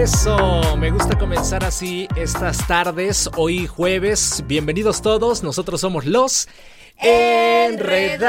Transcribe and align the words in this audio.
Eso, 0.00 0.78
me 0.78 0.90
gusta 0.90 1.18
comenzar 1.18 1.62
así 1.62 2.08
estas 2.16 2.66
tardes, 2.66 3.28
hoy 3.36 3.66
jueves. 3.66 4.42
Bienvenidos 4.46 5.02
todos, 5.02 5.42
nosotros 5.42 5.82
somos 5.82 6.06
los 6.06 6.48
Enredados. 6.96 8.22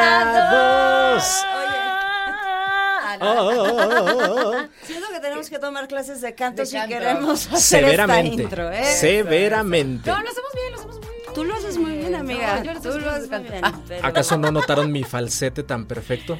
Ah, 3.22 4.68
Siento 4.84 5.08
que 5.14 5.20
tenemos 5.22 5.50
que 5.50 5.60
tomar 5.60 5.88
clases 5.88 6.20
de 6.20 6.36
canto 6.36 6.64
De 6.64 6.66
si 6.66 6.76
canto. 6.76 6.90
queremos 6.90 7.48
hacer 7.48 7.86
Severamente, 7.86 8.30
esta 8.32 8.44
intro, 8.44 8.70
¿eh? 8.70 8.84
severamente. 8.84 10.10
No, 10.12 10.22
lo 10.22 10.30
hacemos 10.30 10.52
bien, 10.54 10.74
lo 10.74 10.78
hacemos 10.78 10.98
muy 10.98 11.08
bien. 11.08 11.34
Tú 11.34 11.46
lo 11.46 11.56
haces 11.56 11.78
muy 11.78 11.98
bien, 11.98 12.16
amiga. 12.16 12.56
No, 12.58 12.64
yo 12.66 12.74
lo 12.74 12.82
Tú 12.82 12.90
estoy 12.90 13.02
lo 13.06 13.12
haces 13.12 13.30
muy 13.30 13.40
bien. 13.40 13.64
¿Acaso 14.04 14.38
no 14.38 14.52
notaron 14.52 14.92
mi 14.92 15.06
falsete 15.06 15.64
tan 15.64 15.86
perfecto? 15.86 16.38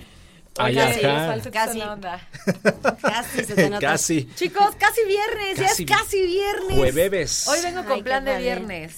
Ay, 0.58 0.76
Casi, 0.76 1.06
ajá. 1.06 1.38
Casi. 1.52 1.82
onda. 1.82 2.28
Casi 3.02 3.44
se 3.46 3.56
te 3.56 3.70
nota. 3.70 3.80
Casi. 3.92 4.26
Chicos, 4.36 4.76
casi 4.78 5.06
viernes, 5.06 5.58
Casi. 5.60 5.86
ya 5.86 5.96
es 5.96 6.02
casi 6.02 6.22
viernes. 6.26 6.78
Jueves. 6.78 7.48
Hoy 7.48 7.60
vengo 7.64 7.84
con 7.84 7.94
Ay, 7.94 8.04
plan 8.04 8.26
de 8.26 8.38
viernes. 8.38 8.96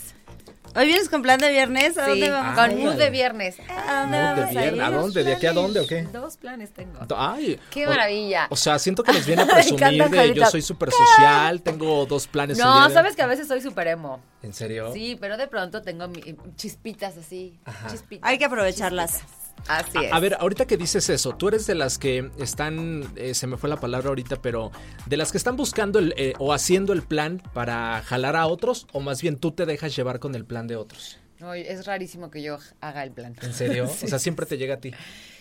¿Hoy 0.75 0.87
vienes 0.87 1.07
con 1.07 1.21
plan 1.21 1.39
de 1.39 1.51
viernes? 1.51 1.95
¿A 1.99 2.05
Sí, 2.05 2.09
dónde 2.09 2.31
vamos? 2.31 2.57
a 2.57 2.67
con 2.67 2.79
mood 2.81 2.93
de 2.95 3.09
viernes. 3.11 3.57
¿A 3.69 4.01
dónde 4.01 4.17
Mood 4.17 4.25
de 4.25 4.41
vamos 4.41 4.45
a 4.45 4.49
viernes. 4.59 4.73
ir? 4.75 4.81
¿A 4.81 4.89
dónde? 4.89 5.23
¿De 5.23 5.33
aquí 5.33 5.45
a 5.45 5.53
dónde 5.53 5.79
o 5.81 5.87
qué? 5.87 6.01
Dos 6.11 6.37
planes 6.37 6.73
tengo. 6.73 6.99
Ay, 7.15 7.59
Qué 7.69 7.85
maravilla. 7.85 8.47
O, 8.49 8.55
sea, 8.55 8.79
siento 8.79 9.03
que 9.03 9.13
les 9.13 9.23
viene 9.23 9.43
a 9.43 9.45
presumir 9.53 10.09
de 10.09 10.33
yo 10.33 10.45
soy 10.47 10.63
súper 10.63 10.89
social, 10.91 11.61
tengo 11.61 12.07
dos 12.07 12.25
planes. 12.25 12.57
No, 12.57 12.87
de- 12.87 12.93
sabes 12.95 13.15
que 13.15 13.21
a 13.21 13.27
veces 13.27 13.47
soy 13.47 13.61
súper 13.61 13.87
emo. 13.89 14.19
¿En 14.41 14.51
serio? 14.55 14.91
Sí, 14.93 15.15
pero 15.21 15.37
de 15.37 15.45
pronto 15.47 15.83
tengo 15.83 16.07
mi- 16.07 16.35
chispitas 16.55 17.15
así. 17.17 17.59
Ajá. 17.65 17.89
Chispitas. 17.91 18.27
Hay 18.27 18.39
que 18.39 18.45
aprovecharlas. 18.45 19.21
Así 19.67 19.97
es. 20.03 20.11
A, 20.11 20.17
a 20.17 20.19
ver, 20.19 20.35
ahorita 20.39 20.65
que 20.65 20.77
dices 20.77 21.09
eso, 21.09 21.35
tú 21.35 21.47
eres 21.47 21.65
de 21.67 21.75
las 21.75 21.97
que 21.97 22.29
están, 22.37 23.09
eh, 23.15 23.33
se 23.33 23.47
me 23.47 23.57
fue 23.57 23.69
la 23.69 23.77
palabra 23.79 24.09
ahorita, 24.09 24.41
pero 24.41 24.71
de 25.05 25.17
las 25.17 25.31
que 25.31 25.37
están 25.37 25.55
buscando 25.55 25.99
el, 25.99 26.13
eh, 26.17 26.33
o 26.39 26.53
haciendo 26.53 26.93
el 26.93 27.01
plan 27.01 27.41
para 27.53 28.01
jalar 28.01 28.35
a 28.35 28.47
otros, 28.47 28.87
o 28.91 28.99
más 28.99 29.21
bien 29.21 29.37
tú 29.37 29.51
te 29.51 29.65
dejas 29.65 29.95
llevar 29.95 30.19
con 30.19 30.35
el 30.35 30.45
plan 30.45 30.67
de 30.67 30.75
otros. 30.75 31.17
No, 31.39 31.53
es 31.53 31.85
rarísimo 31.85 32.31
que 32.31 32.41
yo 32.41 32.57
haga 32.79 33.03
el 33.03 33.11
plan. 33.11 33.35
¿En 33.41 33.53
serio? 33.53 33.85
O 34.03 34.07
sea, 34.07 34.19
siempre 34.19 34.45
te 34.45 34.57
llega 34.57 34.75
a 34.75 34.77
ti. 34.77 34.91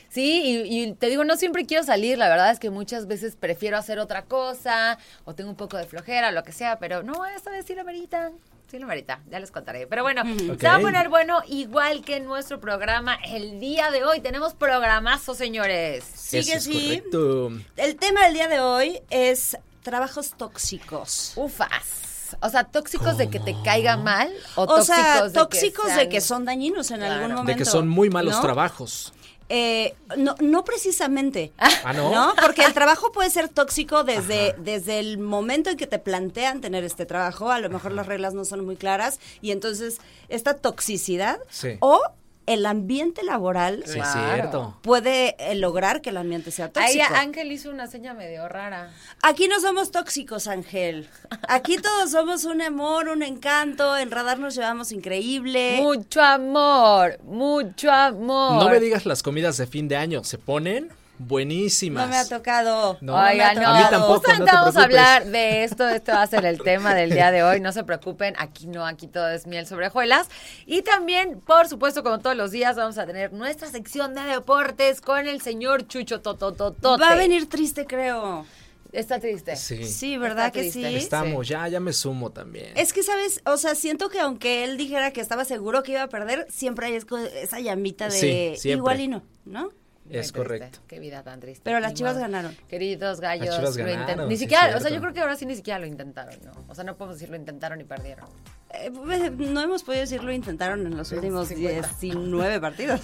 Sí, 0.09 0.67
y, 0.69 0.83
y 0.83 0.93
te 0.95 1.09
digo, 1.09 1.25
no 1.25 1.37
siempre 1.37 1.65
quiero 1.65 1.85
salir, 1.85 2.19
la 2.19 2.29
verdad 2.29 2.51
es 2.51 2.59
que 2.59 2.71
muchas 2.71 3.07
veces 3.07 3.35
prefiero 3.35 3.79
hacer 3.79 3.99
otra 3.99 4.27
cosa, 4.27 4.99
o 5.25 5.35
tengo 5.35 5.49
un 5.49 5.57
poco 5.57 5.79
de 5.79 5.87
flojera, 5.87 6.33
lo 6.33 6.43
que 6.43 6.53
sea, 6.53 6.79
pero 6.79 7.03
no, 7.03 7.25
esta 7.25 7.51
vez 7.51 7.65
sí 7.67 7.75
la 7.75 7.83
merita. 7.83 8.31
Sí, 8.73 8.78
la 8.78 8.87
merita, 8.87 9.20
ya 9.31 9.39
les 9.39 9.51
contaré. 9.51 9.87
Pero 9.87 10.03
bueno, 10.03 10.23
Ok. 10.23 10.59
se 10.59 10.67
va 10.67 10.77
a 10.77 10.81
poner 10.81 11.11
bueno 11.11 11.42
igual 11.47 12.03
que 12.03 12.17
en 12.17 12.25
nuestro 12.25 12.59
programa 12.59 13.17
el 13.17 13.61
día 13.61 13.91
de 13.91 14.03
hoy. 14.03 14.20
Tenemos 14.20 14.55
programazo, 14.55 15.34
señores. 15.34 16.03
Sí 16.14 16.39
Eso 16.39 16.51
que 16.51 16.56
es 16.56 16.64
sí. 16.64 16.73
correcto. 17.03 17.51
El 17.77 17.97
tema 17.97 18.25
del 18.25 18.33
día 18.33 18.48
de 18.48 18.61
hoy 18.61 19.03
es 19.11 19.59
trabajos 19.83 20.31
tóxicos. 20.39 21.34
Ufas. 21.37 22.34
O 22.41 22.48
sea, 22.48 22.64
tóxicos 22.64 23.19
de 23.19 23.29
que 23.29 23.41
te 23.41 23.55
caiga 23.62 23.98
mal 23.98 24.33
o, 24.55 24.62
O 24.62 24.67
tóxicos, 24.67 24.86
sea, 24.97 25.23
de, 25.29 25.31
tóxicos 25.34 25.86
que 25.89 25.95
de 25.95 26.09
que 26.09 26.20
son 26.23 26.47
dañinos 26.47 26.91
en 26.92 26.97
Claro. 27.01 27.12
algún 27.17 27.33
momento. 27.34 27.52
De 27.52 27.58
que 27.58 27.67
son 27.67 27.89
muy 27.89 28.08
malos 28.08 28.36
¿no? 28.36 28.41
trabajos. 28.41 29.13
Eh, 29.55 29.95
no, 30.17 30.35
no 30.40 30.64
precisamente. 30.64 31.52
Ah, 31.58 31.92
¿no? 31.92 32.33
Porque 32.40 32.64
el 32.64 32.73
trabajo 32.73 33.13
puede 33.13 33.29
ser 33.29 33.51
tóxico 33.51 34.02
desde, 34.02 34.55
desde 34.58 34.98
el 34.98 35.18
momento 35.18 35.68
en 35.68 35.77
que 35.77 35.86
te 35.86 35.98
plantean 35.98 36.63
tener 36.63 36.85
este 36.85 37.05
trabajo. 37.05 37.51
A 37.51 37.58
lo 37.61 37.68
mejor 37.68 37.92
las 37.92 38.07
reglas 38.07 38.33
no 38.33 38.46
son 38.46 38.64
muy 38.64 38.77
claras 38.77 39.20
y 39.42 39.51
entonces 39.51 39.98
esta 40.30 40.55
toxicidad 40.55 41.39
Sí. 41.51 41.77
o 41.80 42.01
el 42.47 42.67
ambiente 42.67 43.23
laboral 43.23 43.83
Sí, 43.86 43.98
es 44.01 44.05
Claro. 44.08 44.35
cierto. 44.35 44.79
puede 44.83 45.36
eh, 45.39 45.55
lograr 45.55 46.01
que 46.01 46.11
el 46.11 46.17
ambiente 46.17 46.51
sea 46.51 46.67
Ahí 46.75 46.98
tóxico. 46.98 47.14
Ángel 47.14 47.53
hizo 47.53 47.70
una 47.70 47.86
seña 47.86 48.14
medio 48.14 48.48
rara. 48.48 48.91
Aquí 49.23 49.48
no 49.48 49.61
somos 49.61 49.91
tóxicos, 49.91 50.47
Ángel. 50.48 51.08
Aquí 51.48 51.77
todos 51.77 52.11
somos 52.11 52.45
un 52.45 52.61
amor, 52.63 53.08
un 53.08 53.23
encanto. 53.23 53.97
En 53.97 54.11
Radar 54.11 54.39
nos 54.39 54.55
llevamos 54.55 54.92
increíble. 54.92 55.79
Mucho 55.80 56.20
amor, 56.23 57.19
mucho 57.25 57.91
amor. 57.91 58.63
No 58.64 58.69
me 58.69 58.80
digas 58.80 59.07
las 59.07 59.23
comidas 59.23 59.57
de 59.57 59.67
fin 59.67 59.89
de 59.89 59.97
año, 59.97 60.24
se 60.24 60.39
ponen 60.39 60.91
buenísimas. 61.27 62.05
no 62.05 62.11
me 62.11 62.17
ha 62.17 62.27
tocado. 62.29 62.99
No, 63.01 63.15
Oigan, 63.15 63.57
me 63.57 63.63
no, 63.63 63.69
A 63.69 63.79
mí 63.79 63.85
tampoco, 63.91 64.15
justamente 64.15 64.41
no 64.45 64.47
te 64.51 64.57
vamos 64.57 64.77
a 64.77 64.85
hablar 64.85 65.25
de 65.27 65.65
esto, 65.65 65.89
esto 65.89 66.13
va 66.13 66.23
a 66.23 66.27
ser 66.27 66.45
el 66.45 66.61
tema 66.63 66.95
del 66.95 67.11
día 67.11 67.31
de 67.31 67.43
hoy, 67.43 67.61
no 67.61 67.73
se 67.73 67.85
preocupen, 67.85 68.35
aquí 68.39 68.67
no, 68.67 68.85
aquí 68.87 69.07
todo 69.07 69.29
es 69.31 69.47
miel 69.47 69.67
sobre 69.67 69.89
hojuelas. 69.89 70.29
Y 70.67 70.83
también, 70.83 71.41
por 71.41 71.69
supuesto, 71.69 72.03
como 72.03 72.19
todos 72.21 72.37
los 72.37 72.51
días, 72.51 72.77
vamos 72.77 72.99
a 72.99 73.07
tener 73.07 73.33
nuestra 73.33 73.69
sección 73.69 74.15
de 74.15 74.23
deportes 74.23 75.01
con 75.01 75.27
el 75.27 75.41
señor 75.41 75.87
Chucho 75.87 76.21
Totototote. 76.21 77.03
Va 77.03 77.11
a 77.11 77.17
venir 77.17 77.49
triste, 77.49 77.87
creo. 77.87 78.45
Está 78.93 79.19
triste. 79.19 79.57
Sí. 79.57 79.85
Sí, 79.87 80.19
¿verdad 80.19 80.49
Está 80.49 80.51
que 80.53 80.61
triste. 80.71 80.89
sí? 80.91 80.97
Estamos, 80.97 81.49
ya, 81.49 81.67
ya 81.67 81.81
me 81.81 81.95
sumo 81.95 82.29
también. 82.31 82.73
Es 82.77 82.93
que, 82.93 83.03
¿sabes? 83.03 83.41
O 83.47 83.57
sea, 83.57 83.75
siento 83.75 84.11
que 84.11 84.21
aunque 84.21 84.65
él 84.65 84.77
dijera 84.77 85.13
que 85.13 85.23
estaba 85.23 85.47
seguro 85.47 85.83
que 85.83 85.93
iba 85.93 86.03
a 86.03 86.09
perder, 86.09 86.47
siempre 86.51 86.89
hay 86.89 86.99
esa 87.43 87.61
llamita 87.61 88.09
de 88.11 88.55
Sí, 88.59 88.69
igual 88.69 89.01
y 89.01 89.09
no, 89.09 89.23
¿no? 89.47 89.71
Es 90.20 90.33
correcto. 90.33 90.78
Qué 90.86 90.98
vida 91.00 91.23
tan 91.23 91.40
triste. 91.40 91.62
Pero 91.64 91.80
las 91.80 91.92
Ni 91.92 91.98
Chivas 91.98 92.18
ganaron. 92.18 92.56
Queridos 92.68 93.20
gallos, 93.20 93.46
Las 93.46 93.56
Chivas 93.56 93.77
lo 93.77 93.84
ganaron, 93.84 94.28
Ni 94.28 94.36
sí, 94.36 94.45
siquiera, 94.45 94.77
o 94.77 94.80
sea, 94.80 94.90
yo 94.90 95.00
creo 95.00 95.12
que 95.12 95.20
ahora 95.20 95.36
sí 95.36 95.46
ni 95.46 95.55
siquiera 95.56 95.78
lo 95.78 95.86
intentaron, 95.86 96.34
¿no? 96.45 96.52
O 96.68 96.74
sea, 96.74 96.84
no 96.84 96.96
podemos 96.96 97.17
decir 97.17 97.30
lo 97.30 97.36
intentaron 97.36 97.80
y 97.80 97.84
perdieron. 97.84 98.28
Eh, 98.75 98.91
pues, 98.95 99.31
no 99.33 99.61
hemos 99.61 99.83
podido 99.83 100.01
decir 100.01 100.25
lo 100.25 100.33
intentaron 100.33 100.87
en 100.87 100.97
los 100.97 101.13
últimos 101.13 101.49
50. 101.49 101.89
19 102.01 102.61
partidos. 102.61 103.01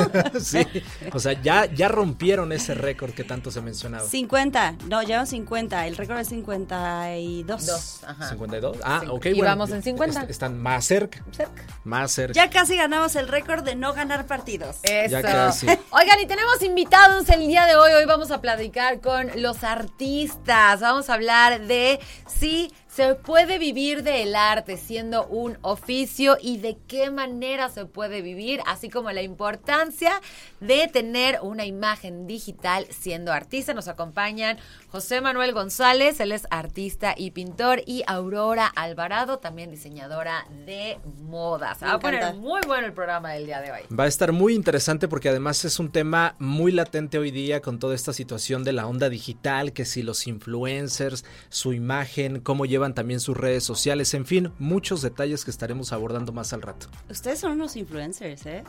sí. 0.42 0.66
O 1.12 1.18
sea, 1.20 1.40
ya, 1.40 1.66
ya 1.66 1.86
rompieron 1.88 2.50
ese 2.52 2.74
récord 2.74 3.12
que 3.12 3.22
tanto 3.22 3.50
se 3.50 3.60
mencionaba. 3.60 4.04
50, 4.06 4.76
no, 4.88 5.02
llevan 5.02 5.26
50, 5.28 5.86
el 5.86 5.96
récord 5.96 6.18
es 6.18 6.28
52. 6.28 7.66
Dos, 7.66 8.00
ajá. 8.04 8.30
52. 8.30 8.78
Ah, 8.82 9.02
ok. 9.08 9.26
Y 9.26 9.32
bueno, 9.34 9.44
vamos 9.46 9.70
en 9.70 9.82
50. 9.82 10.22
est- 10.22 10.30
Están 10.30 10.58
más 10.60 10.84
cerca. 10.86 11.22
Cerca. 11.30 11.62
Más 11.84 12.10
cerca. 12.12 12.32
Ya 12.34 12.50
casi 12.50 12.76
ganamos 12.76 13.14
el 13.16 13.28
récord 13.28 13.62
de 13.64 13.74
no 13.76 13.92
ganar 13.94 14.26
partidos. 14.26 14.76
Eso. 14.82 15.10
Ya 15.12 15.22
casi. 15.22 15.66
Oigan, 15.90 16.20
y 16.20 16.26
tenemos 16.26 16.60
invitados 16.62 17.28
el 17.28 17.46
día 17.46 17.66
de 17.66 17.76
hoy. 17.76 17.92
Hoy 17.92 18.04
vamos 18.06 18.30
a 18.30 18.40
platicar 18.40 19.00
con 19.00 19.30
los 19.36 19.62
artistas. 19.64 20.80
Vamos 20.80 21.08
a 21.10 21.14
hablar 21.14 21.60
de 21.66 22.00
si 22.26 22.72
se 22.94 23.14
puede 23.14 23.58
vivir 23.58 24.02
del 24.02 24.36
arte 24.36 24.76
siendo 24.76 25.26
un 25.26 25.56
oficio 25.62 26.36
y 26.38 26.58
de 26.58 26.76
qué 26.86 27.10
manera 27.10 27.70
se 27.70 27.86
puede 27.86 28.20
vivir, 28.20 28.60
así 28.66 28.90
como 28.90 29.10
la 29.12 29.22
importancia 29.22 30.20
de 30.60 30.88
tener 30.88 31.38
una 31.40 31.64
imagen 31.64 32.26
digital 32.26 32.86
siendo 32.90 33.32
artista. 33.32 33.72
Nos 33.72 33.88
acompañan 33.88 34.58
José 34.90 35.22
Manuel 35.22 35.54
González, 35.54 36.20
él 36.20 36.32
es 36.32 36.46
artista 36.50 37.14
y 37.16 37.30
pintor, 37.30 37.82
y 37.86 38.02
Aurora 38.06 38.66
Alvarado, 38.66 39.38
también 39.38 39.70
diseñadora 39.70 40.44
de 40.66 40.98
moda. 41.22 41.74
Se 41.76 41.86
Me 41.86 41.92
va 41.92 41.96
a 41.96 42.00
poner 42.00 42.34
muy 42.34 42.60
bueno 42.66 42.86
el 42.86 42.92
programa 42.92 43.32
del 43.32 43.46
día 43.46 43.62
de 43.62 43.72
hoy. 43.72 43.80
Va 43.98 44.04
a 44.04 44.08
estar 44.08 44.32
muy 44.32 44.54
interesante 44.54 45.08
porque 45.08 45.30
además 45.30 45.64
es 45.64 45.78
un 45.78 45.90
tema 45.90 46.34
muy 46.38 46.72
latente 46.72 47.16
hoy 47.16 47.30
día 47.30 47.62
con 47.62 47.78
toda 47.78 47.94
esta 47.94 48.12
situación 48.12 48.64
de 48.64 48.72
la 48.72 48.86
onda 48.86 49.08
digital, 49.08 49.72
que 49.72 49.86
si 49.86 50.02
los 50.02 50.26
influencers, 50.26 51.24
su 51.48 51.72
imagen, 51.72 52.40
cómo 52.40 52.66
llevan 52.82 52.94
también 52.94 53.20
sus 53.20 53.36
redes 53.36 53.62
sociales, 53.62 54.12
en 54.14 54.26
fin, 54.26 54.52
muchos 54.58 55.02
detalles 55.02 55.44
que 55.44 55.52
estaremos 55.52 55.92
abordando 55.92 56.32
más 56.32 56.52
al 56.52 56.62
rato. 56.62 56.88
Ustedes 57.08 57.38
son 57.38 57.52
unos 57.52 57.76
influencers, 57.76 58.44
¿eh? 58.46 58.64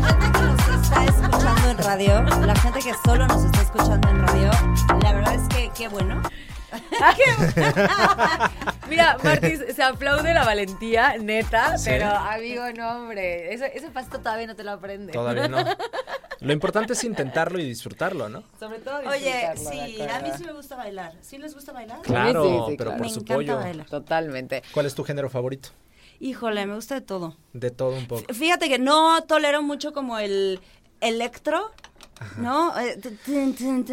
gente 0.00 0.32
que 0.32 0.40
nos 0.40 0.68
está 0.82 1.04
escuchando 1.04 1.70
en 1.70 1.78
radio, 1.78 2.22
la 2.46 2.54
gente 2.56 2.80
que 2.80 2.94
solo 3.04 3.26
nos 3.26 3.44
está 3.44 3.60
escuchando 3.60 4.08
en 4.08 4.26
radio, 4.26 4.50
la 5.02 5.12
verdad 5.12 5.34
es 5.34 5.46
que 5.48 5.70
qué 5.76 5.88
bueno. 5.88 6.22
Mira, 8.88 9.16
Martis, 9.22 9.60
se 9.74 9.82
aplaude 9.82 10.34
la 10.34 10.44
valentía, 10.44 11.16
neta, 11.18 11.78
Sí. 11.78 11.90
pero 11.90 12.06
amigo, 12.08 12.62
no, 12.76 12.90
hombre, 13.02 13.52
ese, 13.54 13.72
ese 13.76 13.88
pasito 13.90 14.18
todavía 14.18 14.46
no 14.46 14.56
te 14.56 14.64
lo 14.64 14.72
aprendes. 14.72 15.12
Todavía 15.14 15.48
no. 15.48 15.58
Lo 16.40 16.52
importante 16.52 16.94
es 16.94 17.04
intentarlo 17.04 17.60
y 17.60 17.64
disfrutarlo, 17.64 18.28
¿no? 18.28 18.42
Sobre 18.58 18.80
todo 18.80 18.98
Oye, 19.08 19.50
disfrutarlo, 19.54 19.86
sí, 19.86 19.96
la 19.98 20.16
a 20.16 20.20
mí 20.22 20.30
sí 20.36 20.44
me 20.44 20.52
gusta 20.52 20.74
bailar. 20.74 21.12
¿Sí 21.20 21.38
les 21.38 21.54
gusta 21.54 21.72
bailar? 21.72 22.00
Claro, 22.02 22.44
sí, 22.44 22.50
sí, 22.70 22.74
pero 22.76 22.90
claro. 22.90 22.98
por 22.98 23.06
Me 23.06 23.12
su 23.14 23.24
pollo. 23.24 23.56
bailar. 23.58 23.86
Totalmente. 23.86 24.62
¿Cuál 24.74 24.86
es 24.86 24.94
tu 24.96 25.04
género 25.04 25.30
favorito? 25.30 25.68
Híjole, 26.18 26.66
me 26.66 26.74
gusta 26.74 26.96
de 26.96 27.00
todo. 27.00 27.36
De 27.52 27.70
todo 27.70 27.96
un 27.96 28.08
poco. 28.08 28.24
Fíjate 28.34 28.68
que 28.68 28.80
no 28.80 29.22
tolero 29.22 29.62
mucho 29.62 29.92
como 29.92 30.18
el 30.18 30.60
electro, 31.02 31.70
¿no? 32.38 32.72
Eh, 32.78 33.00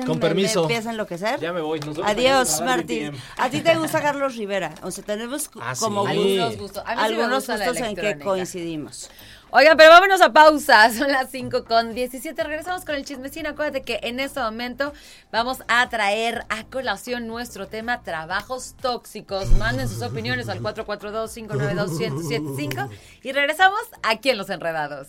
Con 0.05 0.19
permiso. 0.19 0.61
Empieza 0.61 0.89
a 0.89 0.91
enloquecer. 0.93 1.39
Ya 1.39 1.51
me 1.51 1.61
voy. 1.61 1.79
Adiós, 2.05 2.61
Martín. 2.61 3.11
20 3.11 3.19
A 3.37 3.49
ti 3.49 3.61
te 3.61 3.75
gusta 3.75 3.99
Carlos 4.01 4.35
Rivera. 4.35 4.71
O 4.83 4.91
sea, 4.91 5.03
tenemos 5.03 5.49
Ah, 5.59 5.73
como 5.79 6.05
sí. 6.05 6.11
Algunos 6.11 6.57
gustos. 6.57 6.83
A 6.85 6.89
mí 6.89 6.91
sí 6.91 6.95
me 6.95 7.01
algunos 7.03 7.35
gusta 7.47 7.57
gustos 7.57 7.77
en 7.77 7.95
que 7.95 8.19
coincidimos. 8.19 9.09
Oigan, 9.51 9.77
pero 9.77 9.89
vámonos 9.89 10.21
a 10.21 10.31
pausa. 10.31 10.91
Son 10.93 11.11
las 11.11 11.31
5 11.31 11.65
con 11.65 11.95
17. 11.95 12.43
Regresamos 12.43 12.85
con 12.85 12.93
el 12.93 13.03
chismecín. 13.03 13.47
Acuérdate 13.47 13.81
que 13.81 13.99
en 14.03 14.19
este 14.19 14.39
momento 14.39 14.93
vamos 15.31 15.63
a 15.67 15.89
traer 15.89 16.45
a 16.49 16.65
colación 16.65 17.25
nuestro 17.25 17.67
tema 17.67 18.03
trabajos 18.03 18.75
tóxicos. 18.79 19.49
Manden 19.53 19.89
sus 19.89 20.03
opiniones 20.03 20.49
al 20.49 20.61
442-592-1075 20.61 22.89
y 23.23 23.31
regresamos 23.31 23.79
aquí 24.03 24.29
en 24.29 24.37
Los 24.37 24.51
Enredados. 24.51 25.07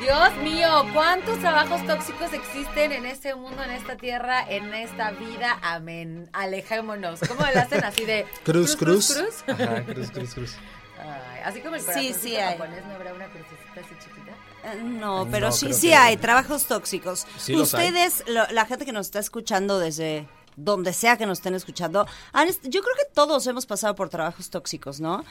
Dios 0.00 0.34
mío, 0.42 0.68
¿cuántos 0.94 1.38
trabajos 1.40 1.84
tóxicos 1.86 2.32
existen 2.32 2.92
en 2.92 3.04
este 3.04 3.34
mundo, 3.34 3.62
en 3.62 3.70
esta 3.72 3.96
tierra, 3.96 4.44
en 4.48 4.72
esta 4.72 5.10
vida? 5.10 5.58
Amén. 5.62 6.30
Alejémonos. 6.32 7.20
¿Cómo 7.28 7.42
le 7.52 7.58
hacen 7.60 7.84
así 7.84 8.04
de 8.06 8.26
Cruz, 8.44 8.76
cruz. 8.76 9.14
cruz? 9.14 9.44
Ajá, 9.46 9.82
cruz, 9.84 10.10
cruz, 10.10 10.34
cruz. 10.34 10.54
Ay, 10.98 11.40
así 11.44 11.60
como 11.60 11.74
el 11.76 11.80
Sí, 11.82 11.86
corazoncito 11.86 12.18
sí 12.20 12.36
hay. 12.36 12.56
japonés, 12.58 12.86
¿no 12.86 12.94
habrá 12.94 13.12
una 13.14 13.26
crucecita 13.26 13.80
así 13.80 13.94
chiquita? 14.02 14.32
Eh, 14.64 14.82
No, 14.82 15.24
No, 15.24 15.30
pero 15.30 15.52
sí, 15.52 15.72
sí 15.74 15.88
que 15.88 15.94
hay 15.94 16.16
trabajos 16.16 16.64
tóxicos. 16.64 17.26
Sí. 17.38 17.54
Ustedes, 17.56 18.24
lo- 18.26 18.46
la 18.50 18.64
gente 18.66 18.84
que 18.86 18.92
nos 18.92 19.06
está 19.06 19.18
escuchando 19.18 19.78
desde 19.78 20.26
donde 20.56 20.92
sea 20.92 21.16
que 21.16 21.24
nos 21.26 21.38
estén 21.38 21.54
escuchando, 21.54 22.06
han 22.32 22.48
est- 22.48 22.64
yo 22.68 22.82
creo 22.82 22.94
que 22.96 23.04
todos 23.14 23.46
hemos 23.46 23.64
pasado 23.66 23.94
por 23.94 24.08
trabajos 24.10 24.50
tóxicos, 24.50 25.00
¿no? 25.00 25.24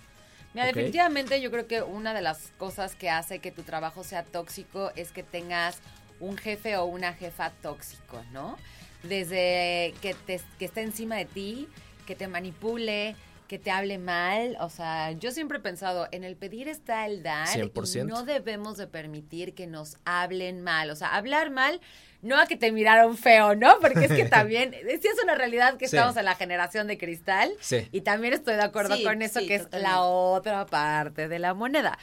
Mira, 0.55 0.67
definitivamente 0.67 1.41
yo 1.41 1.50
creo 1.50 1.67
que 1.67 1.81
una 1.82 2.12
de 2.12 2.20
las 2.20 2.53
cosas 2.59 2.94
que 2.94 3.09
hace 3.09 3.38
que 3.38 3.50
tu 3.50 3.62
trabajo 3.62 4.05
sea 4.05 4.23
tóxico 4.23 4.93
es 4.97 5.11
que 5.11 5.23
tengas 5.23 5.79
un 6.20 6.37
jefe 6.37 6.76
o 6.76 6.85
una 6.85 7.14
jefa 7.14 7.50
tóxico, 7.62 8.23
¿no? 8.32 8.59
Desde 9.02 9.94
que, 10.00 10.14
te, 10.26 10.40
que 10.58 10.64
esté 10.66 10.82
encima 10.82 11.16
de 11.16 11.25
ti, 11.25 11.69
que 12.06 12.14
te 12.14 12.28
manipule, 12.28 13.16
que 13.49 13.58
te 13.58 13.71
hable 13.71 13.99
mal. 13.99 14.56
O 14.61 14.71
sea, 14.71 15.12
yo 15.12 15.30
siempre 15.30 15.59
he 15.59 15.61
pensado, 15.61 16.09
en 16.12 16.25
el 16.25 16.37
pedir 16.37 16.68
está 16.68 17.06
el 17.06 17.23
dar. 17.23 17.47
100%. 17.49 18.02
Y 18.02 18.04
no 18.06 18.23
debemos 18.25 18.78
de 18.78 18.87
permitir 18.87 19.54
que 19.54 19.66
nos 19.66 19.97
hablen 20.04 20.62
mal. 20.62 20.88
O 20.90 20.97
sea, 20.97 21.14
hablar 21.16 21.50
mal, 21.50 21.80
no 22.23 22.38
a 22.38 22.47
que 22.47 22.56
te 22.56 22.71
miraron 22.73 23.18
feo, 23.18 23.54
¿no? 23.56 23.75
Porque 23.80 24.04
es 24.06 24.12
que 24.12 24.25
también, 24.28 24.73
sí 24.73 25.09
es 25.09 25.23
una 25.23 25.35
realidad 25.35 25.76
que 25.76 25.88
Sí. 25.88 25.97
estamos 25.97 26.16
en 26.16 26.25
la 26.25 26.37
generación 26.37 26.87
de 26.87 26.97
cristal. 26.97 27.52
Sí. 27.61 27.88
Y 27.92 28.02
también 28.02 28.32
estoy 28.32 28.54
de 28.54 28.62
acuerdo 28.62 28.97
Sí, 28.97 29.02
con 29.04 29.21
eso, 29.21 29.40
sí, 29.40 29.47
que 29.49 29.56
es 29.56 29.62
totalmente. 29.64 29.92
la 29.92 30.02
otra 30.02 30.64
parte 30.66 31.28
de 31.28 31.38
la 31.38 31.52
moneda. 31.54 31.99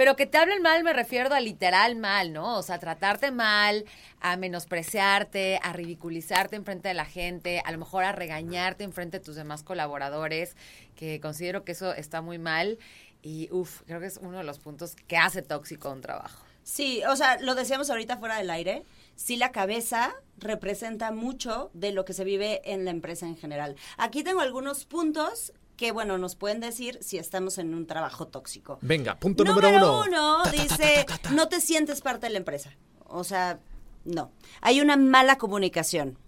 Pero 0.00 0.16
que 0.16 0.24
te 0.24 0.38
hablen 0.38 0.62
mal 0.62 0.82
me 0.82 0.94
refiero 0.94 1.30
a 1.34 1.40
literal 1.40 1.94
mal, 1.94 2.32
¿no? 2.32 2.56
O 2.56 2.62
sea, 2.62 2.78
tratarte 2.78 3.32
mal, 3.32 3.84
a 4.22 4.38
menospreciarte, 4.38 5.60
a 5.62 5.74
ridiculizarte 5.74 6.56
enfrente 6.56 6.88
de 6.88 6.94
la 6.94 7.04
gente, 7.04 7.60
a 7.66 7.70
lo 7.70 7.76
mejor 7.76 8.04
a 8.04 8.12
regañarte 8.12 8.82
enfrente 8.82 9.18
de 9.18 9.24
tus 9.26 9.36
demás 9.36 9.62
colaboradores, 9.62 10.56
que 10.96 11.20
considero 11.20 11.64
que 11.64 11.72
eso 11.72 11.92
está 11.92 12.22
muy 12.22 12.38
mal. 12.38 12.78
Y 13.20 13.50
uff, 13.52 13.82
creo 13.82 14.00
que 14.00 14.06
es 14.06 14.16
uno 14.16 14.38
de 14.38 14.44
los 14.44 14.58
puntos 14.58 14.96
que 15.06 15.18
hace 15.18 15.42
tóxico 15.42 15.90
un 15.90 16.00
trabajo. 16.00 16.46
Sí, 16.62 17.02
o 17.06 17.14
sea, 17.14 17.38
lo 17.38 17.54
decíamos 17.54 17.90
ahorita 17.90 18.16
fuera 18.16 18.38
del 18.38 18.48
aire. 18.48 18.84
Sí, 19.16 19.36
la 19.36 19.52
cabeza 19.52 20.14
representa 20.38 21.12
mucho 21.12 21.70
de 21.74 21.92
lo 21.92 22.06
que 22.06 22.14
se 22.14 22.24
vive 22.24 22.62
en 22.64 22.86
la 22.86 22.90
empresa 22.90 23.26
en 23.26 23.36
general. 23.36 23.76
Aquí 23.98 24.24
tengo 24.24 24.40
algunos 24.40 24.86
puntos 24.86 25.52
que, 25.80 25.92
bueno, 25.92 26.18
nos 26.18 26.36
pueden 26.36 26.60
decir 26.60 26.98
si 27.00 27.16
estamos 27.16 27.56
en 27.56 27.72
un 27.72 27.86
trabajo 27.86 28.28
tóxico. 28.28 28.78
Venga, 28.82 29.18
punto 29.18 29.44
número, 29.44 29.70
uno. 29.70 30.02
uno 30.06 30.42
Ta, 30.44 30.50
ta, 30.50 30.56
ta, 30.58 30.62
dice, 30.62 31.06
ta. 31.22 31.30
no 31.30 31.48
te 31.48 31.62
sientes 31.62 32.02
parte 32.02 32.26
de 32.26 32.32
la 32.32 32.38
empresa. 32.38 32.76
O 33.06 33.24
sea, 33.24 33.60
no. 34.04 34.30
Hay 34.60 34.82
una 34.82 34.98
mala 34.98 35.38
comunicación. 35.38 36.18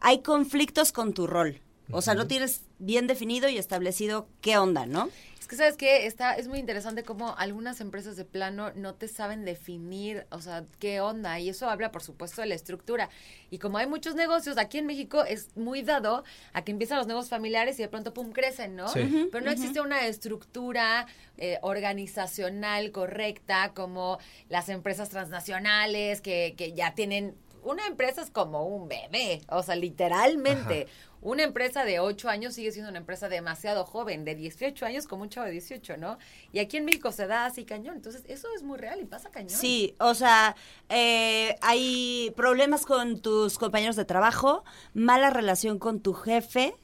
Hay 0.00 0.22
conflictos 0.22 0.90
con 0.90 1.14
tu 1.14 1.28
rol. 1.28 1.60
O 1.90 2.02
sea, 2.02 2.14
no 2.14 2.26
tienes 2.26 2.62
bien 2.78 3.06
definido 3.06 3.48
y 3.48 3.58
establecido 3.58 4.28
qué 4.40 4.58
onda, 4.58 4.86
¿no? 4.86 5.08
Es 5.46 5.50
que 5.50 5.54
sabes 5.54 5.76
que 5.76 6.06
está 6.06 6.34
es 6.34 6.48
muy 6.48 6.58
interesante 6.58 7.04
cómo 7.04 7.36
algunas 7.38 7.80
empresas 7.80 8.16
de 8.16 8.24
plano 8.24 8.72
no 8.74 8.94
te 8.94 9.06
saben 9.06 9.44
definir, 9.44 10.26
o 10.30 10.40
sea, 10.40 10.64
qué 10.80 11.00
onda 11.00 11.38
y 11.38 11.50
eso 11.50 11.70
habla 11.70 11.92
por 11.92 12.02
supuesto 12.02 12.40
de 12.40 12.48
la 12.48 12.56
estructura. 12.56 13.10
Y 13.48 13.58
como 13.58 13.78
hay 13.78 13.86
muchos 13.86 14.16
negocios 14.16 14.58
aquí 14.58 14.78
en 14.78 14.86
México 14.86 15.24
es 15.24 15.56
muy 15.56 15.82
dado 15.82 16.24
a 16.52 16.62
que 16.62 16.72
empiezan 16.72 16.98
los 16.98 17.06
negocios 17.06 17.30
familiares 17.30 17.78
y 17.78 17.82
de 17.82 17.88
pronto 17.88 18.12
pum 18.12 18.32
crecen, 18.32 18.74
¿no? 18.74 18.88
Sí. 18.88 19.28
Pero 19.30 19.44
no 19.44 19.52
existe 19.52 19.80
una 19.80 20.04
estructura 20.08 21.06
eh, 21.38 21.58
organizacional 21.62 22.90
correcta 22.90 23.72
como 23.72 24.18
las 24.48 24.68
empresas 24.68 25.10
transnacionales 25.10 26.22
que, 26.22 26.54
que 26.56 26.72
ya 26.72 26.96
tienen 26.96 27.36
una 27.66 27.86
empresa 27.86 28.22
es 28.22 28.30
como 28.30 28.64
un 28.64 28.88
bebé, 28.88 29.42
o 29.48 29.62
sea, 29.62 29.76
literalmente. 29.76 30.86
Una 31.20 31.42
empresa 31.42 31.84
de 31.84 31.98
8 31.98 32.28
años 32.28 32.54
sigue 32.54 32.70
siendo 32.70 32.88
una 32.88 32.98
empresa 32.98 33.28
demasiado 33.28 33.84
joven, 33.84 34.24
de 34.24 34.36
18 34.36 34.86
años 34.86 35.08
como 35.08 35.22
un 35.22 35.28
chavo 35.28 35.46
de 35.46 35.52
18, 35.52 35.96
¿no? 35.96 36.18
Y 36.52 36.60
aquí 36.60 36.76
en 36.76 36.84
México 36.84 37.10
se 37.10 37.26
da 37.26 37.46
así 37.46 37.64
cañón. 37.64 37.96
Entonces, 37.96 38.22
eso 38.28 38.46
es 38.54 38.62
muy 38.62 38.78
real 38.78 39.00
y 39.00 39.06
pasa 39.06 39.30
cañón. 39.30 39.50
Sí, 39.50 39.96
o 39.98 40.14
sea, 40.14 40.54
eh, 40.88 41.56
hay 41.62 42.32
problemas 42.36 42.86
con 42.86 43.20
tus 43.20 43.58
compañeros 43.58 43.96
de 43.96 44.04
trabajo, 44.04 44.64
mala 44.94 45.30
relación 45.30 45.80
con 45.80 46.00
tu 46.00 46.12
jefe, 46.12 46.76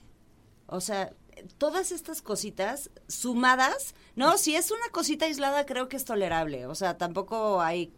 o 0.66 0.80
sea, 0.80 1.12
todas 1.58 1.92
estas 1.92 2.22
cositas 2.22 2.90
sumadas, 3.06 3.94
no, 4.16 4.36
si 4.38 4.56
es 4.56 4.72
una 4.72 4.88
cosita 4.90 5.26
aislada 5.26 5.66
creo 5.66 5.88
que 5.88 5.96
es 5.96 6.04
tolerable, 6.04 6.66
o 6.66 6.74
sea, 6.74 6.98
tampoco 6.98 7.60
hay 7.60 7.92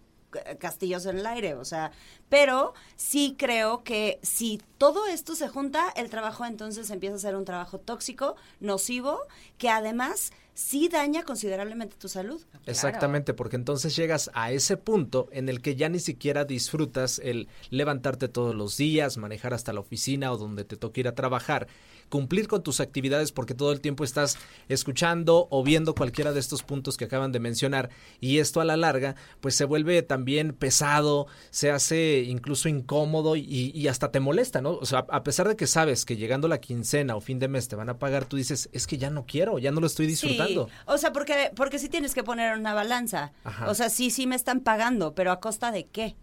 castillos 0.59 1.07
en 1.07 1.19
el 1.19 1.27
aire, 1.27 1.55
o 1.55 1.65
sea, 1.65 1.93
pero 2.29 2.75
sí 2.97 3.37
creo 3.39 3.85
que 3.85 4.19
si 4.23 4.61
todo 4.79 5.07
esto 5.07 5.35
se 5.35 5.49
junta, 5.49 5.93
el 5.97 6.11
trabajo 6.11 6.45
entonces 6.45 6.91
empieza 6.91 7.17
a 7.17 7.21
ser 7.21 7.37
un 7.37 7.45
trabajo 7.45 7.79
tóxico, 7.79 8.37
nocivo, 8.61 9.21
que 9.59 9.69
además 9.69 10.33
sí 10.55 10.89
daña 10.89 11.25
considerablemente 11.25 11.97
tu 11.97 12.09
salud. 12.09 12.41
Exactamente, 12.67 13.35
porque 13.35 13.57
entonces 13.57 13.95
llegas 13.97 14.31
a 14.35 14.53
ese 14.53 14.77
punto 14.77 15.29
en 15.33 15.49
el 15.49 15.61
que 15.61 15.77
ya 15.77 15.89
ni 15.89 15.99
siquiera 15.99 16.45
disfrutas 16.45 17.21
el 17.23 17.49
levantarte 17.71 18.29
todos 18.29 18.55
los 18.55 18.77
días, 18.77 19.17
manejar 19.17 19.53
hasta 19.53 19.73
la 19.73 19.81
oficina 19.81 20.33
o 20.33 20.39
donde 20.39 20.65
te 20.65 20.77
toque 20.77 21.01
ir 21.01 21.09
a 21.09 21.15
trabajar 21.15 21.67
cumplir 22.09 22.49
con 22.49 22.63
tus 22.63 22.81
actividades 22.81 23.33
porque 23.33 23.55
todo 23.55 23.73
el 23.73 23.81
tiempo 23.81 24.05
estás 24.05 24.39
escuchando 24.69 25.49
o 25.51 25.63
viendo 25.63 25.95
cualquiera 25.95 26.33
de 26.33 26.41
estos 26.41 26.63
puntos 26.63 26.97
que 26.97 27.07
acaban 27.07 27.33
de 27.33 27.41
mencionar 27.41 27.91
y 28.21 28.39
esto 28.39 28.61
a 28.61 28.65
la 28.65 28.77
larga 28.77 29.17
pues 29.41 29.55
se 29.55 29.65
vuelve 29.65 30.03
también 30.03 30.53
pesado, 30.53 31.27
se 31.51 31.71
hace 31.71 32.23
incluso 32.23 32.69
incómodo 32.69 33.37
y, 33.37 33.89
hasta 33.89 34.11
te 34.11 34.21
molesta, 34.21 34.63
¿no? 34.63 34.75
O 34.75 34.87
sea, 34.87 35.07
a 35.11 35.23
pesar 35.25 35.49
de 35.49 35.57
que 35.57 35.67
sabes 35.67 36.05
que 36.05 36.17
llegando 36.17 36.49
la 36.49 36.61
quincena 36.61 37.17
o 37.17 37.21
fin 37.21 37.39
de 37.39 37.49
mes 37.49 37.69
te 37.69 37.77
van 37.77 37.89
a 37.89 37.99
pagar, 37.99 38.25
tú 38.25 38.37
dices, 38.37 38.69
es 38.73 38.87
que 38.87 38.97
ya 38.97 39.11
no 39.11 39.27
quiero, 39.27 39.59
ya 39.59 39.71
no 39.71 39.81
lo 39.81 39.87
estoy 39.87 40.07
disfrutando. 40.07 40.44
O 40.87 40.99
sea, 40.99 41.13
porque, 41.13 41.51
porque 41.55 41.79
sí 41.79 41.89
tienes 41.89 42.15
que 42.15 42.23
poner 42.23 42.57
una 42.57 42.75
balanza. 42.75 43.33
O 43.67 43.75
sea, 43.75 43.89
sí, 43.89 44.11
sí 44.11 44.27
me 44.27 44.37
están 44.37 44.61
pagando, 44.61 45.15
pero 45.15 45.33
a 45.33 45.41
costa 45.41 45.71
de 45.71 45.87
qué. 45.87 46.17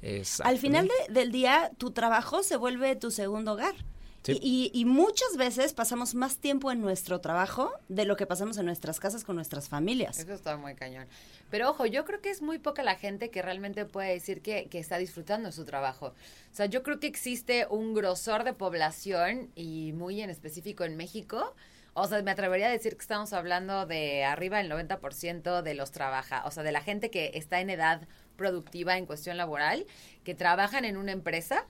Al 0.43 0.57
final 0.57 0.89
del 1.09 1.31
día, 1.31 1.71
tu 1.77 1.91
trabajo 1.91 2.43
se 2.43 2.57
vuelve 2.57 2.95
tu 2.95 3.11
segundo 3.11 3.53
hogar. 3.53 3.75
Y, 4.27 4.85
muchas 4.85 5.35
veces 5.35 5.73
pasamos 5.73 6.13
más 6.13 6.37
tiempo 6.37 6.71
en 6.71 6.81
nuestro 6.81 7.21
trabajo 7.21 7.71
de 7.89 8.05
lo 8.05 8.15
que 8.15 8.27
pasamos 8.27 8.57
en 8.57 8.65
nuestras 8.65 8.99
casas 8.99 9.23
con 9.23 9.35
nuestras 9.35 9.67
familias. 9.67 10.19
Eso 10.19 10.33
está 10.33 10.57
muy 10.57 10.75
cañón. 10.75 11.07
Pero 11.49 11.69
ojo, 11.69 11.85
yo 11.85 12.05
creo 12.05 12.21
que 12.21 12.29
es 12.29 12.41
muy 12.41 12.59
poca 12.59 12.83
la 12.83 12.95
gente 12.95 13.29
que 13.31 13.41
realmente 13.41 13.85
puede 13.85 14.13
decir 14.13 14.41
que, 14.41 14.67
que 14.69 14.79
está 14.79 14.97
disfrutando 14.97 15.49
de 15.49 15.53
su 15.53 15.65
trabajo. 15.65 16.07
O 16.07 16.55
sea, 16.55 16.67
yo 16.67 16.83
creo 16.83 16.99
que 16.99 17.07
existe 17.07 17.65
un 17.69 17.93
grosor 17.93 18.43
de 18.43 18.53
población 18.53 19.49
y 19.55 19.91
muy 19.93 20.21
en 20.21 20.29
específico 20.29 20.83
en 20.83 20.97
México. 20.97 21.55
O 21.93 22.07
sea, 22.07 22.21
me 22.21 22.31
atrevería 22.31 22.67
a 22.67 22.71
decir 22.71 22.95
que 22.95 23.01
estamos 23.01 23.33
hablando 23.33 23.85
de 23.85 24.23
arriba 24.23 24.59
del 24.59 24.71
90% 24.71 25.61
de 25.61 25.73
los 25.73 25.91
trabaja, 25.91 26.43
o 26.45 26.51
sea, 26.51 26.63
de 26.63 26.71
la 26.71 26.81
gente 26.81 27.11
que 27.11 27.31
está 27.33 27.59
en 27.59 27.69
edad 27.69 28.07
productiva 28.37 28.97
en 28.97 29.05
cuestión 29.05 29.37
laboral, 29.37 29.85
que 30.23 30.33
trabajan 30.33 30.85
en 30.85 30.95
una 30.95 31.11
empresa 31.11 31.67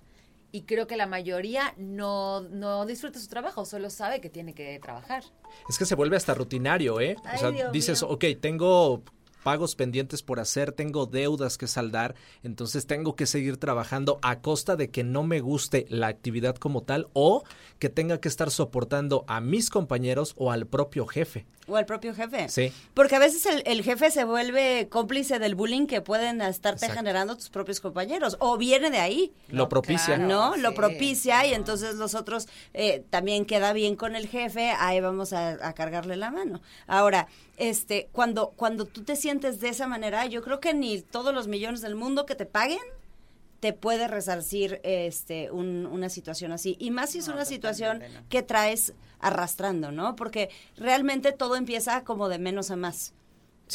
y 0.52 0.64
creo 0.64 0.86
que 0.86 0.98
la 0.98 1.08
mayoría 1.08 1.74
no, 1.78 2.42
no 2.42 2.86
disfruta 2.86 3.20
su 3.20 3.28
trabajo, 3.28 3.66
solo 3.66 3.90
sabe 3.90 4.22
que 4.22 4.30
tiene 4.30 4.54
que 4.54 4.78
trabajar. 4.80 5.24
Es 5.70 5.78
que 5.78 5.86
se 5.86 5.96
vuelve 5.96 6.18
hasta 6.18 6.34
rutinario, 6.34 7.00
¿eh? 7.00 7.16
o 7.34 7.38
sea, 7.38 7.72
dices, 7.72 8.04
ok, 8.04 8.26
tengo 8.40 9.04
pagos 9.44 9.76
pendientes 9.76 10.24
por 10.24 10.40
hacer, 10.40 10.72
tengo 10.72 11.06
deudas 11.06 11.58
que 11.58 11.68
saldar, 11.68 12.16
entonces 12.44 12.88
tengo 12.88 13.16
que 13.16 13.26
seguir 13.26 13.58
trabajando 13.58 14.20
a 14.22 14.40
costa 14.42 14.76
de 14.76 14.90
que 14.90 15.04
no 15.04 15.24
me 15.24 15.40
guste 15.40 15.86
la 15.90 16.08
actividad 16.08 16.56
como 16.56 16.84
tal 16.84 17.08
o 17.14 17.44
que 17.80 17.90
tenga 17.90 18.20
que 18.20 18.28
estar 18.28 18.52
soportando 18.52 19.26
a 19.28 19.42
mis 19.42 19.70
compañeros 19.70 20.34
o 20.38 20.52
al 20.52 20.68
propio 20.68 21.08
jefe. 21.08 21.46
O 21.68 21.76
al 21.76 21.86
propio 21.86 22.14
jefe. 22.14 22.50
Sí. 22.50 22.74
Porque 22.94 23.16
a 23.16 23.20
veces 23.20 23.46
el, 23.66 23.84
jefe 23.84 24.12
se 24.12 24.24
vuelve 24.24 24.88
cómplice 24.90 25.40
del 25.40 25.56
bullying 25.56 25.86
que 25.88 26.02
pueden 26.02 26.42
estarte 26.42 26.90
generando 26.90 27.38
tus 27.38 27.50
propios 27.50 27.80
compañeros. 27.80 28.36
O 28.40 28.58
viene 28.58 28.90
de 28.90 28.98
ahí. 28.98 29.34
Lo 29.48 29.70
propicia. 29.70 30.18
¿No? 30.18 30.58
Lo 30.58 30.74
propicia 30.74 31.46
y 31.46 31.54
entonces 31.54 31.96
los 31.96 32.14
otros 32.14 32.48
eh, 32.74 33.04
también 33.10 33.46
queda 33.46 33.74
bien 33.74 33.96
con 33.96 34.16
el 34.16 34.28
jefe, 34.28 34.72
ahí 34.78 35.00
vamos 35.00 35.34
a, 35.34 35.68
a 35.68 35.74
cargarle 35.74 36.18
la 36.18 36.32
mano. 36.32 36.62
Ahora, 36.88 37.28
este, 37.58 38.10
cuando, 38.12 38.54
cuando 38.56 38.86
tú 38.86 39.04
te 39.04 39.16
sientes 39.16 39.31
de 39.40 39.70
esa 39.70 39.88
manera, 39.88 40.26
yo 40.26 40.42
creo 40.42 40.60
que 40.60 40.74
ni 40.74 41.02
todos 41.02 41.34
los 41.34 41.48
millones 41.48 41.82
del 41.82 41.96
mundo 41.96 42.26
que 42.26 42.36
te 42.36 42.46
paguen 42.46 42.80
te 43.60 43.74
puede 43.74 44.08
resarcir 44.08 44.82
este 44.84 45.52
una 45.52 46.10
situación 46.10 46.52
así. 46.52 46.76
Y 46.80 46.92
más 46.92 47.12
si 47.12 47.20
es 47.20 47.28
una 47.28 47.46
situación 47.46 48.02
que 48.28 48.42
traes 48.42 48.94
arrastrando, 49.20 49.92
¿no? 49.92 50.16
Porque 50.16 50.50
realmente 50.76 51.32
todo 51.32 51.56
empieza 51.56 52.04
como 52.04 52.28
de 52.28 52.40
menos 52.40 52.72
a 52.72 52.76
más. 52.76 53.14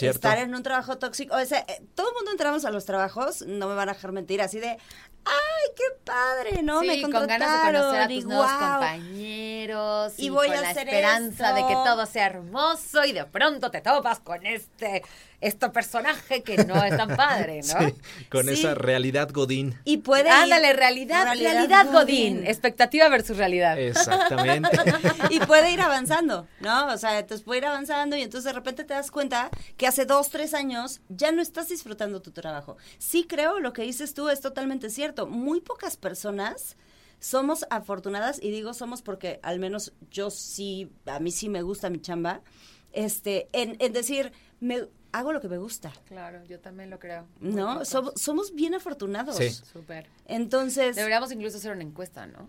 Estar 0.05 0.39
en 0.39 0.55
un 0.55 0.63
trabajo 0.63 0.99
tóxico. 0.99 1.35
O 1.35 1.45
sea, 1.45 1.61
eh, 1.61 1.83
todo 1.95 2.09
el 2.11 2.15
mundo 2.17 2.31
entramos 2.33 2.65
a 2.65 2.71
los 2.71 2.85
trabajos, 2.85 3.43
no 3.47 3.69
me 3.69 3.75
van 3.75 3.89
a 3.89 3.95
dejar 3.95 4.13
mentir, 4.13 4.43
así 4.43 4.61
de, 4.61 4.69
¡ay, 4.69 5.71
qué 5.75 5.85
padre! 6.05 6.63
¿No? 6.63 6.83
me 6.83 7.01
contrataron. 7.01 7.13
con 7.13 7.27
ganas 7.27 7.51
de 7.51 7.73
conocer 7.73 8.03
a 8.03 8.09
tus 8.09 8.25
nuevos 8.27 8.53
compañeros. 8.53 10.13
Y, 10.19 10.29
voy 10.29 10.49
con 10.49 10.57
a 10.59 10.61
la 10.61 10.71
esperanza 10.73 11.55
de 11.55 11.67
que 11.67 11.73
todo 11.73 12.05
sea 12.05 12.27
hermoso 12.27 13.05
y 13.05 13.13
de 13.13 13.25
pronto 13.25 13.71
te 13.71 13.81
topas 13.81 14.21
con 14.21 14.45
este 14.45 15.03
este 15.41 15.69
personaje 15.71 16.43
que 16.43 16.65
no 16.65 16.83
es 16.83 16.97
tan 16.97 17.09
padre, 17.17 17.61
¿no? 17.63 17.89
Sí, 17.89 17.95
con 18.31 18.49
esa 18.49 18.75
realidad 18.75 19.31
Godín. 19.33 19.79
Y 19.85 19.99
puede 19.99 20.31
Ándale, 20.31 20.73
realidad, 20.73 21.25
realidad, 21.25 21.87
Godín. 21.93 22.47
Expectativa 22.47 23.09
versus 23.09 23.37
realidad. 23.37 23.79
Exactamente. 23.79 24.71
y 25.31 25.41
puede 25.41 25.73
ir 25.73 25.81
avanzando, 25.81 26.47
¿no? 26.61 26.89
O 26.89 26.99
sea, 26.99 27.19
entonces 27.19 27.45
puede 27.45 27.59
ir 27.59 27.67
avanzando 27.67 28.17
y 28.17 28.23
entonces 28.23 28.45
de 28.45 28.53
repente 28.53 28.85
te 28.85 28.95
das 28.95 29.11
cuenta 29.11 29.51
que 29.77 29.87
hace 29.87 30.05
dos, 30.07 30.31
tres 30.31 30.55
años 30.55 31.01
ya 31.09 31.33
no 31.33 31.43
estás 31.43 31.69
disfrutando 31.69 32.21
tu 32.21 32.31
trabajo. 32.31 32.77
Sí 32.99 33.27
creo, 33.29 33.61
lo 33.61 33.73
que 33.73 33.83
dices 33.83 34.15
tú 34.15 34.29
es 34.29 34.41
totalmente 34.41 34.91
cierto. 34.91 35.27
Muy 35.27 35.61
pocas 35.61 35.97
personas 35.97 36.77
somos 37.19 37.67
afortunadas, 37.71 38.41
y 38.43 38.51
digo 38.51 38.75
somos 38.75 39.03
porque 39.03 39.41
al 39.43 39.59
menos 39.59 39.93
yo 40.11 40.31
sí, 40.31 40.91
a 41.07 41.19
mí 41.19 41.31
sí 41.31 41.49
me 41.49 41.63
gusta 41.63 41.91
mi 41.91 42.01
chamba, 42.01 42.43
este, 42.93 43.49
en, 43.53 43.77
en 43.81 43.93
decir, 43.93 44.33
me, 44.61 44.89
hago 45.19 45.33
lo 45.33 45.41
que 45.41 45.49
me 45.49 45.59
gusta. 45.59 45.93
Claro, 46.07 46.45
yo 46.45 46.61
también 46.61 46.91
lo 46.91 46.99
creo. 46.99 47.27
¿No? 47.41 47.85
Somos, 47.85 48.55
bien 48.55 48.75
afortunados. 48.75 49.37
Sí. 49.37 49.51
Súper. 49.51 50.07
Entonces... 50.27 50.97
Deberíamos 50.97 51.33
incluso 51.33 51.57
hacer 51.57 51.73
una 51.73 51.83
encuesta, 51.83 52.27
¿no? 52.27 52.49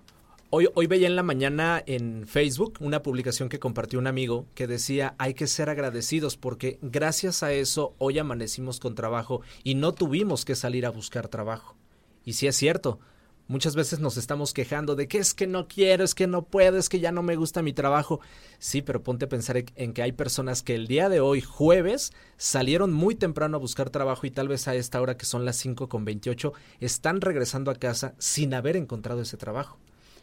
Hoy, 0.50 0.70
hoy 0.76 0.88
veía 0.88 1.08
en 1.08 1.16
la 1.16 1.24
mañana 1.24 1.84
en 1.86 2.26
Facebook 2.26 2.76
una 2.80 3.04
publicación 3.04 3.50
que 3.50 3.60
compartió 3.60 4.00
un 4.00 4.08
amigo 4.08 4.46
que 4.56 4.66
decía 4.66 5.14
hay 5.18 5.34
que 5.34 5.46
ser 5.46 5.70
agradecidos 5.70 6.38
porque 6.38 6.80
gracias 6.82 7.44
a 7.44 7.52
eso 7.52 7.96
hoy 7.98 8.18
amanecimos 8.18 8.80
con 8.80 8.96
trabajo 8.96 9.42
y 9.66 9.76
no 9.76 9.92
tuvimos 9.92 10.46
que 10.46 10.56
salir 10.56 10.86
a 10.86 10.90
buscar 10.90 11.28
trabajo. 11.28 11.76
Y 12.24 12.34
sí 12.34 12.48
es 12.48 12.56
cierto, 12.56 13.00
Muchas 13.48 13.76
veces 13.76 14.00
nos 14.00 14.18
estamos 14.18 14.54
quejando 14.54 14.96
de 14.96 15.08
que 15.08 15.20
es 15.20 15.34
que 15.34 15.48
no 15.48 15.68
quiero, 15.68 16.04
es 16.04 16.14
que 16.14 16.28
no 16.28 16.44
puedo, 16.44 16.78
es 16.78 16.90
que 16.90 17.00
ya 17.00 17.14
no 17.14 17.24
me 17.24 17.38
gusta 17.38 17.62
mi 17.62 17.72
trabajo. 17.72 18.20
Sí, 18.60 18.82
pero 18.82 19.04
ponte 19.04 19.26
a 19.26 19.30
pensar 19.30 19.64
en 19.76 19.94
que 19.94 20.02
hay 20.02 20.12
personas 20.12 20.64
que 20.64 20.76
el 20.76 20.88
día 20.88 21.08
de 21.08 21.22
hoy, 21.22 21.40
jueves, 21.40 22.12
salieron 22.36 22.92
muy 22.92 23.16
temprano 23.16 23.56
a 23.56 23.60
buscar 23.60 23.90
trabajo 23.90 24.28
y 24.28 24.32
tal 24.32 24.50
vez 24.50 24.68
a 24.68 24.76
esta 24.76 25.00
hora 25.00 25.16
que 25.16 25.26
son 25.26 25.46
las 25.46 25.56
5 25.58 25.88
con 25.88 26.04
28, 26.04 26.52
están 26.82 27.22
regresando 27.22 27.72
a 27.72 27.76
casa 27.76 28.16
sin 28.18 28.54
haber 28.54 28.76
encontrado 28.76 29.22
ese 29.22 29.38
trabajo. 29.38 29.80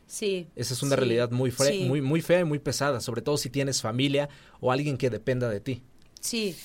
Sí. 0.06 0.48
Esa 0.54 0.74
es 0.74 0.82
una 0.82 0.96
realidad 0.96 1.30
muy, 1.30 1.52
muy, 1.86 2.02
muy 2.02 2.20
fea 2.20 2.40
y 2.40 2.44
muy 2.44 2.58
pesada, 2.58 3.00
sobre 3.00 3.22
todo 3.22 3.38
si 3.38 3.48
tienes 3.48 3.80
familia 3.80 4.28
o 4.60 4.70
alguien 4.70 4.98
que 4.98 5.08
dependa 5.08 5.48
de 5.48 5.60
ti. 5.60 5.82
Sí, 6.20 6.56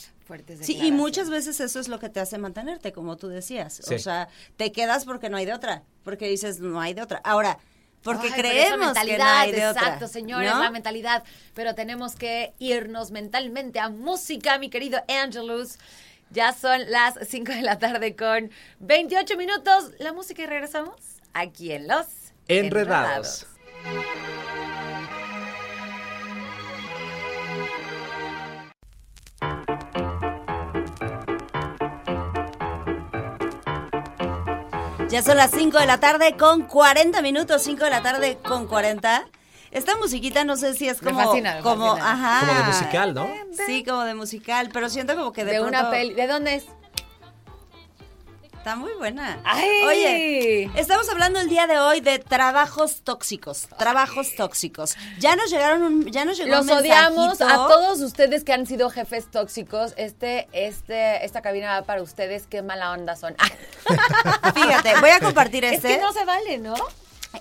Sí, 0.62 0.78
y 0.82 0.92
muchas 0.92 1.30
veces 1.30 1.60
eso 1.60 1.80
es 1.80 1.88
lo 1.88 2.00
que 2.00 2.10
te 2.10 2.20
hace 2.20 2.38
mantenerte, 2.38 2.92
como 2.92 3.18
tú 3.18 3.28
decías. 3.28 3.82
O 3.90 3.98
sea, 3.98 4.30
te 4.58 4.72
quedas 4.72 5.06
porque 5.06 5.30
no 5.30 5.38
hay 5.38 5.46
de 5.46 5.54
otra, 5.54 5.84
porque 6.04 6.28
dices, 6.28 6.60
no 6.60 6.80
hay 6.80 6.94
de 6.94 7.02
otra. 7.02 7.22
Ahora, 7.24 7.58
porque 8.04 8.32
creemos 8.32 8.94
que 8.94 9.18
no 9.18 9.24
hay 9.24 9.52
de 9.52 9.68
otra. 9.68 9.82
Exacto, 9.82 10.08
señores, 10.08 10.56
la 10.56 10.72
mentalidad. 10.72 11.24
Pero 11.54 11.76
tenemos 11.76 12.16
que 12.16 12.54
irnos 12.60 13.12
mentalmente 13.12 13.80
a 13.80 13.90
música, 13.90 14.58
mi 14.58 14.70
querido 14.70 15.02
Angelus. 15.08 15.78
Ya 16.32 16.54
son 16.54 16.90
las 16.92 17.16
5 17.28 17.52
de 17.52 17.62
la 17.64 17.80
tarde 17.80 18.16
con 18.16 18.52
28 18.80 19.36
minutos. 19.36 19.92
La 19.98 20.14
música 20.14 20.44
y 20.44 20.46
regresamos 20.46 20.96
aquí 21.34 21.72
en 21.72 21.88
Los 21.88 22.06
Enredados. 22.48 23.48
Ya 35.10 35.24
son 35.24 35.38
las 35.38 35.50
5 35.50 35.80
de 35.80 35.88
la 35.88 36.00
tarde 36.00 36.36
con 36.38 36.62
40 36.68 37.24
minutos, 37.24 37.64
5 37.64 37.84
de 37.84 37.90
la 37.90 38.04
tarde 38.04 38.38
con 38.44 38.68
40. 38.68 39.26
Esta 39.72 39.98
musiquita 39.98 40.44
no 40.44 40.56
sé 40.56 40.76
si 40.76 40.88
es 40.88 41.02
como 41.02 41.32
como 41.64 41.94
ajá, 41.94 42.42
como 42.42 42.54
de 42.54 42.64
musical, 42.68 43.14
¿no? 43.16 43.28
Sí, 43.66 43.84
como 43.84 44.04
de 44.04 44.14
musical, 44.14 44.70
pero 44.72 44.88
siento 44.88 45.16
como 45.16 45.34
que 45.34 45.46
de, 45.46 45.54
de 45.54 45.62
una 45.62 45.90
peli. 45.90 46.14
¿De 46.14 46.28
dónde 46.28 46.56
es? 46.56 46.66
Está 48.60 48.76
muy 48.76 48.92
buena. 48.96 49.40
¡Ay! 49.46 49.70
Oye, 49.88 50.72
estamos 50.76 51.08
hablando 51.08 51.40
el 51.40 51.48
día 51.48 51.66
de 51.66 51.80
hoy 51.80 52.02
de 52.02 52.20
trabajos 52.20 53.04
tóxicos. 53.06 53.70
Trabajos 53.78 54.36
tóxicos. 54.36 54.98
Ya 55.18 55.38
nos 55.38 55.50
llegaron 55.50 55.82
un, 55.82 56.12
ya 56.12 56.26
nos 56.26 56.38
llegó 56.38 56.58
Los 56.58 56.66
un 56.66 56.72
odiamos 56.72 57.40
a 57.40 57.56
todos 57.56 58.02
ustedes 58.02 58.44
que 58.44 58.52
han 58.52 58.68
sido 58.68 58.90
jefes 58.90 59.32
tóxicos. 59.32 59.94
Este, 59.96 60.50
este, 60.52 61.24
esta 61.24 61.42
cabina 61.42 61.80
va 61.80 61.86
para 61.86 62.02
ustedes. 62.02 62.48
Qué 62.48 62.62
mala 62.62 62.92
onda 62.92 63.16
son. 63.16 63.34
Fíjate, 64.54 65.00
voy 65.00 65.12
a 65.12 65.22
compartir 65.22 65.64
es 65.64 65.76
este. 65.76 65.96
que 65.96 66.02
no 66.02 66.12
se 66.12 66.26
vale, 66.26 66.58
¿no? 66.58 66.76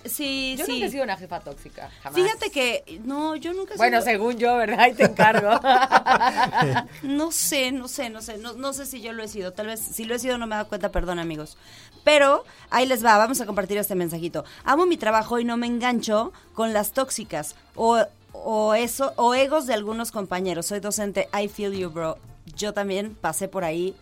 Sí, 0.05 0.55
Yo 0.59 0.67
sí. 0.67 0.73
nunca 0.73 0.87
he 0.87 0.91
sido 0.91 1.05
una 1.05 1.17
jefa 1.17 1.41
tóxica. 1.41 1.91
Jamás. 2.03 2.21
Fíjate 2.21 2.51
que 2.51 3.01
no, 3.05 3.37
yo 3.37 3.55
nunca 3.55 3.73
he 3.75 3.77
Bueno, 3.79 4.01
sido- 4.03 4.11
según 4.13 4.37
yo, 4.39 4.55
¿verdad? 4.57 4.81
Ahí 4.81 4.95
te 4.95 5.05
encargo. 5.05 5.49
No 7.03 7.31
sé, 7.33 7.73
no 7.73 7.89
sé, 7.89 8.11
no 8.11 8.21
sé, 8.23 8.39
no, 8.39 8.53
no 8.53 8.73
sé 8.73 8.87
si 8.87 9.01
yo 9.01 9.13
lo 9.13 9.23
he 9.23 9.29
sido. 9.29 9.53
Tal 9.53 9.67
vez 9.67 9.81
si 9.81 10.05
lo 10.05 10.15
he 10.15 10.19
sido 10.19 10.39
no 10.39 10.47
me 10.47 10.55
he 10.55 10.59
dado 10.59 10.69
cuenta, 10.69 10.91
perdón 10.91 11.19
amigos. 11.19 11.57
Pero 12.05 12.45
ahí 12.71 12.87
les 12.87 13.05
va, 13.05 13.17
vamos 13.19 13.41
a 13.41 13.47
compartir 13.47 13.79
este 13.79 13.95
mensajito. 13.95 14.45
Amo 14.65 14.87
mi 14.87 14.97
trabajo 14.97 15.39
y 15.39 15.45
no 15.45 15.57
me 15.57 15.67
engancho 15.67 16.33
con 16.55 16.73
las 16.73 16.93
tóxicas 16.93 17.55
o, 17.75 17.99
o 18.33 18.75
eso 18.75 19.13
o 19.17 19.35
egos 19.35 19.67
de 19.67 19.75
algunos 19.75 20.11
compañeros. 20.13 20.67
Soy 20.67 20.81
docente, 20.81 21.29
I 21.39 21.49
feel 21.49 21.73
you, 21.73 21.91
bro. 21.91 22.19
Yo 22.57 22.73
también 22.73 23.15
pasé 23.15 23.49
por 23.49 23.65
ahí. 23.65 23.95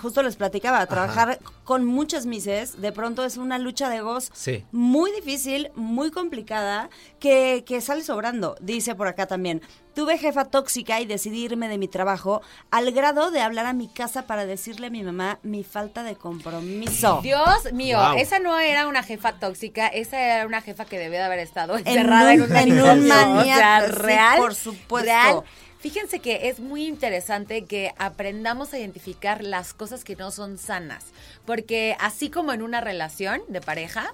Justo 0.00 0.22
les 0.22 0.36
platicaba, 0.36 0.86
trabajar 0.86 1.38
con 1.64 1.84
muchas 1.84 2.24
mises, 2.26 2.80
de 2.80 2.92
pronto 2.92 3.24
es 3.24 3.36
una 3.36 3.58
lucha 3.58 3.88
de 3.88 3.96
egos 3.96 4.30
Sí. 4.32 4.64
muy 4.72 5.10
difícil, 5.12 5.70
muy 5.74 6.10
complicada, 6.10 6.88
que, 7.18 7.64
que 7.66 7.80
sale 7.80 8.02
sobrando. 8.04 8.56
Dice 8.60 8.94
por 8.94 9.08
acá 9.08 9.26
también, 9.26 9.62
tuve 9.94 10.18
jefa 10.18 10.44
tóxica 10.44 11.00
y 11.00 11.06
decidí 11.06 11.44
irme 11.44 11.68
de 11.68 11.78
mi 11.78 11.88
trabajo 11.88 12.42
al 12.70 12.92
grado 12.92 13.30
de 13.30 13.40
hablar 13.40 13.66
a 13.66 13.72
mi 13.72 13.88
casa 13.88 14.26
para 14.26 14.44
decirle 14.46 14.88
a 14.88 14.90
mi 14.90 15.02
mamá 15.02 15.38
mi 15.42 15.64
falta 15.64 16.02
de 16.04 16.14
compromiso. 16.16 17.20
Dios 17.22 17.72
mío, 17.72 17.98
Wow. 17.98 18.18
esa 18.18 18.38
no 18.38 18.58
era 18.58 18.86
una 18.86 19.02
jefa 19.02 19.32
tóxica, 19.38 19.86
esa 19.88 20.20
era 20.20 20.46
una 20.46 20.60
jefa 20.60 20.84
que 20.84 20.98
debía 20.98 21.20
de 21.20 21.24
haber 21.24 21.38
estado 21.40 21.76
En 21.78 21.86
encerrada 21.86 22.34
en 22.34 22.42
un- 22.42 22.50
un, 22.50 22.56
en 22.56 22.72
un 22.72 22.78
manicomio. 22.78 23.14
maniaco, 23.14 23.40
o 23.40 23.44
sea, 23.56 23.86
sí, 23.86 23.92
real, 23.92 24.38
por 24.38 24.54
supuesto. 24.54 25.06
real. 25.10 25.42
Fíjense 25.78 26.20
que 26.20 26.48
es 26.48 26.58
muy 26.58 26.86
interesante 26.86 27.64
que 27.64 27.92
aprendamos 27.98 28.72
a 28.72 28.78
identificar 28.78 29.44
las 29.44 29.74
cosas 29.74 30.04
que 30.04 30.16
no 30.16 30.30
son 30.30 30.58
sanas, 30.58 31.04
porque 31.44 31.96
así 32.00 32.30
como 32.30 32.52
en 32.52 32.62
una 32.62 32.80
relación 32.80 33.42
de 33.48 33.60
pareja, 33.60 34.12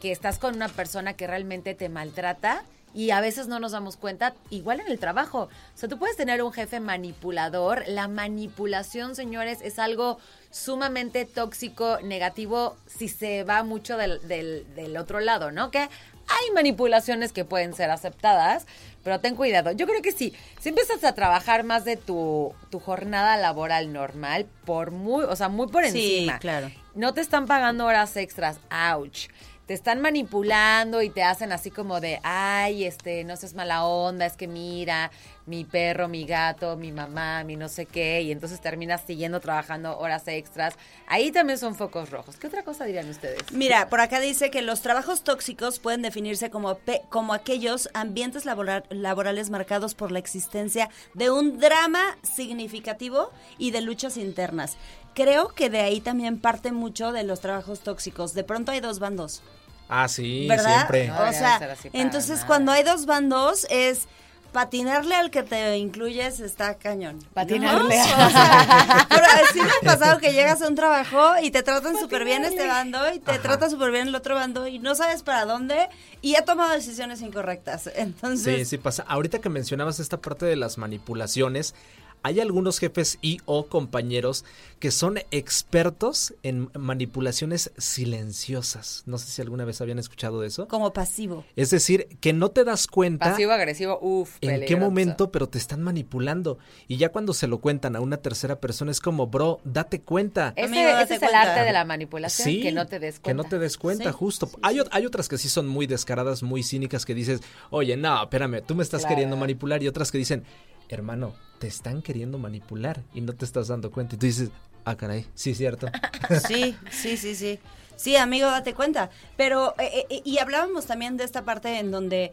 que 0.00 0.12
estás 0.12 0.38
con 0.38 0.54
una 0.54 0.68
persona 0.68 1.14
que 1.14 1.26
realmente 1.26 1.74
te 1.74 1.88
maltrata, 1.88 2.64
y 2.94 3.10
a 3.10 3.20
veces 3.20 3.48
no 3.48 3.60
nos 3.60 3.72
damos 3.72 3.96
cuenta, 3.96 4.34
igual 4.50 4.80
en 4.80 4.88
el 4.88 4.98
trabajo. 4.98 5.42
O 5.42 5.78
sea, 5.78 5.88
tú 5.88 5.98
puedes 5.98 6.16
tener 6.16 6.42
un 6.42 6.52
jefe 6.52 6.80
manipulador. 6.80 7.84
La 7.86 8.08
manipulación, 8.08 9.14
señores, 9.14 9.60
es 9.62 9.78
algo 9.78 10.18
sumamente 10.50 11.24
tóxico, 11.24 11.98
negativo, 12.02 12.76
si 12.86 13.08
se 13.08 13.44
va 13.44 13.62
mucho 13.62 13.96
del, 13.96 14.26
del, 14.26 14.96
otro 14.96 15.20
lado, 15.20 15.52
¿no? 15.52 15.70
Que 15.70 15.88
hay 16.28 16.50
manipulaciones 16.54 17.32
que 17.32 17.44
pueden 17.44 17.74
ser 17.74 17.90
aceptadas, 17.90 18.66
pero 19.04 19.20
ten 19.20 19.34
cuidado. 19.34 19.72
Yo 19.72 19.86
creo 19.86 20.02
que 20.02 20.12
sí, 20.12 20.34
si 20.60 20.68
empiezas 20.70 21.02
a 21.04 21.14
trabajar 21.14 21.64
más 21.64 21.84
de 21.84 21.96
tu, 21.96 22.54
tu 22.70 22.80
jornada 22.80 23.36
laboral 23.36 23.92
normal, 23.92 24.46
por 24.64 24.90
muy, 24.90 25.24
o 25.24 25.36
sea, 25.36 25.48
muy 25.48 25.68
por 25.68 25.84
Sí, 25.86 26.18
encima. 26.18 26.38
claro. 26.38 26.70
No 26.94 27.14
te 27.14 27.20
están 27.20 27.46
pagando 27.46 27.86
horas 27.86 28.16
extras, 28.16 28.58
ouch. 28.92 29.28
Te 29.68 29.74
están 29.74 30.00
manipulando 30.00 31.02
y 31.02 31.10
te 31.10 31.22
hacen 31.22 31.52
así 31.52 31.70
como 31.70 32.00
de, 32.00 32.20
ay, 32.22 32.84
este, 32.84 33.22
no 33.24 33.36
seas 33.36 33.52
mala 33.52 33.84
onda, 33.84 34.24
es 34.24 34.32
que 34.34 34.48
mira, 34.48 35.10
mi 35.44 35.66
perro, 35.66 36.08
mi 36.08 36.24
gato, 36.24 36.78
mi 36.78 36.90
mamá, 36.90 37.44
mi 37.44 37.54
no 37.54 37.68
sé 37.68 37.84
qué, 37.84 38.22
y 38.22 38.32
entonces 38.32 38.62
terminas 38.62 39.02
siguiendo 39.06 39.40
trabajando 39.40 39.98
horas 39.98 40.26
extras. 40.26 40.72
Ahí 41.06 41.30
también 41.32 41.58
son 41.58 41.74
focos 41.74 42.08
rojos. 42.08 42.36
¿Qué 42.36 42.46
otra 42.46 42.64
cosa 42.64 42.86
dirían 42.86 43.10
ustedes? 43.10 43.42
Mira, 43.52 43.90
por 43.90 44.00
acá 44.00 44.20
dice 44.20 44.50
que 44.50 44.62
los 44.62 44.80
trabajos 44.80 45.22
tóxicos 45.22 45.80
pueden 45.80 46.00
definirse 46.00 46.48
como, 46.48 46.78
como 47.10 47.34
aquellos 47.34 47.90
ambientes 47.92 48.46
labora- 48.46 48.84
laborales 48.88 49.50
marcados 49.50 49.94
por 49.94 50.12
la 50.12 50.18
existencia 50.18 50.88
de 51.12 51.30
un 51.30 51.58
drama 51.58 52.16
significativo 52.22 53.30
y 53.58 53.70
de 53.72 53.82
luchas 53.82 54.16
internas. 54.16 54.78
Creo 55.12 55.48
que 55.48 55.68
de 55.68 55.80
ahí 55.80 56.00
también 56.00 56.40
parte 56.40 56.72
mucho 56.72 57.12
de 57.12 57.24
los 57.24 57.40
trabajos 57.40 57.80
tóxicos. 57.80 58.32
De 58.32 58.44
pronto 58.44 58.72
hay 58.72 58.80
dos 58.80 58.98
bandos. 58.98 59.42
Ah, 59.88 60.08
sí, 60.08 60.46
¿verdad? 60.48 60.76
siempre. 60.76 61.08
No 61.08 61.14
o 61.28 61.32
sea, 61.32 61.76
entonces 61.92 62.36
nada. 62.36 62.46
cuando 62.46 62.72
hay 62.72 62.82
dos 62.82 63.06
bandos 63.06 63.66
es 63.70 64.06
patinarle 64.52 65.14
al 65.14 65.30
que 65.30 65.42
te 65.42 65.76
incluyes 65.76 66.40
está 66.40 66.74
cañón. 66.74 67.18
¿no? 67.18 67.24
Patinarle. 67.34 68.00
O 68.00 68.30
sea, 68.30 69.06
pero 69.08 69.24
sí 69.52 69.60
me 69.60 69.68
ha 69.68 69.94
pasado 69.94 70.18
que 70.18 70.32
llegas 70.32 70.62
a 70.62 70.68
un 70.68 70.74
trabajo 70.74 71.38
y 71.42 71.50
te 71.50 71.62
tratan 71.62 71.98
súper 71.98 72.24
bien 72.24 72.44
este 72.44 72.66
bando 72.66 72.98
y 73.12 73.18
te 73.18 73.32
Ajá. 73.32 73.42
trata 73.42 73.70
súper 73.70 73.90
bien 73.90 74.08
el 74.08 74.14
otro 74.14 74.34
bando 74.34 74.66
y 74.66 74.78
no 74.78 74.94
sabes 74.94 75.22
para 75.22 75.44
dónde 75.44 75.88
y 76.22 76.36
ha 76.36 76.44
tomado 76.44 76.72
decisiones 76.72 77.20
incorrectas. 77.22 77.82
Sí, 77.88 77.90
Entonces, 77.96 78.68
sí 78.68 78.78
pasa. 78.78 79.04
Ahorita 79.06 79.38
que 79.40 79.48
mencionabas 79.48 80.00
esta 80.00 80.20
parte 80.20 80.46
de 80.46 80.56
las 80.56 80.78
manipulaciones, 80.78 81.74
hay 82.22 82.40
algunos 82.40 82.78
jefes 82.78 83.18
y 83.22 83.38
o 83.46 83.66
compañeros 83.66 84.44
que 84.80 84.90
son 84.90 85.18
expertos 85.30 86.34
en 86.42 86.70
manipulaciones 86.78 87.72
silenciosas. 87.78 89.02
No 89.06 89.18
sé 89.18 89.30
si 89.30 89.42
alguna 89.42 89.64
vez 89.64 89.80
habían 89.80 89.98
escuchado 89.98 90.40
de 90.40 90.48
eso. 90.48 90.68
como 90.68 90.92
pasivo. 90.92 91.44
Es 91.56 91.70
decir, 91.70 92.06
que 92.20 92.32
no 92.32 92.50
te 92.50 92.64
das 92.64 92.86
cuenta 92.86 93.30
Pasivo 93.30 93.52
agresivo, 93.52 93.98
uff, 94.00 94.36
en 94.40 94.64
qué 94.66 94.76
momento, 94.76 95.30
pero 95.30 95.48
te 95.48 95.58
están 95.58 95.82
manipulando. 95.82 96.58
Y 96.86 96.96
ya 96.96 97.10
cuando 97.10 97.32
se 97.34 97.46
lo 97.46 97.58
cuentan 97.58 97.96
a 97.96 98.00
una 98.00 98.18
tercera 98.18 98.60
persona 98.60 98.90
es 98.90 99.00
como, 99.00 99.26
bro, 99.26 99.60
date 99.64 100.00
cuenta. 100.00 100.52
Ese, 100.56 100.66
Amigo, 100.66 100.88
ese 100.88 100.98
date 100.98 101.14
es 101.16 101.22
el 101.22 101.34
arte 101.34 101.60
de 101.64 101.72
la 101.72 101.84
manipulación, 101.84 102.46
Sí, 102.48 102.60
que 102.62 102.72
no 102.72 102.86
te 102.86 102.98
des 102.98 103.20
cuenta. 103.20 103.28
Que 103.30 103.34
no 103.34 103.44
te 103.44 103.58
des 103.58 103.76
cuenta, 103.76 104.10
Sí, 104.10 104.16
justo. 104.18 104.50
hay, 104.62 104.76
ot- 104.78 104.88
hay 104.92 105.06
otras 105.06 105.28
que 105.28 105.38
sí 105.38 105.48
son 105.48 105.66
muy 105.66 105.86
descaradas, 105.86 106.42
muy 106.42 106.62
cínicas, 106.62 107.04
que 107.04 107.14
dices, 107.14 107.40
oye, 107.70 107.96
no, 107.96 108.22
espérame, 108.22 108.62
tú 108.66 108.74
me 108.74 108.82
estás 108.82 109.00
Claro. 109.02 109.14
queriendo 109.16 109.36
manipular. 109.36 109.82
Y 109.82 109.88
otras 109.88 110.10
que 110.12 110.18
dicen, 110.18 110.44
hermano, 110.88 111.34
te 111.58 111.66
están 111.66 112.02
queriendo 112.02 112.38
manipular 112.38 113.02
y 113.14 113.20
no 113.20 113.34
te 113.34 113.44
estás 113.44 113.68
dando 113.68 113.90
cuenta. 113.90 114.14
Y 114.14 114.18
tú 114.18 114.26
dices, 114.26 114.50
ah, 114.84 114.96
caray, 114.96 115.26
sí, 115.34 115.54
cierto. 115.54 115.88
Sí, 116.46 116.76
sí, 116.90 117.16
sí, 117.16 117.34
sí. 117.34 117.58
Sí, 117.96 118.16
amigo, 118.16 118.46
date 118.46 118.74
cuenta. 118.74 119.10
Pero, 119.36 119.74
eh, 119.78 120.06
eh, 120.08 120.22
y 120.24 120.38
hablábamos 120.38 120.86
también 120.86 121.16
de 121.16 121.24
esta 121.24 121.44
parte 121.44 121.78
en 121.78 121.90
donde, 121.90 122.32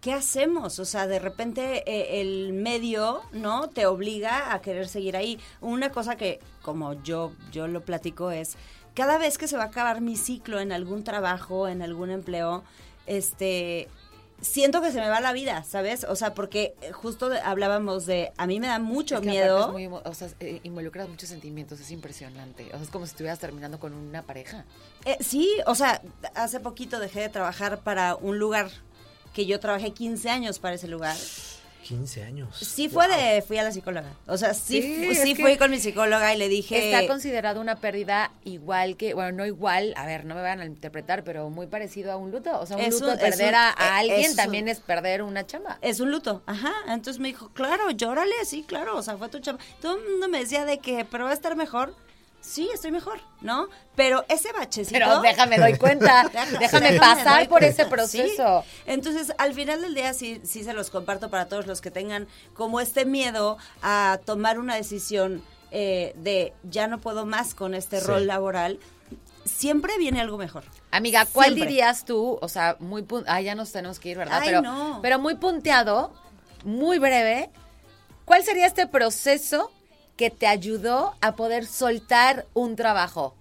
¿qué 0.00 0.12
hacemos? 0.12 0.78
O 0.78 0.84
sea, 0.84 1.06
de 1.06 1.18
repente 1.18 1.82
eh, 1.86 2.20
el 2.20 2.52
medio, 2.52 3.22
¿no? 3.32 3.68
Te 3.68 3.86
obliga 3.86 4.52
a 4.52 4.60
querer 4.60 4.86
seguir 4.86 5.16
ahí. 5.16 5.38
Una 5.60 5.90
cosa 5.90 6.16
que, 6.16 6.40
como 6.62 7.02
yo, 7.02 7.32
yo 7.52 7.68
lo 7.68 7.80
platico, 7.80 8.30
es, 8.30 8.56
cada 8.94 9.18
vez 9.18 9.38
que 9.38 9.48
se 9.48 9.56
va 9.56 9.64
a 9.64 9.66
acabar 9.66 10.00
mi 10.00 10.16
ciclo 10.16 10.60
en 10.60 10.72
algún 10.72 11.04
trabajo, 11.04 11.68
en 11.68 11.82
algún 11.82 12.10
empleo, 12.10 12.64
este... 13.06 13.88
Siento 14.40 14.80
que 14.80 14.92
se 14.92 15.00
me 15.00 15.08
va 15.08 15.20
la 15.20 15.32
vida, 15.32 15.64
¿sabes? 15.64 16.04
O 16.04 16.14
sea, 16.14 16.32
porque 16.34 16.74
eh, 16.80 16.92
justo 16.92 17.30
hablábamos 17.44 18.06
de, 18.06 18.32
a 18.36 18.46
mí 18.46 18.60
me 18.60 18.68
da 18.68 18.78
mucho 18.78 19.16
Es 19.16 19.22
que 19.22 19.30
miedo. 19.30 19.72
muy 19.72 19.86
o 19.86 20.14
sea, 20.14 20.28
eh, 20.38 20.60
involucras 20.62 21.08
muchos 21.08 21.28
sentimientos, 21.28 21.80
es 21.80 21.90
impresionante. 21.90 22.66
O 22.66 22.70
sea, 22.70 22.82
es 22.82 22.88
como 22.88 23.04
si 23.04 23.10
estuvieras 23.10 23.40
terminando 23.40 23.80
con 23.80 23.94
una 23.94 24.22
pareja. 24.22 24.64
Eh, 25.04 25.16
sí, 25.20 25.50
o 25.66 25.74
sea, 25.74 26.00
hace 26.34 26.60
poquito 26.60 27.00
dejé 27.00 27.20
de 27.20 27.28
trabajar 27.28 27.80
para 27.80 28.14
un 28.14 28.38
lugar 28.38 28.70
que 29.34 29.44
yo 29.44 29.58
trabajé 29.58 29.92
15 29.92 30.30
años 30.30 30.58
para 30.60 30.76
ese 30.76 30.86
lugar. 30.86 31.16
15 31.88 32.22
años. 32.22 32.54
Sí 32.56 32.88
fue 32.90 33.08
de, 33.08 33.40
fui 33.40 33.56
a 33.56 33.62
la 33.62 33.72
psicóloga. 33.72 34.12
O 34.26 34.36
sea, 34.36 34.52
sí, 34.52 34.82
Sí, 34.82 35.14
sí 35.14 35.34
fui 35.34 35.56
con 35.56 35.70
mi 35.70 35.78
psicóloga 35.80 36.34
y 36.34 36.36
le 36.38 36.48
dije... 36.48 36.92
Está 36.92 37.06
considerado 37.10 37.60
una 37.62 37.76
pérdida 37.76 38.30
igual 38.44 38.96
que, 38.98 39.14
bueno, 39.14 39.32
no 39.32 39.46
igual, 39.46 39.94
a 39.96 40.04
ver, 40.04 40.26
no 40.26 40.34
me 40.34 40.42
van 40.42 40.60
a 40.60 40.66
interpretar, 40.66 41.24
pero 41.24 41.48
muy 41.48 41.66
parecido 41.66 42.12
a 42.12 42.16
un 42.16 42.30
luto. 42.30 42.60
O 42.60 42.66
sea, 42.66 42.76
un 42.76 42.82
Es 42.82 42.94
luto 43.00 43.12
un- 43.12 43.18
perder 43.18 43.48
un- 43.50 43.54
a, 43.54 43.68
a 43.70 43.72
eh, 43.72 44.00
alguien 44.00 44.20
es 44.20 44.30
un- 44.30 44.36
también 44.36 44.68
es 44.68 44.80
perder 44.80 45.22
una 45.22 45.46
chamba. 45.46 45.78
Es 45.80 46.00
un 46.00 46.10
luto, 46.10 46.42
ajá. 46.44 46.72
Entonces 46.88 47.18
me 47.20 47.28
dijo, 47.28 47.48
claro, 47.54 47.90
llórale, 47.90 48.34
sí, 48.44 48.64
claro, 48.68 48.96
o 48.98 49.02
sea, 49.02 49.16
fue 49.16 49.28
tu 49.30 49.38
chamba. 49.38 49.62
Todo 49.80 49.96
el 49.96 50.04
mundo 50.10 50.28
me 50.28 50.40
decía 50.40 50.66
de 50.66 50.78
que, 50.80 51.06
pero 51.10 51.24
va 51.24 51.30
a 51.30 51.34
estar 51.34 51.56
mejor. 51.56 51.94
Sí, 52.40 52.70
estoy 52.72 52.92
mejor, 52.92 53.20
¿no? 53.40 53.68
Pero 53.94 54.24
ese 54.28 54.52
bachecito... 54.52 54.98
Pero 54.98 55.20
déjame, 55.20 55.58
doy 55.58 55.76
cuenta, 55.76 56.22
déjame 56.32 56.58
déjame, 56.58 56.98
pasar 56.98 57.40
por 57.48 57.58
cuenta, 57.60 57.66
ese 57.68 57.84
proceso. 57.86 58.62
sí. 58.64 58.82
Entonces, 58.86 59.32
al 59.38 59.52
final 59.54 59.82
del 59.82 59.94
día 59.94 60.14
sí, 60.14 60.40
sí 60.44 60.64
se 60.64 60.72
los 60.72 60.88
comparto 60.90 61.28
para 61.30 61.46
todos 61.48 61.66
los 61.66 61.80
que 61.80 61.90
tengan 61.90 62.26
como 62.54 62.80
este 62.80 63.04
miedo 63.04 63.58
a 63.82 64.18
tomar 64.24 64.58
una 64.58 64.76
decisión 64.76 65.42
eh, 65.70 66.14
de 66.16 66.54
ya 66.62 66.86
no 66.86 66.98
puedo 67.00 67.26
más 67.26 67.54
con 67.54 67.74
este 67.74 68.00
Sí. 68.00 68.06
rol 68.06 68.26
laboral. 68.26 68.78
Siempre 69.44 69.98
viene 69.98 70.20
algo 70.20 70.38
mejor. 70.38 70.64
Amiga, 70.90 71.26
¿cuál 71.30 71.48
Siempre. 71.54 71.68
dirías 71.68 72.04
tú? 72.04 72.38
O 72.40 72.48
sea, 72.48 72.76
muy 72.78 73.04
ah, 73.26 73.40
ya 73.42 73.54
nos 73.54 73.72
tenemos 73.72 73.98
que 73.98 74.10
ir, 74.10 74.16
¿verdad? 74.18 74.38
Ay, 74.40 74.48
pero, 74.48 74.62
no. 74.62 75.00
pero 75.02 75.18
muy 75.18 75.34
punteado, 75.34 76.12
muy 76.64 76.98
breve. 76.98 77.50
¿Cuál 78.24 78.44
sería 78.44 78.66
este 78.66 78.86
proceso 78.86 79.70
que 80.18 80.30
te 80.30 80.46
ayudó 80.46 81.14
a 81.22 81.34
poder 81.36 81.64
soltar 81.64 82.44
un 82.52 82.76
trabajo? 82.76 83.34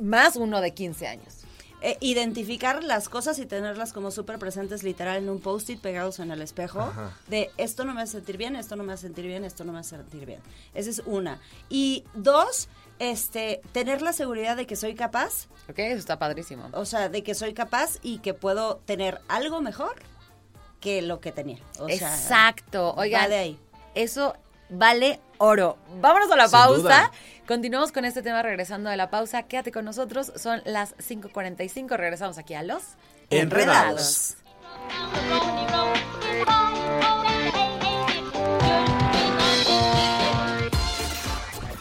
Más 0.00 0.34
uno 0.36 0.60
de 0.60 0.72
15 0.74 1.06
años. 1.06 1.34
eh, 1.80 1.96
identificar 2.00 2.82
las 2.82 3.08
cosas 3.08 3.38
y 3.38 3.46
tenerlas 3.46 3.92
como 3.92 4.10
súper 4.10 4.40
presentes 4.40 4.82
literal 4.82 5.18
en 5.18 5.28
un 5.28 5.38
post-it 5.38 5.80
pegados 5.80 6.18
en 6.18 6.32
el 6.32 6.42
espejo 6.42 6.80
Ajá. 6.80 7.16
de 7.28 7.52
esto 7.56 7.84
no 7.84 7.94
me 7.94 8.02
hace 8.02 8.14
sentir 8.14 8.36
bien, 8.36 8.56
esto 8.56 8.74
no 8.74 8.82
me 8.82 8.92
hace 8.94 9.02
sentir 9.02 9.26
bien, 9.26 9.44
esto 9.44 9.62
no 9.64 9.72
me 9.72 9.78
hace 9.78 9.90
sentir 9.96 10.26
bien. 10.26 10.40
Esa 10.74 10.90
es 10.90 11.02
una. 11.06 11.40
Y 11.68 12.02
dos, 12.14 12.68
este, 12.98 13.60
tener 13.70 14.02
la 14.02 14.12
seguridad 14.12 14.56
de 14.56 14.66
que 14.66 14.74
soy 14.74 14.96
capaz, 14.96 15.46
Ok, 15.70 15.78
eso 15.78 15.98
está 16.00 16.18
padrísimo. 16.18 16.68
o 16.72 16.84
sea, 16.84 17.08
de 17.08 17.22
que 17.22 17.34
soy 17.36 17.54
capaz 17.54 17.98
y 18.02 18.18
que 18.18 18.34
puedo 18.34 18.78
tener 18.84 19.20
algo 19.28 19.60
mejor 19.60 19.94
que 20.80 21.00
lo 21.00 21.20
que 21.20 21.30
tenía. 21.30 21.58
O 21.78 21.86
sea, 21.88 21.94
Exacto. 22.12 22.92
Oigan, 22.96 23.22
va 23.22 23.28
de 23.28 23.36
ahí. 23.36 23.58
eso 23.94 24.34
vale 24.68 25.20
oro. 25.38 25.78
Vámonos 26.00 26.30
a 26.30 26.36
la 26.36 26.48
Sin 26.48 26.52
pausa. 26.58 26.78
duda. 26.82 27.12
Continuamos 27.46 27.92
con 27.92 28.04
este 28.04 28.22
tema 28.22 28.42
regresando 28.42 28.90
de 28.90 28.96
la 28.96 29.10
pausa. 29.10 29.44
Quédate 29.44 29.72
con 29.72 29.84
nosotros. 29.84 30.32
Son 30.36 30.60
las 30.64 30.96
5.45. 30.98 31.96
Regresamos 31.96 32.38
aquí 32.38 32.54
a 32.54 32.62
los 32.62 32.82
Enredados. 33.30 34.36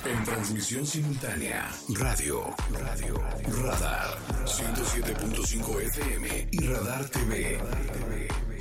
En 0.05 0.23
transmisión 0.23 0.85
simultánea, 0.85 1.69
radio, 1.89 2.55
radio, 2.71 3.15
radar, 3.61 4.17
107.5 4.45 5.81
FM 5.81 6.47
y 6.51 6.59
radar 6.67 7.09
TV. 7.09 7.59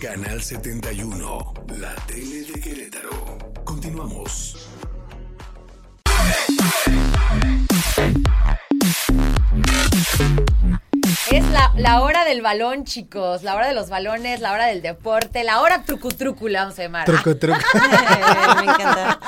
Canal 0.00 0.42
71, 0.42 1.54
la 1.78 1.94
tele 2.06 2.42
de 2.42 2.60
Querétaro. 2.60 3.38
Continuamos. 3.64 4.68
Es 11.30 11.44
la, 11.50 11.72
la 11.76 12.02
hora 12.02 12.26
del 12.26 12.42
balón, 12.42 12.84
chicos. 12.84 13.42
La 13.42 13.54
hora 13.54 13.68
de 13.68 13.74
los 13.74 13.88
balones, 13.88 14.40
la 14.40 14.52
hora 14.52 14.66
del 14.66 14.82
deporte, 14.82 15.44
la 15.44 15.62
hora 15.62 15.82
trucu 15.84 16.08
trucu, 16.08 16.48
la 16.48 16.64
vamos 16.64 16.78
a 16.78 16.82
llamar. 16.82 17.06
Truco, 17.06 17.34
truco. 17.38 17.58
me 18.56 18.64
encanta. 18.64 19.18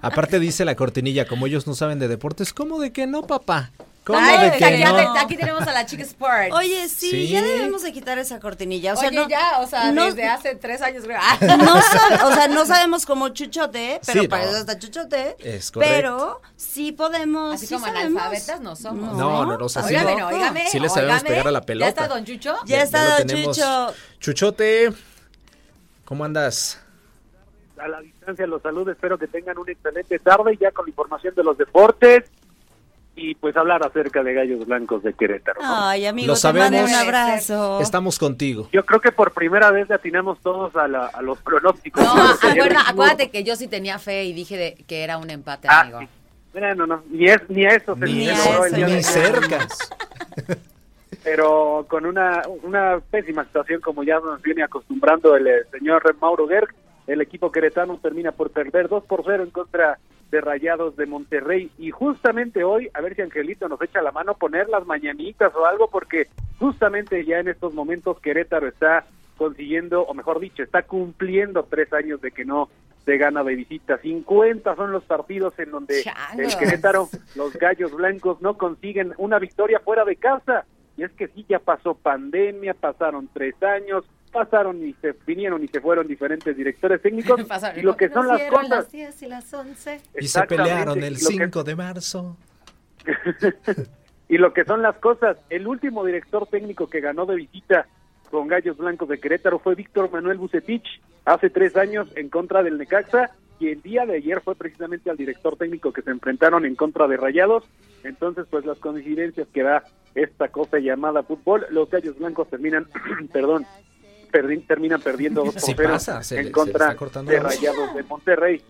Aparte 0.00 0.38
dice 0.38 0.64
la 0.64 0.74
cortinilla, 0.74 1.26
como 1.26 1.46
ellos 1.46 1.66
no 1.66 1.74
saben 1.74 1.98
de 1.98 2.08
deportes, 2.08 2.54
¿cómo 2.54 2.80
de 2.80 2.92
que 2.92 3.06
no, 3.06 3.26
papá? 3.26 3.72
¿Cómo 4.04 4.18
Ay, 4.20 4.50
de 4.50 4.58
que 4.58 4.64
aquí, 4.66 4.84
no? 4.84 5.18
aquí 5.18 5.36
tenemos 5.36 5.66
a 5.66 5.72
la 5.72 5.86
chica 5.86 6.02
Sport. 6.02 6.52
Oye, 6.52 6.88
sí, 6.90 7.08
Sí. 7.10 7.28
ya 7.28 7.40
debemos 7.42 7.82
de 7.82 7.90
quitar 7.90 8.18
esa 8.18 8.38
cortinilla. 8.38 8.92
O 8.92 8.96
sea, 8.96 9.08
Oye, 9.08 9.16
no, 9.16 9.28
ya, 9.30 9.60
o 9.60 9.66
sea, 9.66 9.92
no- 9.92 10.04
desde 10.04 10.24
hace 10.28 10.54
tres 10.56 10.82
años 10.82 11.04
creo. 11.04 11.18
no 11.58 11.80
sabe- 11.80 12.22
o 12.22 12.34
sea, 12.34 12.48
no 12.48 12.66
sabemos 12.66 13.06
cómo 13.06 13.30
chuchote, 13.30 14.00
pero 14.04 14.20
Sí, 14.20 14.28
para 14.28 14.44
no. 14.44 14.50
eso 14.50 14.58
está 14.60 14.78
chuchote. 14.78 15.36
Es 15.38 15.70
correcto. 15.70 15.94
Pero 15.96 16.40
sí 16.54 16.92
podemos. 16.92 17.54
Así 17.54 17.66
sí 17.66 17.74
como 17.74 17.86
sabemos. 17.86 18.20
analfabetas 18.20 18.60
no 18.60 18.76
somos. 18.76 19.16
No, 19.16 19.46
no, 19.46 19.56
no, 19.56 19.64
o 19.64 19.68
sea, 19.70 19.82
sí, 19.84 19.94
Óigame, 19.94 20.16
no. 20.16 20.28
óigame, 20.28 20.68
Sí 20.68 20.78
le 20.80 20.90
sabemos 20.90 21.22
pegar 21.22 21.48
a 21.48 21.50
la 21.50 21.62
pelota. 21.62 21.86
¿Ya 21.86 21.88
está 21.88 22.08
Don 22.08 22.24
Chucho? 22.26 22.56
Ya 22.66 22.82
está 22.82 23.20
lo 23.20 23.24
Don. 23.24 23.42
Chucho. 23.54 23.94
Chuchote, 24.20 24.92
¿cómo 26.04 26.24
andas? 26.24 26.78
a 27.76 27.88
la 27.88 28.00
distancia 28.00 28.46
los 28.46 28.62
saludo, 28.62 28.92
espero 28.92 29.18
que 29.18 29.26
tengan 29.26 29.58
una 29.58 29.72
excelente 29.72 30.18
tarde 30.18 30.56
ya 30.58 30.70
con 30.70 30.86
la 30.86 30.90
información 30.90 31.34
de 31.34 31.42
los 31.44 31.58
deportes 31.58 32.24
y 33.16 33.34
pues 33.36 33.56
hablar 33.56 33.86
acerca 33.86 34.22
de 34.22 34.34
Gallos 34.34 34.66
Blancos 34.66 35.02
de 35.02 35.12
Querétaro. 35.14 35.60
¿no? 35.62 35.86
Ay, 35.88 36.06
amigo, 36.06 36.26
Lo 36.28 36.34
te 36.34 36.40
sabemos. 36.40 36.88
un 36.90 36.94
abrazo. 36.96 37.80
Estamos 37.80 38.18
contigo. 38.18 38.68
Yo 38.72 38.84
creo 38.84 39.00
que 39.00 39.12
por 39.12 39.32
primera 39.32 39.70
vez 39.70 39.88
le 39.88 39.94
atinamos 39.94 40.40
todos 40.40 40.74
a, 40.76 40.88
la- 40.88 41.06
a 41.06 41.22
los 41.22 41.38
pronósticos. 41.38 42.02
No, 42.02 42.14
dijimos- 42.34 42.84
acuérdate 42.86 43.30
que 43.30 43.44
yo 43.44 43.54
sí 43.56 43.68
tenía 43.68 43.98
fe 43.98 44.24
y 44.24 44.32
dije 44.32 44.56
de- 44.56 44.84
que 44.86 45.04
era 45.04 45.18
un 45.18 45.30
empate, 45.30 45.68
Ah, 45.70 45.80
amigo. 45.82 46.00
sí. 46.00 46.08
Bueno, 46.52 46.86
no, 46.86 47.02
ni, 47.10 47.26
es, 47.26 47.40
ni 47.48 47.64
a 47.64 47.70
eso 47.70 47.94
se 47.96 48.04
Ni, 48.04 48.28
a 48.28 48.32
el 48.32 48.74
eso 48.74 48.86
ni 48.86 49.02
cercas. 49.02 49.78
pero 51.22 51.86
con 51.88 52.06
una, 52.06 52.42
una 52.62 53.00
pésima 53.10 53.44
situación 53.44 53.80
como 53.80 54.02
ya 54.04 54.18
nos 54.20 54.40
viene 54.42 54.62
acostumbrando 54.62 55.36
el, 55.36 55.46
eh, 55.46 55.52
señor 55.72 56.16
Mauro 56.20 56.46
Gerg. 56.48 56.68
El 57.06 57.20
equipo 57.20 57.52
queretano 57.52 57.98
termina 58.02 58.32
por 58.32 58.50
perder 58.50 58.88
2 58.88 59.04
por 59.04 59.22
0 59.26 59.42
en 59.44 59.50
contra 59.50 59.90
de 59.90 59.96
Rayados 60.32 60.96
de 60.96 61.06
Monterrey 61.06 61.70
y 61.78 61.90
justamente 61.90 62.64
hoy, 62.64 62.90
a 62.92 63.00
ver 63.00 63.14
si 63.14 63.22
Angelito 63.22 63.68
nos 63.68 63.80
echa 63.82 64.02
la 64.02 64.12
mano, 64.12 64.34
poner 64.34 64.68
las 64.68 64.86
mañanitas 64.86 65.54
o 65.54 65.66
algo, 65.66 65.88
porque 65.88 66.28
justamente 66.58 67.24
ya 67.24 67.38
en 67.38 67.48
estos 67.48 67.74
momentos 67.74 68.20
Querétaro 68.20 68.66
está 68.66 69.04
consiguiendo, 69.36 70.02
o 70.02 70.14
mejor 70.14 70.40
dicho, 70.40 70.62
está 70.62 70.82
cumpliendo 70.82 71.64
tres 71.64 71.92
años 71.92 72.20
de 72.20 72.30
que 72.30 72.44
no 72.44 72.68
se 73.04 73.18
gana 73.18 73.44
de 73.44 73.54
visita. 73.54 73.98
50 73.98 74.76
son 74.76 74.92
los 74.92 75.04
partidos 75.04 75.58
en 75.58 75.70
donde 75.70 76.04
el 76.38 76.56
Querétaro, 76.56 77.08
los 77.34 77.52
Gallos 77.54 77.92
Blancos 77.92 78.40
no 78.40 78.56
consiguen 78.56 79.12
una 79.18 79.38
victoria 79.38 79.80
fuera 79.80 80.04
de 80.04 80.16
casa. 80.16 80.64
Y 80.96 81.02
es 81.02 81.10
que 81.12 81.28
sí, 81.28 81.44
ya 81.48 81.58
pasó 81.58 81.94
pandemia, 81.94 82.72
pasaron 82.74 83.28
tres 83.32 83.60
años, 83.62 84.04
pasaron 84.34 84.84
y 84.86 84.92
se 85.00 85.14
vinieron 85.26 85.64
y 85.64 85.68
se 85.68 85.80
fueron 85.80 86.06
diferentes 86.06 86.54
directores 86.54 87.00
técnicos. 87.00 87.40
Pasaron- 87.48 87.78
y 87.78 87.82
lo 87.82 87.96
que 87.96 88.08
son 88.10 88.28
las 88.28 88.42
cosas. 88.50 88.68
las 88.68 88.92
10 88.92 89.22
y 89.22 89.26
las 89.28 89.54
11. 89.54 90.00
Y 90.20 90.28
se 90.28 90.42
pelearon 90.42 90.98
el 91.02 91.14
y 91.14 91.22
lo 91.22 91.28
que- 91.30 91.34
5 91.36 91.64
de 91.64 91.76
marzo. 91.76 92.36
y 94.28 94.38
lo 94.38 94.52
que 94.52 94.64
son 94.64 94.82
las 94.82 94.96
cosas, 94.96 95.36
el 95.50 95.66
último 95.66 96.04
director 96.04 96.46
técnico 96.46 96.88
que 96.88 97.00
ganó 97.00 97.24
de 97.26 97.36
visita 97.36 97.86
con 98.30 98.48
Gallos 98.48 98.76
Blancos 98.76 99.08
de 99.08 99.20
Querétaro 99.20 99.58
fue 99.58 99.74
Víctor 99.74 100.10
Manuel 100.10 100.38
Bucetich 100.38 101.00
hace 101.24 101.50
tres 101.50 101.76
años 101.76 102.08
en 102.16 102.28
contra 102.28 102.62
del 102.62 102.78
Necaxa 102.78 103.30
y 103.60 103.68
el 103.68 103.80
día 103.82 104.04
de 104.04 104.16
ayer 104.16 104.40
fue 104.40 104.56
precisamente 104.56 105.10
al 105.10 105.16
director 105.16 105.56
técnico 105.56 105.92
que 105.92 106.02
se 106.02 106.10
enfrentaron 106.10 106.64
en 106.64 106.74
contra 106.74 107.06
de 107.06 107.16
Rayados. 107.16 107.64
Entonces, 108.02 108.46
pues 108.50 108.66
las 108.66 108.78
coincidencias 108.78 109.46
que 109.54 109.62
da 109.62 109.84
esta 110.16 110.48
cosa 110.48 110.78
llamada 110.78 111.22
fútbol, 111.22 111.66
los 111.70 111.88
Gallos 111.88 112.18
Blancos 112.18 112.48
terminan, 112.48 112.88
perdón, 113.32 113.64
perdi- 114.34 114.66
terminan 114.66 115.00
perdiendo 115.00 115.44
2 115.44 115.54
por 115.54 115.62
Sí 115.62 115.72
0 115.76 115.88
pasa, 115.92 116.22
se 116.22 116.34
le- 116.36 116.40
en 116.42 116.52
contra 116.52 116.94
de. 116.94 117.40
Rayados 117.40 117.94
de 117.94 118.02
Monterrey. 118.02 118.62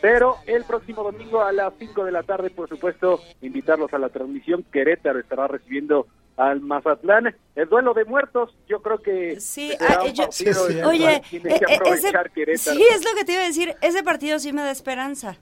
Pero 0.00 0.38
el 0.46 0.64
próximo 0.64 1.04
domingo 1.04 1.42
a 1.42 1.52
las 1.52 1.72
5 1.78 2.04
de 2.04 2.10
la 2.10 2.24
tarde, 2.24 2.50
por 2.50 2.68
supuesto, 2.68 3.20
invitarlos 3.40 3.92
a 3.94 3.98
la 3.98 4.08
transmisión. 4.08 4.64
Querétaro 4.72 5.20
estará 5.20 5.46
recibiendo 5.46 6.08
al 6.36 6.60
Mazatlán. 6.60 7.36
El 7.54 7.68
duelo 7.68 7.94
de 7.94 8.04
muertos, 8.04 8.56
yo 8.68 8.82
creo 8.82 8.98
que 9.00 9.40
Sí, 9.40 9.70
será 9.78 9.98
ah, 10.00 10.04
un 10.04 10.12
yo- 10.12 10.24
partido 10.24 10.66
Sí, 10.66 10.72
sí. 10.72 10.72
en 10.72 10.78
el 10.80 10.84
Oye, 10.86 11.22
que 11.30 11.36
eh, 11.36 11.40
eh, 11.44 11.60
ese, 11.84 12.12
Querétaro. 12.34 12.76
sí, 12.76 12.84
es 12.90 13.04
lo 13.04 13.14
que 13.16 13.24
te 13.24 13.32
iba 13.34 13.42
a 13.42 13.46
decir. 13.46 13.76
Ese 13.80 14.02
partido 14.02 14.40
sí 14.40 14.52
me 14.52 14.62
da 14.62 14.72
esperanza. 14.72 15.36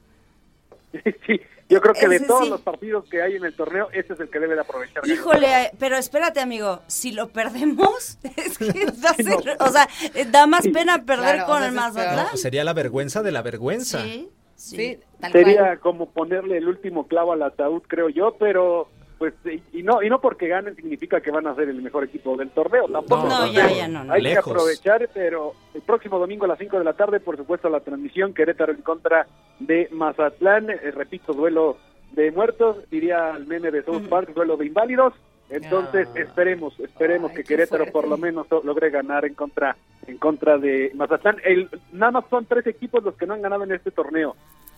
Sí, 1.26 1.40
yo 1.68 1.80
creo 1.80 1.94
que 1.94 2.08
de 2.08 2.16
Ese 2.16 2.26
todos 2.26 2.44
sí. 2.44 2.50
los 2.50 2.60
partidos 2.62 3.08
que 3.08 3.22
hay 3.22 3.36
en 3.36 3.44
el 3.44 3.54
torneo, 3.54 3.88
ese 3.92 4.14
es 4.14 4.20
el 4.20 4.28
que 4.28 4.40
debe 4.40 4.56
de 4.56 4.62
aprovechar. 4.62 5.06
Híjole, 5.06 5.46
eh, 5.66 5.70
pero 5.78 5.96
espérate, 5.96 6.40
amigo. 6.40 6.80
Si 6.88 7.12
lo 7.12 7.28
perdemos, 7.28 8.18
es 8.36 8.58
que 8.58 8.86
va 8.86 9.10
a 9.10 9.14
ser- 9.14 9.56
o 9.60 9.68
sea, 9.68 9.88
eh, 10.14 10.26
da 10.28 10.46
más 10.48 10.66
pena 10.66 11.04
perder 11.04 11.36
Claro, 11.36 11.44
o 11.44 11.46
con 11.46 11.58
sea, 11.60 11.68
el. 11.68 11.74
Mazatlán. 11.74 12.26
No, 12.32 12.36
sería 12.36 12.64
la 12.64 12.72
vergüenza 12.72 13.22
de 13.22 13.30
la 13.32 13.42
vergüenza. 13.42 14.02
Sí, 14.02 14.28
sí. 14.56 14.76
Sí, 14.76 14.98
tal 15.20 15.32
Sería 15.32 15.60
cual. 15.60 15.80
como 15.80 16.10
ponerle 16.10 16.58
el 16.58 16.66
último 16.68 17.06
clavo 17.06 17.32
al 17.32 17.42
ataúd, 17.42 17.82
creo 17.86 18.08
yo, 18.08 18.36
pero 18.38 18.88
pues 19.20 19.34
y 19.74 19.82
no 19.82 20.02
y 20.02 20.08
no 20.08 20.18
porque 20.18 20.48
ganen 20.48 20.74
significa 20.74 21.20
que 21.20 21.30
van 21.30 21.46
a 21.46 21.54
ser 21.54 21.68
el 21.68 21.82
mejor 21.82 22.04
equipo 22.04 22.38
del 22.38 22.48
torneo, 22.52 22.88
tampoco. 22.88 23.28
No, 23.28 23.46
ya, 23.52 23.70
ya, 23.70 23.86
no, 23.86 24.02
no. 24.02 24.14
Hay 24.14 24.22
Lejos. 24.22 24.44
que 24.46 24.50
aprovechar, 24.50 25.10
pero 25.12 25.52
el 25.74 25.82
próximo 25.82 26.18
domingo 26.18 26.46
a 26.46 26.48
las 26.48 26.58
5 26.58 26.78
de 26.78 26.84
la 26.84 26.94
tarde, 26.94 27.20
por 27.20 27.36
supuesto, 27.36 27.68
la 27.68 27.80
transmisión 27.80 28.32
Querétaro 28.32 28.72
en 28.72 28.80
contra 28.80 29.26
de 29.58 29.88
Mazatlán, 29.92 30.70
Eh, 30.70 30.90
repito, 30.92 31.34
duelo 31.34 31.76
de 32.12 32.30
muertos, 32.30 32.78
diría 32.90 33.32
el 33.36 33.46
meme 33.46 33.70
de 33.70 33.82
South 33.82 34.08
Park, 34.08 34.30
duelo 34.34 34.56
de 34.56 34.64
inválidos. 34.64 35.12
Entonces, 35.50 36.08
Ah. 36.14 36.20
esperemos, 36.20 36.80
esperemos 36.80 37.30
Ay, 37.32 37.36
que 37.36 37.44
Querétaro 37.44 37.84
fuerte. 37.84 37.92
por 37.92 38.08
lo 38.08 38.16
menos 38.16 38.46
lo- 38.50 38.62
logre 38.62 38.88
ganar 38.88 39.26
en 39.26 39.34
contra 39.34 39.76
en 40.06 40.16
contra 40.16 40.56
de 40.56 40.92
Mazatlán. 40.94 41.36
El, 41.44 41.68
nada 41.92 42.12
más 42.12 42.24
son 42.30 42.46
tres 42.46 42.66
equipos 42.66 43.04
los 43.04 43.14
que 43.16 43.26
no 43.26 43.34
han 43.34 43.42
ganado 43.42 43.64
en 43.64 43.72
este 43.72 43.90
torneo. 43.90 44.34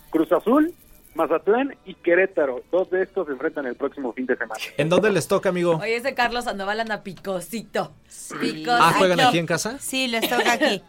Cruz 0.09 0.29
Azul, 0.33 0.73
Mazatlán 1.15 1.75
y 1.85 1.93
Querétaro. 1.95 2.63
Dos 2.71 2.89
de 2.89 3.03
estos 3.03 3.27
se 3.27 3.33
enfrentan 3.33 3.65
el 3.65 3.75
próximo 3.75 4.13
fin 4.13 4.25
de 4.25 4.35
semana. 4.35 4.59
¿En 4.77 4.89
dónde 4.89 5.11
les 5.11 5.27
toca, 5.27 5.49
amigo? 5.49 5.77
Oye, 5.77 5.95
ese 5.95 6.13
Carlos 6.13 6.45
Sandoval 6.45 6.79
anda 6.79 7.03
picosito. 7.03 7.93
Picosito. 8.39 8.71
Ah, 8.73 8.93
¿juegan 8.97 9.19
aquí 9.19 9.37
en 9.37 9.45
casa? 9.45 9.77
Sí, 9.79 10.07
les 10.07 10.27
toca 10.29 10.53
aquí. 10.53 10.81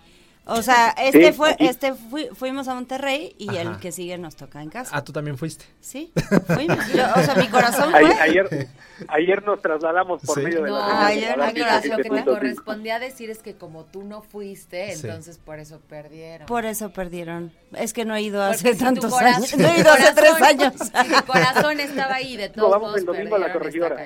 O 0.46 0.61
sea, 0.61 0.90
este 0.98 1.28
Sí, 1.28 1.33
fue, 1.33 1.52
aquí. 1.52 1.66
este 1.66 1.94
fui- 1.94 2.28
fuimos 2.35 2.68
a 2.68 2.74
Monterrey 2.74 3.35
y 3.38 3.48
Ajá. 3.48 3.62
el 3.62 3.78
que 3.78 3.92
sigue 3.92 4.18
nos 4.18 4.37
toca 4.37 4.61
en 4.62 4.68
casa. 4.68 4.90
Ah, 4.94 5.02
tú 5.02 5.11
también 5.11 5.38
fuiste. 5.38 5.64
Sí, 5.80 6.12
fuimos. 6.54 6.87
Yo- 6.92 7.02
o 7.16 7.22
sea, 7.22 7.35
mi 7.37 7.48
corazón 7.48 7.94
Ayer, 7.94 8.12
fue. 8.12 8.20
ayer, 8.20 8.68
ayer 9.09 9.42
nos 9.42 9.62
trasladamos 9.62 10.20
por 10.20 10.38
Sí. 10.38 10.44
medio 10.44 10.62
de 10.64 10.68
No, 10.70 10.78
la 10.78 11.07
Ay, 11.07 11.14
señal 11.20 11.28
ya 11.28 11.33
a 11.33 11.37
no 11.37 11.42
la 11.42 11.76
hacer 11.76 11.90
lo 11.92 11.96
que 11.96 12.02
te 12.02 12.09
7.5. 12.11 12.24
correspondía 12.35 12.98
decir 12.98 13.30
es 13.30 13.38
que 13.38 13.54
como 13.54 13.85
tú 13.85 14.02
no 14.02 14.20
fuiste, 14.20 14.94
Sí. 14.94 15.07
entonces 15.07 15.38
por 15.38 15.59
eso 15.59 15.80
perdieron. 15.88 16.46
Por 16.46 16.66
eso 16.66 16.90
perdieron. 16.92 17.50
Es 17.74 17.94
que 17.94 18.04
no 18.04 18.14
he 18.14 18.20
ido 18.20 18.42
Porque 18.46 18.54
hace 18.68 18.72
si 18.74 18.85
tantos 18.85 19.11
corazón- 19.11 19.44
años. 19.44 19.57
No 19.57 19.68
he 19.68 19.80
ido 19.80 19.90
hace 19.92 20.12
tres 20.12 20.42
años. 20.42 20.74
Si 20.78 21.14
tu 21.14 21.24
corazón 21.24 21.80
estaba 21.80 22.16
ahí, 22.16 22.37
de 22.37 22.50
todos 22.50 22.70
vamos 22.70 22.88
modos 22.88 23.00
el 23.00 23.07
domingo 23.07 23.37
a 23.37 23.38
la 23.38 23.50
corregidora. 23.50 23.96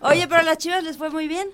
Oye, 0.00 0.26
pero 0.28 0.40
a 0.40 0.44
las 0.44 0.56
chivas 0.56 0.82
les 0.82 0.96
fue 0.96 1.10
muy 1.10 1.28
bien. 1.28 1.46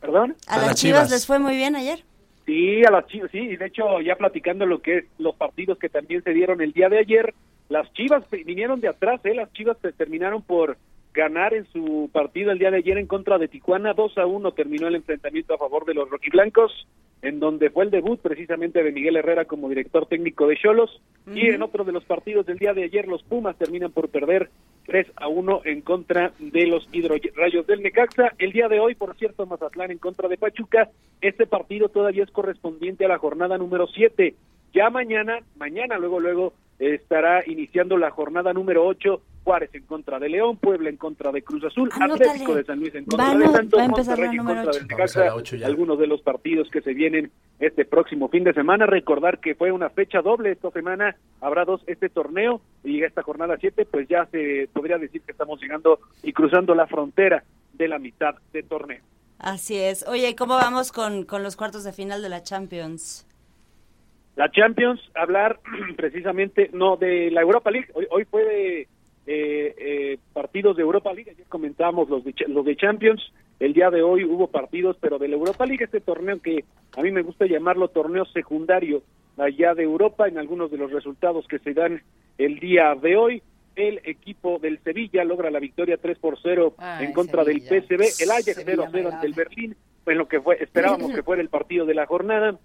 ¿Perdón? 0.00 0.36
A, 0.46 0.54
A 0.54 0.58
las 0.58 0.66
las 0.68 0.76
chivas. 0.76 0.98
Chivas. 1.06 1.10
les 1.10 1.26
fue 1.26 1.38
muy 1.38 1.56
bien 1.56 1.74
ayer. 1.74 2.04
Sí, 2.48 2.82
a 2.82 2.90
las 2.90 3.06
Chivas, 3.08 3.30
sí, 3.30 3.56
de 3.56 3.66
hecho 3.66 4.00
ya 4.00 4.16
platicando 4.16 4.64
lo 4.64 4.80
que 4.80 4.96
es 4.96 5.04
los 5.18 5.34
partidos 5.34 5.78
que 5.78 5.90
también 5.90 6.22
se 6.22 6.32
dieron 6.32 6.62
el 6.62 6.72
día 6.72 6.88
de 6.88 6.98
ayer, 6.98 7.34
las 7.68 7.92
Chivas 7.92 8.24
vinieron 8.30 8.80
de 8.80 8.88
atrás, 8.88 9.20
¿eh? 9.24 9.34
las 9.34 9.52
Chivas 9.52 9.76
terminaron 9.98 10.40
por 10.40 10.78
ganar 11.12 11.52
en 11.52 11.66
su 11.66 12.08
partido 12.10 12.50
el 12.50 12.58
día 12.58 12.70
de 12.70 12.78
ayer 12.78 12.96
en 12.96 13.06
contra 13.06 13.36
de 13.36 13.48
Tijuana. 13.48 13.92
2 13.92 14.16
a 14.16 14.24
1 14.24 14.52
terminó 14.52 14.88
el 14.88 14.94
enfrentamiento 14.94 15.52
a 15.52 15.58
favor 15.58 15.84
de 15.84 15.92
los 15.92 16.08
rojiblancos, 16.08 16.72
en 17.20 17.38
donde 17.38 17.68
fue 17.68 17.84
el 17.84 17.90
debut 17.90 18.18
precisamente 18.18 18.82
de 18.82 18.92
Miguel 18.92 19.16
Herrera 19.16 19.44
como 19.44 19.68
director 19.68 20.06
técnico 20.06 20.46
de 20.46 20.56
Cholos. 20.56 21.02
Y 21.26 21.50
en 21.50 21.60
otro 21.60 21.84
de 21.84 21.92
los 21.92 22.04
partidos 22.06 22.46
del 22.46 22.56
día 22.56 22.72
de 22.72 22.84
ayer, 22.84 23.06
los 23.06 23.22
Pumas 23.24 23.58
terminan 23.58 23.92
por 23.92 24.08
perder 24.08 24.48
3 24.88 25.06
a 25.16 25.28
1 25.28 25.60
en 25.66 25.82
contra 25.82 26.32
de 26.38 26.66
los 26.66 26.88
hidrorayos 26.92 27.66
del 27.66 27.82
Necaxa. 27.82 28.32
El 28.38 28.52
día 28.52 28.68
de 28.68 28.80
hoy, 28.80 28.94
por 28.94 29.14
cierto, 29.16 29.44
Mazatlán 29.44 29.90
en 29.90 29.98
contra 29.98 30.28
de 30.28 30.38
Pachuca. 30.38 30.88
Este 31.20 31.46
partido 31.46 31.90
todavía 31.90 32.24
es 32.24 32.30
correspondiente 32.30 33.04
a 33.04 33.08
la 33.08 33.18
jornada 33.18 33.58
número 33.58 33.86
7. 33.86 34.34
Ya 34.72 34.88
mañana, 34.88 35.40
mañana, 35.58 35.98
luego, 35.98 36.20
luego, 36.20 36.54
estará 36.78 37.42
iniciando 37.46 37.98
la 37.98 38.10
jornada 38.10 38.54
número 38.54 38.86
8 38.86 39.20
Juárez 39.48 39.74
en 39.74 39.84
contra 39.84 40.18
de 40.18 40.28
León, 40.28 40.58
Puebla 40.58 40.90
en 40.90 40.98
contra 40.98 41.32
de 41.32 41.40
Cruz 41.40 41.64
Azul, 41.64 41.88
Atlético 41.98 42.54
de 42.54 42.64
San 42.64 42.80
Luis 42.80 42.94
en 42.94 43.06
contra 43.06 43.34
de 43.34 43.46
Santos, 43.46 43.80
Monterrey 43.88 44.36
en 44.36 44.44
contra 44.44 44.72
del 44.72 44.86
Necaxa, 44.86 45.32
algunos 45.64 45.98
de 45.98 46.06
los 46.06 46.20
partidos 46.20 46.68
que 46.70 46.82
se 46.82 46.92
vienen 46.92 47.32
este 47.58 47.86
próximo 47.86 48.28
fin 48.28 48.44
de 48.44 48.52
semana. 48.52 48.84
Recordar 48.84 49.40
que 49.40 49.54
fue 49.54 49.72
una 49.72 49.88
fecha 49.88 50.20
doble 50.20 50.52
esta 50.52 50.70
semana, 50.70 51.16
habrá 51.40 51.64
dos 51.64 51.80
este 51.86 52.10
torneo 52.10 52.60
y 52.84 53.02
esta 53.02 53.22
jornada 53.22 53.56
7, 53.58 53.86
pues 53.86 54.06
ya 54.06 54.26
se 54.26 54.68
podría 54.70 54.98
decir 54.98 55.22
que 55.22 55.32
estamos 55.32 55.58
llegando 55.62 55.98
y 56.22 56.34
cruzando 56.34 56.74
la 56.74 56.86
frontera 56.86 57.42
de 57.72 57.88
la 57.88 57.98
mitad 57.98 58.34
de 58.52 58.62
torneo. 58.64 59.00
Así 59.38 59.78
es. 59.78 60.06
Oye, 60.06 60.36
¿cómo 60.36 60.56
vamos 60.56 60.92
con, 60.92 61.24
con 61.24 61.42
los 61.42 61.56
cuartos 61.56 61.84
de 61.84 61.94
final 61.94 62.20
de 62.20 62.28
la 62.28 62.42
Champions? 62.42 63.26
La 64.36 64.50
Champions, 64.50 65.00
hablar 65.14 65.58
precisamente, 65.96 66.68
no, 66.74 66.98
de 66.98 67.30
la 67.30 67.40
Europa 67.40 67.70
League. 67.70 67.88
Hoy, 67.94 68.06
hoy 68.10 68.26
fue 68.26 68.44
de 68.44 68.88
eh, 69.30 69.74
eh, 69.76 70.18
partidos 70.32 70.74
de 70.74 70.82
Europa 70.82 71.12
League. 71.12 71.30
Ayer 71.30 71.44
comentábamos 71.50 72.08
los 72.08 72.24
de, 72.24 72.34
los 72.46 72.64
de 72.64 72.76
Champions. 72.76 73.20
El 73.60 73.74
día 73.74 73.90
de 73.90 74.02
hoy 74.02 74.24
hubo 74.24 74.46
partidos, 74.46 74.96
pero 74.98 75.18
de 75.18 75.28
la 75.28 75.36
Europa 75.36 75.66
League, 75.66 75.84
este 75.84 76.00
torneo 76.00 76.40
que 76.40 76.64
a 76.96 77.02
mí 77.02 77.10
me 77.10 77.20
gusta 77.20 77.44
llamarlo 77.44 77.88
torneo 77.88 78.24
secundario 78.24 79.02
allá 79.36 79.74
de 79.74 79.82
Europa, 79.82 80.28
en 80.28 80.38
algunos 80.38 80.70
de 80.70 80.78
los 80.78 80.90
resultados 80.90 81.46
que 81.46 81.58
se 81.58 81.74
dan 81.74 82.00
el 82.38 82.58
día 82.58 82.94
de 82.94 83.16
hoy. 83.16 83.42
El 83.76 84.00
equipo 84.04 84.58
del 84.58 84.78
Sevilla 84.78 85.22
logra 85.24 85.50
la 85.50 85.60
victoria 85.60 85.98
3 85.98 86.18
por 86.18 86.38
0 86.42 86.74
en 87.00 87.12
contra 87.12 87.44
del 87.44 87.60
PSV. 87.60 88.22
El 88.22 88.30
Ajax 88.30 88.62
0 88.64 88.84
0 88.90 89.10
ante 89.12 89.26
el 89.26 89.34
Berlín, 89.34 89.76
en 90.06 90.18
lo 90.18 90.26
que 90.26 90.40
fue, 90.40 90.56
esperábamos 90.58 91.12
que 91.12 91.22
fuera 91.22 91.42
el 91.42 91.50
partido 91.50 91.84
de 91.84 91.94
la 91.94 92.06
jornada. 92.06 92.58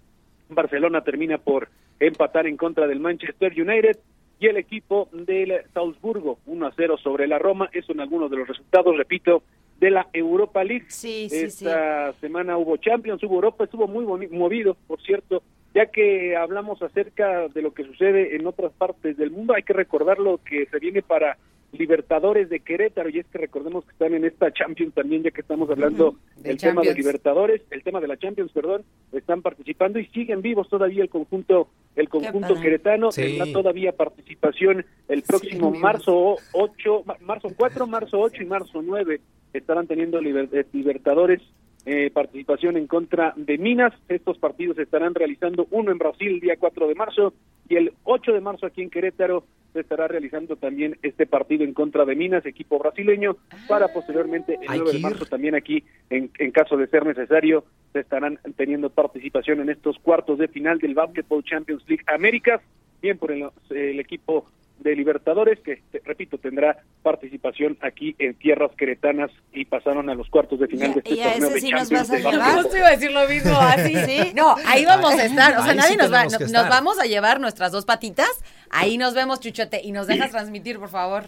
Barcelona 0.47 1.03
termina 1.03 1.39
por 1.39 1.67
empatar 1.99 2.47
en 2.47 2.55
contra 2.55 2.87
del 2.87 3.01
Manchester 3.01 3.51
United 3.51 3.97
y 4.43 4.47
el 4.47 4.57
equipo 4.57 5.07
del 5.13 5.53
Salzburgo 5.73 6.37
1 6.47 6.67
a 6.67 6.73
0 6.75 6.97
sobre 7.01 7.27
la 7.27 7.39
Roma. 7.39 7.69
Eso 7.71 7.93
en 7.93 8.01
algunos 8.01 8.29
de 8.29 8.35
los 8.35 8.45
resultados, 8.45 8.97
repito, 8.97 9.41
de 9.79 9.89
la 9.89 10.09
Europa 10.11 10.65
League. 10.65 10.87
Sí, 10.89 11.29
sí, 11.29 11.45
Esta 11.45 12.11
semana 12.19 12.57
hubo 12.57 12.75
Champions, 12.75 13.23
hubo 13.23 13.35
Europa, 13.35 13.63
estuvo 13.63 13.87
muy 13.87 14.05
movido, 14.27 14.75
por 14.85 15.01
cierto, 15.01 15.43
ya 15.73 15.85
que 15.85 16.35
hablamos 16.35 16.81
acerca 16.81 17.47
de 17.47 17.61
lo 17.61 17.73
que 17.73 17.85
sucede 17.85 18.35
en 18.35 18.45
otras 18.45 18.73
partes 18.73 19.15
del 19.15 19.31
mundo. 19.31 19.53
Hay 19.53 19.63
que 19.63 19.71
recordar 19.71 20.19
lo 20.19 20.39
que 20.43 20.65
se 20.65 20.77
viene 20.77 21.01
para 21.01 21.37
Libertadores 21.73 22.49
de 22.49 22.59
Querétaro, 22.59 23.09
y 23.09 23.19
es 23.19 23.25
que 23.27 23.39
recordemos 23.39 23.83
que 23.85 23.91
están 23.91 24.13
en 24.13 24.25
esta 24.25 24.51
Champions 24.51 24.93
también, 24.93 25.23
ya 25.23 25.31
que 25.31 25.41
estamos 25.41 25.69
hablando 25.69 26.15
del 26.37 26.57
tema 26.57 26.81
de 26.81 26.93
Libertadores, 26.93 27.61
el 27.71 27.83
tema 27.83 27.99
de 27.99 28.07
la 28.07 28.17
Champions, 28.17 28.51
perdón, 28.51 28.83
están 29.11 29.41
participando 29.41 29.99
y 29.99 30.05
siguen 30.07 30.41
vivos 30.41 30.69
todavía 30.69 31.03
el 31.03 31.09
conjunto, 31.09 31.69
el 31.95 32.09
conjunto 32.09 32.55
queretano, 32.61 33.09
tendrá 33.09 33.51
todavía 33.51 33.91
participación 33.91 34.85
el 35.07 35.23
próximo 35.23 35.71
marzo 35.71 36.37
8, 36.53 37.03
marzo 37.21 37.49
4, 37.55 37.87
marzo 37.87 38.19
8 38.19 38.43
y 38.43 38.45
marzo 38.45 38.81
9 38.81 39.19
estarán 39.53 39.87
teniendo 39.87 40.19
eh, 40.19 40.65
Libertadores 40.71 41.41
eh, 41.85 42.11
participación 42.11 42.77
en 42.77 42.87
contra 42.87 43.33
de 43.35 43.57
Minas. 43.57 43.93
Estos 44.07 44.37
partidos 44.37 44.77
se 44.77 44.83
estarán 44.83 45.13
realizando 45.13 45.67
uno 45.71 45.91
en 45.91 45.97
Brasil 45.97 46.35
el 46.35 46.39
día 46.39 46.55
4 46.57 46.87
de 46.87 46.95
marzo 46.95 47.33
y 47.69 47.75
el 47.75 47.93
8 48.03 48.33
de 48.33 48.41
marzo 48.41 48.65
aquí 48.65 48.81
en 48.81 48.89
Querétaro 48.89 49.45
se 49.73 49.79
estará 49.79 50.07
realizando 50.07 50.55
también 50.55 50.97
este 51.01 51.25
partido 51.25 51.63
en 51.63 51.73
contra 51.73 52.05
de 52.05 52.15
Minas, 52.15 52.45
equipo 52.45 52.77
brasileño, 52.77 53.37
para 53.67 53.87
posteriormente 53.87 54.59
el 54.61 54.77
9 54.77 54.93
de 54.93 54.99
marzo 54.99 55.25
también 55.25 55.55
aquí, 55.55 55.83
en, 56.11 56.29
en 56.37 56.51
caso 56.51 56.77
de 56.77 56.87
ser 56.87 57.05
necesario, 57.05 57.65
se 57.91 58.01
estarán 58.01 58.39
teniendo 58.55 58.91
participación 58.91 59.61
en 59.61 59.69
estos 59.69 59.97
cuartos 59.99 60.37
de 60.37 60.47
final 60.47 60.77
del 60.77 60.93
Basketball 60.93 61.43
Champions 61.43 61.83
League 61.87 62.03
Américas, 62.07 62.61
bien 63.01 63.17
por 63.17 63.31
el, 63.31 63.49
el 63.71 63.99
equipo 63.99 64.45
de 64.79 64.95
Libertadores, 64.95 65.59
que, 65.59 65.81
repito, 66.03 66.37
tendrá 66.37 66.83
participación 67.01 67.77
aquí 67.81 68.15
en 68.19 68.33
tierras 68.35 68.71
queretanas 68.77 69.31
y 69.53 69.65
pasaron 69.65 70.09
a 70.09 70.15
los 70.15 70.29
cuartos 70.29 70.59
de 70.59 70.67
final 70.67 70.93
de 70.93 70.99
este 70.99 71.15
torneo 71.15 71.49
de 71.49 71.61
Champions. 71.61 71.91
Nos 71.91 72.09
vas 72.09 72.11
a 72.11 72.31
llevar? 72.31 72.55
Justo 72.55 72.77
iba 72.77 72.87
a 72.87 72.91
decir 72.91 73.11
lo 73.11 73.27
mismo, 73.27 73.55
así, 73.55 73.95
¿sí? 74.05 74.33
No, 74.35 74.55
ahí 74.65 74.85
vamos 74.85 75.13
a 75.13 75.25
estar, 75.25 75.57
o 75.57 75.63
sea, 75.63 75.73
nadie 75.73 75.95
nos 75.95 76.11
va, 76.11 76.25
nos 76.25 76.69
vamos 76.69 76.99
a 76.99 77.05
llevar 77.05 77.39
nuestras 77.39 77.71
dos 77.71 77.85
patitas, 77.85 78.31
ahí 78.69 78.97
nos 78.97 79.13
vemos, 79.13 79.39
Chuchote, 79.39 79.81
y 79.83 79.91
nos 79.91 80.07
dejas 80.07 80.31
transmitir, 80.31 80.79
por 80.79 80.89
favor. 80.89 81.25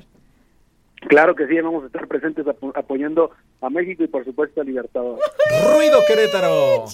Claro 1.02 1.36
que 1.36 1.48
sí, 1.48 1.60
vamos 1.60 1.84
a 1.84 1.88
estar 1.88 2.08
presentes 2.08 2.46
apoyando 2.74 3.32
a 3.62 3.70
México 3.70 4.04
y 4.04 4.08
por 4.08 4.26
supuesto 4.26 4.62
a 4.62 4.64
Libertadores. 4.64 5.24
¡Ruido 5.74 6.00
Querétaro! 6.08 6.86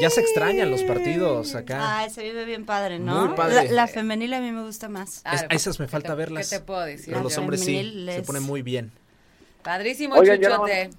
Ya 0.00 0.10
se 0.10 0.20
extrañan 0.20 0.70
los 0.70 0.82
partidos 0.82 1.54
acá. 1.54 1.98
Ay, 1.98 2.10
se 2.10 2.22
vive 2.24 2.44
bien 2.44 2.66
padre, 2.66 2.98
¿no? 2.98 3.26
Muy 3.26 3.36
padre. 3.36 3.70
La, 3.70 3.86
femenil 3.86 4.34
a 4.34 4.40
mí 4.40 4.50
me 4.50 4.62
gusta 4.62 4.88
más. 4.88 5.22
a 5.24 5.46
esas 5.54 5.78
me 5.78 5.86
falta 5.86 6.14
verlas. 6.14 6.50
¿Qué 6.50 6.58
te 6.58 6.64
puedo 6.64 6.80
decir? 6.80 7.12
Pero 7.12 7.22
los 7.22 7.38
hombres 7.38 7.64
sí, 7.64 8.06
se 8.08 8.22
pone 8.22 8.40
muy 8.40 8.62
bien. 8.62 8.90
Padrísimo, 9.62 10.16
Chuchote. 10.16 10.90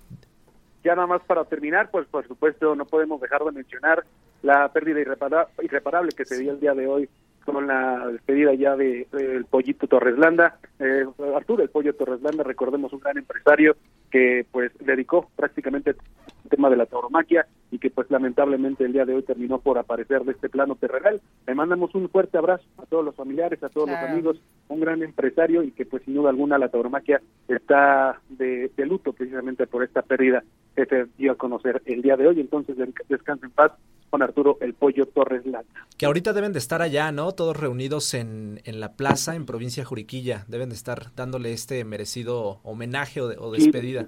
Ya 0.84 0.94
nada, 0.94 1.08
más, 1.08 1.22
para 1.24 1.44
terminar, 1.46 1.90
pues 1.90 2.08
por 2.08 2.28
supuesto 2.28 2.76
no 2.76 2.86
podemos 2.86 3.20
dejar 3.20 3.44
de 3.44 3.52
mencionar 3.52 4.06
la 4.44 4.72
pérdida 4.72 5.02
irreparable 5.02 6.12
que 6.12 6.26
se 6.26 6.38
dio 6.38 6.52
el 6.52 6.60
día 6.60 6.76
de 6.76 6.88
hoy 6.88 7.10
con 7.46 7.68
la 7.68 8.08
despedida 8.08 8.54
ya 8.56 8.76
de, 8.76 9.08
el 9.14 9.46
pollito 9.46 9.88
Torreslanda, 9.88 10.58
eh, 10.80 11.06
Arturo 11.36 11.64
el 11.64 11.70
pollo 11.70 11.94
Torreslanda, 11.94 12.44
recordemos 12.44 12.92
un 12.92 13.00
gran 13.00 13.18
empresario 13.18 13.78
que 14.12 14.46
pues 14.52 14.72
dedicó 14.80 15.30
prácticamente 15.36 15.92
el 15.92 16.50
tema 16.50 16.70
de 16.70 16.78
la 16.78 16.86
tauromaquia 16.86 17.46
y 17.72 17.80
que 17.80 17.90
pues 17.90 18.10
lamentablemente 18.10 18.86
el 18.86 18.94
día 18.94 19.06
de 19.06 19.14
hoy 19.14 19.24
terminó 19.24 19.60
por 19.60 19.78
aparecer 19.78 20.24
de 20.24 20.32
este 20.32 20.50
plano 20.50 20.76
terrenal. 20.76 21.22
Le 21.46 21.56
mandamos 21.56 21.94
un 21.96 22.10
fuerte 22.10 22.38
abrazo 22.38 22.66
a 22.78 22.86
todos 22.86 23.06
los 23.06 23.16
familiares, 23.16 23.62
a 23.64 23.70
todos 23.70 23.90
los 23.90 23.98
amigos, 23.98 24.38
un 24.68 24.80
gran 24.80 25.04
empresario 25.04 25.64
y 25.64 25.72
que 25.72 25.86
pues 25.86 26.04
sin 26.04 26.16
duda 26.16 26.30
alguna 26.30 26.58
la 26.58 26.70
tauromaquia 26.70 27.22
está 27.48 28.20
de, 28.30 28.72
de 28.76 28.86
luto 28.86 29.14
precisamente 29.14 29.68
por 29.68 29.84
esta 29.84 30.02
pérdida 30.02 30.44
que 30.76 30.86
se 30.86 31.06
dio 31.18 31.34
a 31.34 31.38
conocer 31.38 31.82
el 31.86 32.02
día 32.02 32.18
de 32.18 32.28
hoy. 32.28 32.40
Entonces 32.40 32.76
descansa 33.08 33.46
en 33.46 33.52
paz 33.52 33.72
con 34.10 34.22
Arturo 34.22 34.58
el 34.62 34.74
Pollo 34.74 35.06
Torres 35.08 35.46
Lata. 35.46 35.88
Que 35.98 36.06
ahorita 36.06 36.34
deben 36.34 36.54
de 36.54 36.60
estar 36.60 36.82
allá, 36.82 37.12
¿no? 37.12 37.32
Todos 37.34 37.60
reunidos 37.60 38.14
en, 38.14 38.62
en 38.66 38.80
la 38.80 38.94
plaza 38.94 39.36
en 39.36 39.46
provincia 39.46 39.86
Juriquilla. 39.86 40.46
Deben 40.48 40.70
de 40.70 40.76
estar 40.76 41.14
dándole 41.16 41.54
este 41.54 41.84
merecido 41.86 42.60
homenaje 42.64 43.22
o, 43.22 43.52
despedida. 43.52 44.08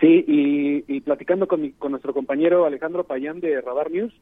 Sí, 0.00 0.24
y, 0.26 1.00
platicando 1.00 1.46
con, 1.46 1.70
con 1.72 1.92
nuestro 1.92 2.12
compañero 2.14 2.64
Alejandro 2.64 3.04
Payán 3.04 3.40
de 3.40 3.60
Radar 3.60 3.90
News, 3.90 4.12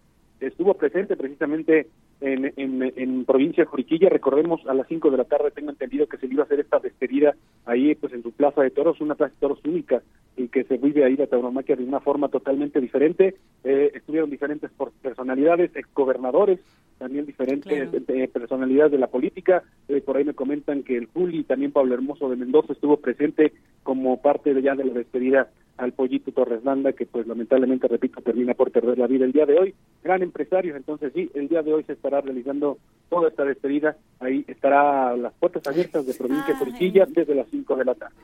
estuvo 0.41 0.75
presente 0.75 1.17
precisamente 1.17 1.89
en, 2.23 2.53
en, 2.57 2.93
en, 2.97 3.25
provincia 3.25 3.65
de 3.65 3.69
Juriquilla. 3.69 4.09
Recordemos 4.09 4.61
a 4.67 4.75
las 4.75 4.87
5 4.89 5.11
de 5.11 5.17
la 5.17 5.25
tarde, 5.25 5.51
tengo 5.51 5.71
entendido 5.71 6.07
que 6.07 6.17
se 6.19 6.27
iba 6.27 6.43
a 6.43 6.47
hacer 6.47 6.61
esta 6.61 6.79
despedida 6.79 7.35
ahí 7.67 7.95
pues 7.95 8.13
en 8.13 8.23
su 8.23 8.33
plaza 8.33 8.63
de 8.63 8.71
toros, 8.71 9.01
una 9.01 9.15
plaza 9.15 9.35
de 9.35 9.41
toros 9.41 9.59
única 9.65 10.03
y 10.37 10.49
que 10.49 10.65
se 10.65 10.79
vive 10.79 11.05
ahí 11.05 11.17
la 11.17 11.27
tauromaquia 11.27 11.77
de 11.77 11.85
una 11.85 12.01
forma 12.01 12.29
totalmente 12.29 12.81
diferente. 12.81 13.37
Eh, 13.65 13.91
estuvieron 13.95 14.31
diferentes 14.31 14.71
personalidades, 15.03 15.75
exgobernadores, 15.77 16.61
también 16.99 17.27
diferentes 17.27 17.89
eh, 17.93 18.29
personalidades 18.29 18.93
de 18.93 18.99
la 18.99 19.09
política. 19.09 19.63
Eh, 19.89 20.01
por 20.01 20.17
ahí 20.17 20.25
me 20.25 20.35
comentan 20.35 20.83
que 20.83 20.97
el 20.97 21.07
Juli, 21.07 21.45
también 21.45 21.73
Pablo 21.73 21.95
Hermoso 21.95 22.31
de 22.31 22.37
Mendoza 22.37 22.73
estuvo 22.73 22.97
presente 22.97 23.53
como 23.83 24.23
parte 24.23 24.55
de 24.55 24.63
ya 24.63 24.75
de 24.75 24.85
la 24.85 24.95
despedida 24.95 25.51
al 25.77 25.93
Pollito 25.93 26.33
Torres 26.33 26.65
Landa, 26.65 26.93
que 26.93 27.07
pues 27.07 27.27
lamentablemente, 27.27 27.89
repito, 27.89 28.21
termina 28.21 28.55
por 28.55 28.71
perder 28.71 28.99
la 28.99 29.07
vida 29.07 29.25
el 29.25 29.33
día 29.33 29.47
de 29.47 29.59
hoy. 29.59 29.75
Gran 30.03 30.23
empresario, 30.23 30.77
entonces 30.77 31.13
sí, 31.15 31.31
el 31.35 31.49
día 31.49 31.63
de 31.63 31.73
hoy 31.73 31.85
se 31.85 31.95
estará 31.95 32.21
realizando 32.21 32.79
toda 33.09 33.29
esta 33.29 33.45
despedida. 33.45 33.97
Ahí 34.21 34.45
estará 34.47 35.17
las 35.17 35.33
puertas 35.35 35.67
abiertas 35.67 36.07
de 36.07 36.15
Provincia 36.15 36.57
Trujillo 36.59 37.05
desde 37.09 37.35
las 37.35 37.49
5 37.49 37.77
de 37.77 37.85
la 37.85 37.95
tarde. 37.95 38.17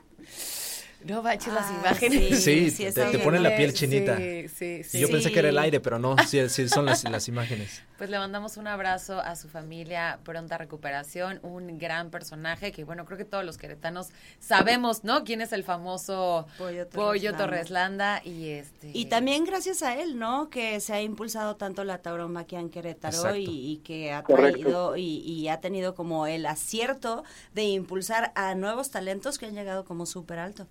No 1.05 1.21
baches 1.21 1.53
las 1.53 1.65
Ah, 1.65 1.79
imágenes. 1.79 2.43
Sí, 2.43 2.69
sí, 2.71 2.91
te, 2.91 3.05
te 3.05 3.19
pone 3.19 3.39
la 3.39 3.55
piel 3.55 3.73
chinita. 3.73 4.17
Sí, 4.17 4.47
sí, 4.49 4.83
sí. 4.83 4.97
Y 4.97 5.01
Yo 5.01 5.09
pensé 5.09 5.31
que 5.31 5.39
era 5.39 5.47
el 5.49 5.57
aire, 5.57 5.79
pero 5.79 5.97
no, 5.97 6.17
sí, 6.27 6.49
sí 6.49 6.67
son 6.67 6.85
las, 6.85 7.03
las 7.05 7.27
imágenes. 7.27 7.83
Pues 7.99 8.09
le 8.09 8.17
mandamos 8.17 8.55
un 8.55 8.65
abrazo 8.65 9.19
a 9.19 9.35
su 9.35 9.49
familia, 9.49 10.19
pronta 10.23 10.57
recuperación, 10.57 11.41
un 11.43 11.77
gran 11.77 12.11
personaje 12.11 12.71
que 12.71 12.85
bueno, 12.85 13.03
creo 13.03 13.17
que 13.17 13.25
todos 13.25 13.43
los 13.43 13.57
queretanos 13.57 14.07
sabemos, 14.39 15.03
¿no? 15.03 15.25
Quién 15.25 15.41
es 15.41 15.51
el 15.51 15.65
famoso 15.65 16.47
Pollo 16.57 16.87
Pollo 16.87 17.35
Torreslanda. 17.35 18.21
Y 18.23 18.51
este 18.51 18.91
Y 18.93 19.07
también 19.07 19.43
gracias 19.43 19.83
a 19.83 19.97
él, 20.01 20.17
¿no? 20.17 20.49
Que 20.49 20.79
se 20.79 20.93
ha 20.93 21.01
impulsado 21.01 21.57
tanto 21.57 21.83
la 21.83 21.97
tauromaquia 21.97 22.61
en 22.61 22.69
Querétaro 22.69 23.35
y, 23.35 23.43
y 23.49 23.77
que 23.79 24.13
ha 24.13 24.23
traído 24.23 24.95
y, 24.95 25.17
y 25.17 25.49
ha 25.49 25.59
tenido 25.59 25.93
como 25.93 26.25
el 26.25 26.45
acierto 26.45 27.25
de 27.53 27.63
impulsar 27.63 28.31
a 28.35 28.55
nuevos 28.55 28.91
talentos 28.91 29.37
que 29.37 29.45
han 29.45 29.55
llegado 29.55 29.83
como 29.83 30.05
súper 30.05 30.39
alto. 30.39 30.67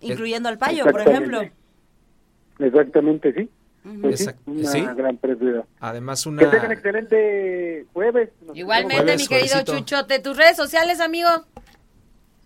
Incluyendo 0.00 0.48
al 0.48 0.58
payo, 0.58 0.84
por 0.84 1.00
ejemplo. 1.00 1.40
Exactamente, 2.58 3.32
sí. 3.34 3.50
Pues 4.02 4.18
sí, 4.18 4.24
Exacto. 4.24 4.50
una 4.50 4.68
Sí. 4.70 4.80
gran 4.96 5.16
pérdida. 5.16 5.64
Además, 5.78 6.24
Que 6.24 6.30
tengan 6.44 6.64
una... 6.64 6.74
excelente 6.74 7.86
jueves. 7.92 8.30
Nos 8.44 8.56
Igualmente, 8.56 8.96
Jueves, 8.96 9.20
mi 9.22 9.28
querido 9.28 9.48
juevesito. 9.54 9.78
Chuchote, 9.78 10.18
tus 10.18 10.36
redes 10.36 10.56
sociales, 10.56 10.98
amigo. 11.00 11.28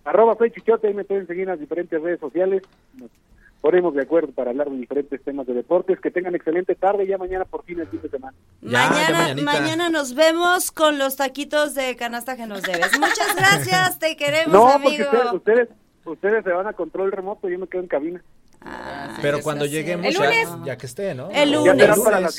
Arroba 0.05 0.35
soy 0.37 0.51
Chichote, 0.51 0.89
ahí 0.89 0.95
me 0.95 1.05
pueden 1.05 1.27
seguir 1.27 1.45
en 1.45 1.49
las 1.51 1.61
diferentes 1.61 2.01
redes 2.03 2.21
sociales. 2.21 2.63
Nos 2.99 3.11
ponemos 3.63 3.95
de 3.95 4.03
acuerdo 4.03 4.33
para 4.33 4.51
hablar 4.51 4.69
de 4.69 4.77
diferentes 4.77 5.23
temas 5.23 5.47
de 5.47 5.55
deportes. 5.55 5.99
Que 6.01 6.11
tengan 6.11 6.35
excelente 6.35 6.75
tarde, 6.75 7.07
ya 7.07 7.17
mañana 7.17 7.47
por 7.47 7.65
fin 7.65 7.81
el 7.81 7.87
fin 7.87 8.03
de 8.03 8.11
semana. 8.11 8.37
Ya, 8.61 8.91
mañana, 8.91 9.43
mañana 9.43 9.89
nos 9.89 10.15
vemos 10.15 10.71
con 10.71 10.99
los 10.99 11.17
taquitos 11.17 11.75
de 11.75 11.97
canasta 11.97 12.37
que 12.37 12.47
nos 12.47 12.61
debes. 12.63 12.99
Muchas 12.99 13.35
gracias, 13.37 13.99
te 13.99 14.15
queremos, 14.17 14.53
No, 14.53 14.69
amigo. 14.69 14.83
porque 14.83 15.03
ustedes, 15.05 15.33
ustedes, 15.33 15.69
ustedes 16.05 16.43
se 16.45 16.51
van 16.51 16.67
a 16.67 16.73
control 16.73 17.13
remoto, 17.13 17.49
yo 17.49 17.59
me 17.59 17.69
quedo 17.69 17.83
en 17.83 17.89
cabina. 17.89 18.23
Ah, 18.63 19.17
Pero 19.23 19.41
cuando 19.41 19.65
lleguemos, 19.65 20.05
¿El 20.07 20.13
ya, 20.15 20.25
lunes? 20.25 20.49
ya 20.65 20.77
que 20.77 20.85
esté, 20.87 21.15
¿no? 21.15 21.31
El 21.31 21.53
lunes, 21.53 21.89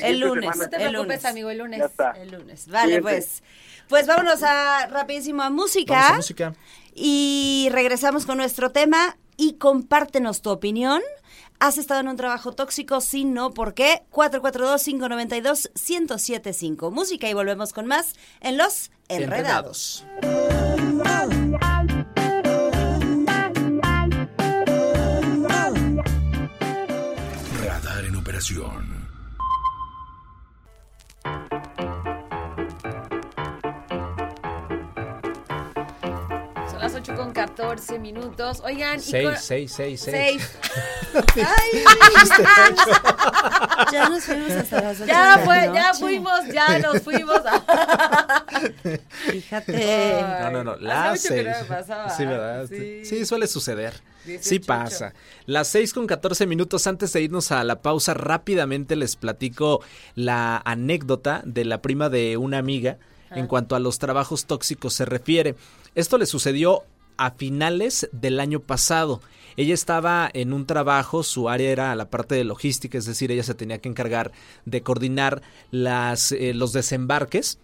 el 0.04 0.20
lunes. 0.20 0.56
No 0.56 0.70
te 0.70 0.76
el 0.76 0.90
preocupes, 0.90 0.94
lunes. 0.94 1.26
amigo, 1.26 1.50
el 1.50 1.58
lunes. 1.58 1.82
El 2.16 2.32
lunes. 2.32 2.68
Vale, 2.68 3.02
pues. 3.02 3.42
Pues 3.90 4.06
vámonos 4.08 4.42
a 4.44 4.86
rapidísimo 4.88 5.42
a 5.42 5.50
música. 5.50 5.94
Vamos 5.96 6.12
a 6.12 6.16
música. 6.18 6.54
Y 6.94 7.70
regresamos 7.72 8.26
con 8.26 8.38
nuestro 8.38 8.72
tema 8.72 9.18
y 9.36 9.54
compártenos 9.54 10.42
tu 10.44 10.52
opinión. 10.52 11.02
¿Has 11.60 11.78
estado 11.78 12.00
en 12.02 12.08
un 12.08 12.18
trabajo 12.18 12.54
tóxico? 12.54 13.02
Sí, 13.02 13.26
no, 13.26 13.52
¿por 13.52 13.74
qué? 13.74 14.04
442-592-1075. 14.12 16.92
Música 16.92 17.30
y 17.30 17.34
volvemos 17.34 17.74
con 17.74 17.88
más 17.88 18.14
en 18.42 18.58
Los 18.58 18.92
Enredados. 19.10 20.06
Radar 20.22 21.41
en 28.50 29.01
con 37.34 37.46
14 37.46 38.00
minutos. 38.00 38.62
Oigan, 38.64 39.00
y 39.00 39.02
Seis, 39.02 39.26
con- 39.30 39.38
seis, 39.38 39.72
seis, 39.72 40.02
seis. 40.02 40.42
Seis. 40.44 40.50
Ay, 41.36 41.84
ya 43.92 44.10
nos 44.10 44.24
fuimos 44.24 44.52
hasta 44.52 44.82
las 44.82 44.98
ocho 44.98 45.06
Ya 45.08 45.22
de 45.22 45.38
la 45.38 45.46
fue, 45.46 45.56
ya 45.74 45.88
noche. 45.88 46.00
fuimos, 46.00 46.40
ya 46.54 46.80
nos 46.80 47.02
fuimos. 47.02 47.42
Fíjate. 49.32 50.22
No, 50.42 50.52
no, 50.52 50.64
no, 50.64 50.76
las 50.78 51.30
no 51.30 51.36
me 51.36 51.54
pasaba. 51.68 52.10
Sí, 52.10 52.26
¿verdad? 52.26 52.68
Sí. 52.70 53.06
Sí, 53.06 53.26
suele 53.26 53.48
suceder. 53.48 53.94
Sí 54.24 54.32
18. 54.60 54.66
pasa. 54.68 55.14
Las 55.48 55.68
seis 55.68 55.94
con 55.94 56.06
14 56.06 56.46
minutos 56.46 56.86
antes 56.86 57.12
de 57.14 57.22
irnos 57.22 57.52
a 57.52 57.64
la 57.64 57.82
pausa, 57.82 58.14
rápidamente 58.14 58.96
les 58.96 59.16
platico 59.16 59.82
la 60.16 60.62
anécdota 60.64 61.42
de 61.44 61.66
la 61.66 61.82
prima 61.82 62.10
de 62.10 62.38
una 62.38 62.60
amiga 62.60 62.98
en 63.32 63.48
cuanto 63.48 63.76
a 63.76 63.80
los 63.80 63.98
trabajos 63.98 64.46
tóxicos 64.46 64.94
se 64.94 65.06
refiere. 65.06 65.56
Esto 65.96 66.18
le 66.18 66.26
sucedió 66.26 66.84
a 67.22 67.32
finales 67.32 68.10
del 68.12 68.40
año 68.40 68.62
pasado. 68.62 69.22
Ella 69.56 69.76
estaba 69.76 70.28
en 70.34 70.54
un 70.54 70.66
trabajo, 70.66 71.22
su 71.22 71.50
área 71.50 71.70
era 71.70 71.96
la 71.96 72.10
parte 72.10 72.34
de 72.34 72.44
logística, 72.44 72.98
es 72.98 73.06
decir, 73.06 73.32
ella 73.32 73.44
se 73.44 73.54
tenía 73.54 73.78
que 73.78 73.90
encargar 73.90 74.32
de 74.66 74.82
coordinar 74.82 75.44
las, 75.70 76.32
eh, 76.32 76.56
los 76.56 76.74
desembarques 76.74 77.60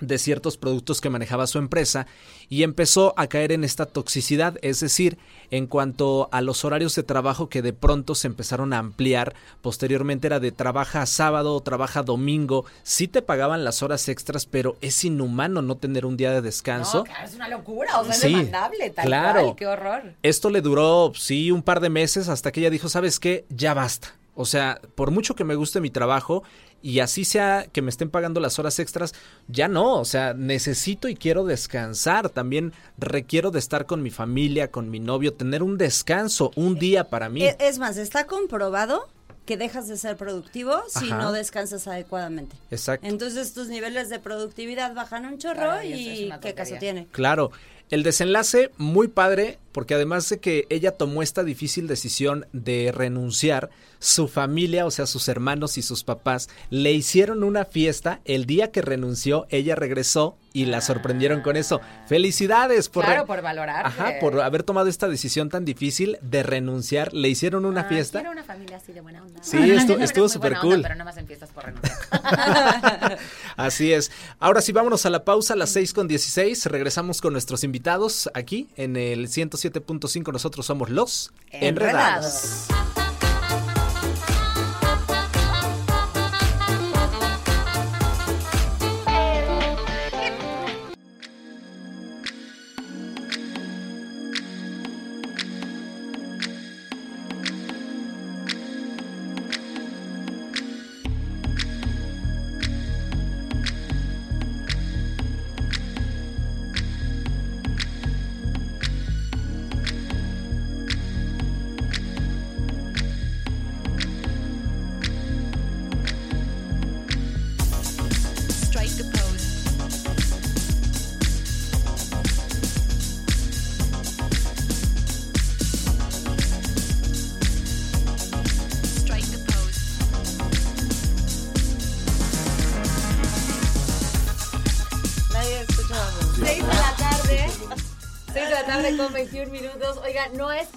de 0.00 0.18
ciertos 0.18 0.56
productos 0.56 1.00
que 1.00 1.10
manejaba 1.10 1.46
su 1.46 1.58
empresa 1.58 2.06
y 2.48 2.62
empezó 2.62 3.14
a 3.16 3.26
caer 3.28 3.52
en 3.52 3.64
esta 3.64 3.86
toxicidad, 3.86 4.58
es 4.62 4.80
decir, 4.80 5.18
en 5.50 5.66
cuanto 5.66 6.28
a 6.32 6.40
los 6.40 6.64
horarios 6.64 6.94
de 6.94 7.02
trabajo 7.02 7.48
que 7.48 7.62
de 7.62 7.72
pronto 7.72 8.14
se 8.14 8.26
empezaron 8.26 8.72
a 8.72 8.78
ampliar, 8.78 9.34
posteriormente 9.62 10.26
era 10.26 10.40
de 10.40 10.52
trabaja 10.52 11.06
sábado, 11.06 11.60
trabaja 11.60 12.02
domingo, 12.02 12.64
sí 12.82 13.08
te 13.08 13.22
pagaban 13.22 13.64
las 13.64 13.82
horas 13.82 14.08
extras, 14.08 14.46
pero 14.46 14.76
es 14.80 15.04
inhumano 15.04 15.62
no 15.62 15.76
tener 15.76 16.06
un 16.06 16.16
día 16.16 16.32
de 16.32 16.40
descanso. 16.42 16.98
No, 16.98 17.04
claro, 17.04 17.26
es 17.26 17.34
una 17.34 17.48
locura, 17.48 18.00
o 18.00 18.04
sea, 18.04 18.14
Sí, 18.14 18.26
es 18.26 18.32
demandable, 18.32 18.90
tal 18.90 19.06
claro. 19.06 19.42
cual, 19.42 19.56
qué 19.56 19.66
horror. 19.66 20.14
Esto 20.22 20.50
le 20.50 20.60
duró, 20.60 21.12
sí, 21.14 21.50
un 21.50 21.62
par 21.62 21.80
de 21.80 21.90
meses 21.90 22.28
hasta 22.28 22.52
que 22.52 22.60
ella 22.60 22.70
dijo, 22.70 22.88
¿sabes 22.88 23.20
qué? 23.20 23.44
Ya 23.48 23.74
basta. 23.74 24.14
O 24.40 24.46
sea, 24.46 24.80
por 24.94 25.10
mucho 25.10 25.34
que 25.34 25.44
me 25.44 25.54
guste 25.54 25.80
mi 25.80 25.90
trabajo 25.90 26.42
y 26.82 27.00
así 27.00 27.24
sea 27.26 27.66
que 27.70 27.82
me 27.82 27.90
estén 27.90 28.08
pagando 28.08 28.40
las 28.40 28.58
horas 28.58 28.78
extras, 28.78 29.14
ya 29.48 29.68
no. 29.68 30.00
O 30.00 30.04
sea, 30.06 30.32
necesito 30.34 31.08
y 31.08 31.14
quiero 31.14 31.44
descansar. 31.44 32.30
También 32.30 32.72
requiero 32.96 33.50
de 33.50 33.58
estar 33.58 33.84
con 33.86 34.02
mi 34.02 34.10
familia, 34.10 34.70
con 34.70 34.90
mi 34.90 34.98
novio, 34.98 35.34
tener 35.34 35.62
un 35.62 35.76
descanso, 35.76 36.52
un 36.56 36.78
día 36.78 37.04
para 37.10 37.28
mí. 37.28 37.42
E- 37.44 37.56
Es 37.60 37.78
más, 37.78 37.96
está 37.98 38.26
comprobado 38.26 39.08
que 39.44 39.56
dejas 39.56 39.88
de 39.88 39.96
ser 39.96 40.16
productivo 40.16 40.80
si 40.88 41.06
Ajá. 41.10 41.18
no 41.22 41.32
descansas 41.32 41.86
adecuadamente. 41.86 42.56
Exacto. 42.70 43.06
Entonces 43.06 43.52
tus 43.52 43.68
niveles 43.68 44.08
de 44.08 44.18
productividad 44.18 44.94
bajan 44.94 45.26
un 45.26 45.38
chorro 45.38 45.82
y 45.82 46.30
qué 46.40 46.54
caso 46.54 46.76
tiene. 46.78 47.08
Claro, 47.10 47.50
el 47.90 48.02
desenlace 48.04 48.70
muy 48.78 49.08
padre 49.08 49.58
porque 49.72 49.94
además 49.94 50.28
de 50.28 50.38
que 50.40 50.66
ella 50.70 50.92
tomó 50.92 51.22
esta 51.22 51.44
difícil 51.44 51.86
decisión 51.86 52.46
de 52.52 52.92
renunciar, 52.94 53.70
su 53.98 54.28
familia, 54.28 54.86
o 54.86 54.90
sea, 54.90 55.04
sus 55.06 55.28
hermanos 55.28 55.76
y 55.76 55.82
sus 55.82 56.04
papás, 56.04 56.48
le 56.70 56.90
hicieron 56.92 57.44
una 57.44 57.66
fiesta 57.66 58.20
el 58.24 58.46
día 58.46 58.70
que 58.70 58.80
renunció, 58.80 59.46
ella 59.50 59.74
regresó 59.74 60.38
y 60.54 60.64
la 60.64 60.80
sorprendieron 60.80 61.42
con 61.42 61.56
eso. 61.56 61.80
Felicidades 62.08 62.88
por 62.88 63.04
Claro, 63.04 63.26
por 63.26 63.42
valorarte. 63.42 63.88
Ajá, 63.88 64.14
por 64.20 64.40
haber 64.40 64.62
tomado 64.62 64.88
esta 64.88 65.06
decisión 65.06 65.48
tan 65.50 65.64
difícil 65.66 66.18
de 66.22 66.42
renunciar, 66.42 67.12
le 67.12 67.28
hicieron 67.28 67.66
una 67.66 67.82
Ah, 67.82 67.84
fiesta. 67.84 68.20
Quiero 68.20 68.32
una 68.32 68.42
familia 68.42 68.78
así 68.78 68.92
de 68.92 69.00
buena 69.02 69.22
onda. 69.22 69.40
Sí, 69.42 69.58
estu- 69.58 69.98
no 69.98 70.04
estuvo 70.04 70.28
supercool. 70.30 70.74
onda, 70.76 70.88
Pero 70.88 70.98
no 70.98 71.04
más 71.04 71.18
en 71.18 71.26
fiestas 71.26 71.50
por 71.50 71.66
renunciar. 71.66 71.98
Así 73.56 73.92
es. 73.92 74.10
Ahora 74.38 74.60
sí, 74.62 74.72
vámonos 74.72 75.04
a 75.06 75.10
la 75.10 75.24
pausa 75.24 75.54
a 75.54 75.56
las 75.56 75.70
6 75.70 75.92
con 75.92 76.08
16. 76.08 76.66
Regresamos 76.66 77.20
con 77.20 77.32
nuestros 77.32 77.64
invitados 77.64 78.30
aquí 78.34 78.68
en 78.76 78.96
el 78.96 79.28
107.5. 79.60 80.32
Nosotros 80.32 80.66
somos 80.66 80.90
los 80.90 81.32
Enredados. 81.50 82.66
Enredados. 82.68 82.89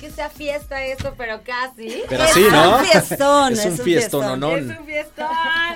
Que 0.03 0.11
sea 0.11 0.29
fiesta 0.29 0.83
esto, 0.83 1.13
pero 1.17 1.43
casi. 1.43 2.03
Pero 2.09 2.25
Es 2.25 2.33
sí, 2.33 2.45
¿no? 2.51 2.77
un 2.77 2.85
fiestón, 2.85 3.53
Es 3.53 3.59
es 3.59 3.79
un 3.79 3.85
fiestón. 3.85 4.39
¿no? 4.39 4.57
Es 4.57 4.65
un 4.77 4.85
fiestón, 4.85 5.27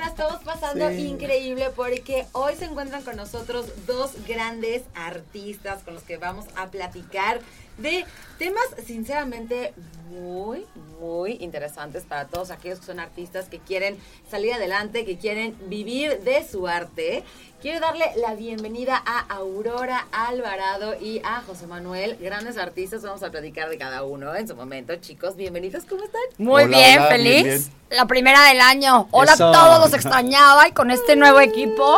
la 0.02 0.08
estamos 0.08 0.44
pasando 0.44 0.92
increíble 0.92 1.70
porque 1.74 2.26
hoy 2.34 2.54
se 2.56 2.66
encuentran 2.66 3.04
con 3.04 3.16
nosotros 3.16 3.68
dos 3.86 4.12
grandes 4.28 4.84
artistas 4.96 5.82
con 5.84 5.94
los 5.94 6.04
que 6.04 6.18
vamos 6.18 6.44
a 6.58 6.68
platicar 6.68 7.40
de 7.78 8.06
temas 8.38 8.66
sinceramente 8.86 9.74
muy, 10.10 10.66
muy 11.00 11.38
interesantes 11.40 12.04
para 12.04 12.26
todos 12.28 12.52
aquellos 12.52 12.80
que 12.80 12.86
son 12.88 13.00
artistas 13.00 13.48
que 13.48 13.60
quieren 13.60 13.98
salir 14.30 14.52
adelante, 14.54 15.06
que 15.06 15.18
quieren 15.18 15.56
vivir 15.70 16.20
de 16.20 16.46
su 16.46 16.68
arte. 16.68 17.24
Quiero 17.62 17.80
darle 17.80 18.06
la 18.18 18.36
bienvenida 18.36 19.02
a 19.04 19.20
Aurora 19.34 20.06
Alvarado 20.12 20.94
y 21.02 21.20
a 21.24 21.42
José 21.42 21.66
Manuel, 21.66 22.16
grandes 22.22 22.56
artistas. 22.56 23.02
Vamos 23.02 23.24
a 23.24 23.32
platicar 23.32 23.68
de 23.70 23.80
cada 23.80 24.04
uno 24.04 24.36
en 24.36 24.48
su 24.48 24.56
momento. 24.56 24.96
Chicos, 24.98 25.36
bienvenidos, 25.36 25.84
¿cómo 25.90 26.04
están? 26.04 26.22
Muy 26.38 26.64
Hola, 26.66 26.78
bien, 26.78 27.00
hola, 27.00 27.08
feliz. 27.10 27.44
bien, 27.44 27.58
bien. 27.58 27.78
La 27.90 28.06
primera 28.06 28.44
del 28.50 28.60
año. 28.62 29.08
Hola 29.12 29.34
Eso. 29.34 29.48
a 29.50 29.52
todos, 29.54 29.80
los 29.86 29.94
extrañaba 30.00 30.68
y 30.68 30.72
con 30.74 30.92
este 30.92 31.16
nuevo 31.16 31.40
equipo 31.40 31.98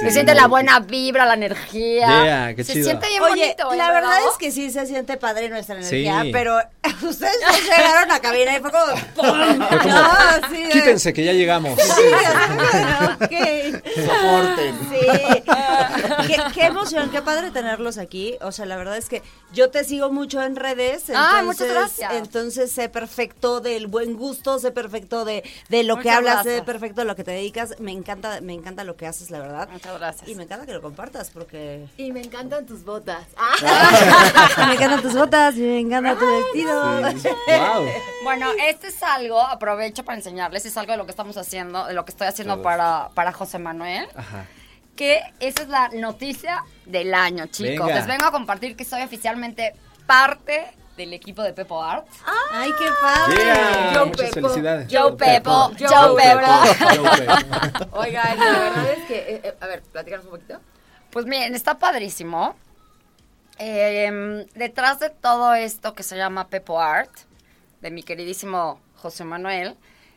se 0.00 0.06
Sí, 0.08 0.12
siente 0.14 0.34
la 0.34 0.46
buena 0.48 0.80
vibra, 0.80 1.24
la 1.24 1.34
energía. 1.34 2.06
Yeah, 2.24 2.54
qué 2.56 2.64
se 2.64 2.72
chido. 2.72 2.86
siente 2.86 3.06
bien 3.08 3.22
Oye, 3.22 3.42
bonito. 3.54 3.72
¿eh, 3.72 3.76
la 3.76 3.92
verdad 3.92 4.10
verdad? 4.10 4.28
es 4.32 4.38
que 4.38 4.50
sí 4.50 4.70
se 4.70 4.86
siente 4.86 5.16
padre 5.18 5.48
nuestra 5.50 5.76
energía, 5.76 6.22
Sí. 6.22 6.30
pero 6.32 6.56
ustedes 7.08 7.36
no 7.46 7.58
llegaron 7.76 8.10
a 8.10 8.18
cabina 8.20 8.56
y 8.56 8.60
fue 8.60 8.70
como 8.72 8.86
¡pum! 9.14 9.58
Fue 9.68 9.78
como, 9.78 9.88
No, 9.94 10.04
así 10.42 10.62
de- 10.64 10.68
Quítense 10.70 11.12
que 11.12 11.22
ya 11.24 11.32
llegamos. 11.32 11.78
Sí, 11.80 12.02
ok. 13.22 13.32
Soporten. 13.96 14.74
Qué, 16.26 16.36
qué 16.54 16.66
emoción, 16.66 17.10
qué 17.10 17.22
padre 17.22 17.50
tenerlos 17.50 17.98
aquí. 17.98 18.36
O 18.40 18.52
sea, 18.52 18.66
la 18.66 18.76
verdad 18.76 18.96
es 18.96 19.08
que 19.08 19.22
yo 19.52 19.70
te 19.70 19.84
sigo 19.84 20.10
mucho 20.10 20.42
en 20.42 20.56
redes. 20.56 21.08
Entonces, 21.08 21.16
Ah, 21.16 21.42
muchas 21.44 21.68
gracias. 21.68 22.12
Entonces 22.14 22.72
sé 22.72 22.88
perfecto 22.88 23.60
del 23.60 23.86
buen 23.86 24.16
gusto, 24.16 24.58
sé 24.58 24.70
perfecto 24.72 25.24
de, 25.24 25.42
de 25.68 25.84
lo 25.84 25.98
que 25.98 26.10
hablas, 26.10 26.42
sé 26.44 26.62
perfecto 26.62 27.00
de 27.02 27.06
lo 27.06 27.16
que 27.16 27.24
te 27.24 27.30
dedicas. 27.32 27.78
Me 27.80 27.92
encanta, 27.92 28.40
me 28.40 28.52
encanta 28.52 28.84
lo 28.84 28.96
que 28.96 29.06
haces, 29.06 29.30
la 29.30 29.38
verdad. 29.40 29.68
Muchas 29.70 29.98
gracias. 29.98 30.28
Y 30.28 30.34
me 30.34 30.44
encanta 30.44 30.66
que 30.66 30.72
lo 30.72 30.82
compartas 30.82 31.30
porque 31.30 31.86
Y 31.96 32.12
me 32.12 32.20
encantan 32.20 32.66
tus 32.66 32.84
botas. 32.84 33.24
me 34.66 34.74
encantan 34.74 35.02
tus 35.02 35.14
botas, 35.14 35.54
me 35.56 35.80
encanta 35.80 36.16
tu 36.16 36.26
vestido. 36.26 37.00
Wow. 37.46 37.86
Bueno, 38.24 38.50
este 38.68 38.88
es 38.88 39.02
algo, 39.02 39.40
aprovecho 39.40 40.04
para 40.04 40.16
enseñarles, 40.18 40.66
es 40.66 40.76
algo 40.76 40.92
de 40.92 40.98
lo 40.98 41.04
que 41.04 41.10
estamos 41.12 41.36
haciendo, 41.36 41.86
de 41.86 41.94
lo 41.94 42.04
que 42.04 42.10
estoy 42.10 42.26
haciendo 42.26 42.62
para, 42.62 43.10
para 43.14 43.32
José 43.32 43.58
Manuel. 43.58 44.08
Ajá. 44.14 44.46
Que 44.96 45.20
esa 45.40 45.62
es 45.62 45.68
la 45.68 45.88
noticia 45.90 46.64
del 46.86 47.14
año, 47.14 47.46
chicos. 47.46 47.86
Venga. 47.86 47.94
Les 48.00 48.06
vengo 48.06 48.24
a 48.24 48.32
compartir 48.32 48.74
que 48.76 48.84
soy 48.84 49.02
oficialmente 49.02 49.74
parte 50.06 50.72
del 50.96 51.12
equipo 51.12 51.42
de 51.42 51.52
Pepo 51.52 51.82
Art. 51.82 52.06
Ay, 52.52 52.70
qué 52.78 52.88
padre. 53.00 53.36
Yeah, 53.36 53.92
Yo, 53.94 54.06
muchas 54.06 54.30
Pepo. 54.30 54.48
felicidades. 54.48 54.88
Joe 54.90 55.12
Pepo, 55.12 55.70
Joe 55.78 55.88
Joe 55.88 56.16
Pepo. 56.16 56.40
Pepo. 56.62 57.04
Joe 57.04 57.18
Pepo. 57.18 57.88
Oigan, 57.98 58.38
la 58.38 58.58
verdad 58.58 58.90
es 58.92 59.04
que, 59.04 59.18
eh, 59.18 59.40
eh, 59.44 59.54
a 59.60 59.66
ver, 59.66 59.82
platícanos 59.82 60.24
un 60.24 60.32
poquito. 60.32 60.60
Pues 61.10 61.26
miren, 61.26 61.54
está 61.54 61.78
padrísimo. 61.78 62.56
Eh, 63.58 64.46
detrás 64.54 64.98
de 64.98 65.10
todo 65.10 65.54
esto 65.54 65.94
que 65.94 66.02
se 66.02 66.16
llama 66.16 66.48
Pepo 66.48 66.80
Art, 66.80 67.10
de 67.80 67.90
mi 67.90 68.02
queridísimo 68.02 68.80
José 68.96 69.24
Manuel, 69.24 69.76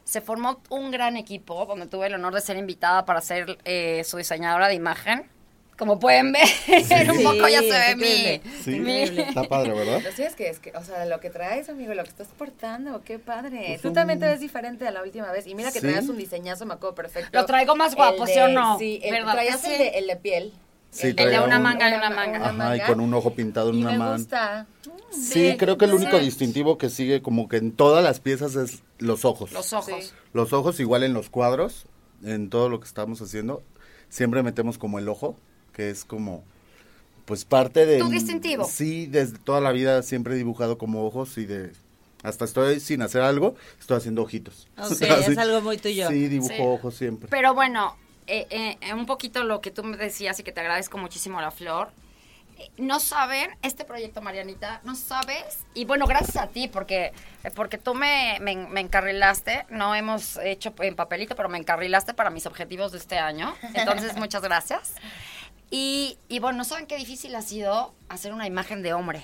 se 0.10 0.22
formó 0.22 0.60
un 0.70 0.90
gran 0.92 1.18
equipo 1.18 1.66
donde 1.68 1.86
tuve 1.86 2.08
el 2.08 2.16
honor 2.16 2.34
de 2.34 2.42
ser 2.42 2.58
invitada 2.58 3.06
para 3.06 3.22
ser 3.22 3.58
eh, 3.66 4.04
su 4.04 4.18
diseñadora 4.18 4.68
de 4.68 4.74
imagen. 4.74 5.30
Como 5.78 5.98
pueden 5.98 6.34
ver, 6.34 6.44
un 7.12 7.24
poco 7.24 7.48
ya 7.48 7.62
se 7.62 7.70
ve 7.70 7.96
mi, 7.96 8.42
Sí, 8.64 8.80
mi- 8.82 9.04
está 9.22 9.44
padre, 9.46 9.72
¿verdad? 9.74 10.02
Lo 10.04 10.12
sí 10.12 10.24
es 10.24 10.36
que 10.36 10.50
es 10.50 10.60
que, 10.60 10.72
o 10.76 10.84
sea, 10.84 11.06
lo 11.06 11.22
que 11.22 11.30
traes, 11.30 11.70
amigo, 11.70 11.94
lo 11.94 12.04
que 12.04 12.10
estás 12.10 12.28
portando, 12.38 13.02
qué 13.06 13.18
padre. 13.18 13.80
Tú 13.82 13.94
también 13.94 14.20
te 14.20 14.26
ves 14.26 14.42
diferente 14.42 14.86
a 14.86 14.92
la 14.92 15.04
última 15.04 15.32
vez. 15.32 15.48
Y 15.48 15.56
mira 15.56 15.70
que 15.72 15.80
Sí. 15.80 15.86
traías 15.86 16.10
un 16.10 16.18
diseñazo, 16.18 16.66
me 16.66 16.74
acuerdo 16.74 16.96
perfecto. 16.96 17.30
Lo 17.32 17.46
traigo 17.46 17.78
más 17.78 17.96
guapo, 17.96 18.26
de- 18.26 18.34
¿sí 18.34 18.40
o 18.40 18.48
no? 18.50 18.78
Sí, 18.78 19.00
el, 19.04 19.12
¿Verdad 19.12 19.32
traías 19.32 19.64
el 19.64 19.72
sí? 19.72 19.78
de, 19.78 19.88
el 20.00 20.08
de 20.08 20.16
piel. 20.18 20.54
Sí, 20.92 21.08
El 21.08 21.16
traía 21.16 21.40
de 21.42 21.46
una 21.46 21.58
un- 21.58 21.64
manga 21.64 21.90
y 21.90 21.94
una 21.94 22.10
manga. 22.10 22.50
Ajá, 22.50 22.78
y 22.78 22.82
con 22.82 23.00
un 23.00 23.14
ojo 23.14 23.34
pintado 23.34 23.70
en 23.70 23.76
Y 23.78 23.82
una 23.84 23.92
me 23.92 23.98
mano. 24.00 24.18
gusta. 24.18 24.66
Sí, 25.12 25.56
creo 25.58 25.78
que 25.78 25.86
el 25.86 25.94
único 25.94 26.18
distintivo 26.20 26.78
que 26.78 26.90
sigue 26.90 27.22
como 27.22 27.48
que 27.48 27.58
en 27.58 27.72
todas 27.72 28.04
las 28.04 28.20
piezas 28.20 28.56
es 28.56 28.82
los 28.98 29.26
ojos. 29.26 29.52
los 29.52 29.72
ojos. 29.74 30.06
Sí. 30.06 30.12
Los 30.34 30.54
ojos 30.54 30.80
igual 30.80 31.04
en 31.04 31.14
los 31.14 31.30
cuadros, 31.30 31.86
en 32.24 32.50
todo 32.50 32.70
lo 32.70 32.80
que 32.80 32.88
estamos 32.88 33.22
haciendo, 33.22 33.64
siempre 34.10 34.44
metemos 34.44 34.78
como 34.78 35.00
el 35.00 35.08
ojo, 35.10 35.36
que 35.74 35.90
es 35.90 36.06
como 36.06 36.44
pues 37.26 37.46
parte 37.46 37.86
de 37.86 38.00
Tu 38.00 38.10
distintivo. 38.10 38.66
Sí, 38.66 39.06
desde 39.06 39.38
toda 39.38 39.62
la 39.62 39.72
vida 39.72 40.02
siempre 40.02 40.34
he 40.34 40.38
dibujado 40.38 40.78
como 40.80 41.06
ojos 41.06 41.38
y 41.38 41.46
de 41.46 41.72
hasta 42.24 42.44
estoy 42.46 42.80
sin 42.80 43.02
hacer 43.04 43.22
algo, 43.22 43.56
estoy 43.80 43.98
haciendo 43.98 44.24
ojitos. 44.24 44.68
Ok, 44.78 44.86
Así. 45.12 45.32
es 45.32 45.38
algo 45.38 45.62
muy 45.62 45.78
tuyo. 45.78 46.10
Sí, 46.10 46.28
dibujo 46.28 46.54
Sí. 46.54 46.62
ojos 46.62 46.96
siempre. 46.96 47.30
Pero 47.30 47.54
bueno, 47.54 47.96
eh, 48.30 48.78
eh, 48.82 48.94
un 48.94 49.06
poquito 49.06 49.44
lo 49.44 49.62
que 49.62 49.72
tú 49.72 49.84
me 49.84 49.98
decías 49.98 50.40
y 50.40 50.44
que 50.44 50.52
te 50.52 50.62
agradezco 50.62 50.98
muchísimo 50.98 51.42
la 51.42 51.52
flor. 51.52 51.92
Eh, 52.58 52.70
No 52.78 53.00
saben, 53.00 53.50
este 53.62 53.86
proyecto, 53.86 54.22
Marianita, 54.22 54.82
no 54.84 54.96
sabes. 54.96 55.66
Y 55.74 55.86
bueno, 55.86 56.06
gracias 56.06 56.38
a 56.38 56.48
ti, 56.48 56.68
porque, 56.68 57.12
porque 57.56 57.78
tú 57.78 57.94
me, 57.96 58.38
me, 58.42 58.56
me 58.56 58.82
encarrilaste. 58.82 59.66
No 59.70 59.96
hemos 59.96 60.38
hecho 60.38 60.74
en 60.80 60.96
papelito, 60.96 61.36
pero 61.36 61.50
me 61.50 61.58
encarrilaste 61.58 62.14
para 62.14 62.30
mis 62.30 62.46
objetivos 62.46 62.92
de 62.92 62.98
este 63.00 63.18
año. 63.18 63.56
Entonces, 63.74 64.16
muchas 64.18 64.42
gracias. 64.42 64.94
Y, 65.72 66.18
y 66.28 66.40
bueno, 66.40 66.58
no 66.60 66.64
saben 66.64 66.88
qué 66.88 66.98
difícil 66.98 67.36
ha 67.36 67.42
sido 67.42 67.94
hacer 68.10 68.34
una 68.34 68.48
imagen 68.48 68.82
de 68.82 68.94
hombre. 68.94 69.22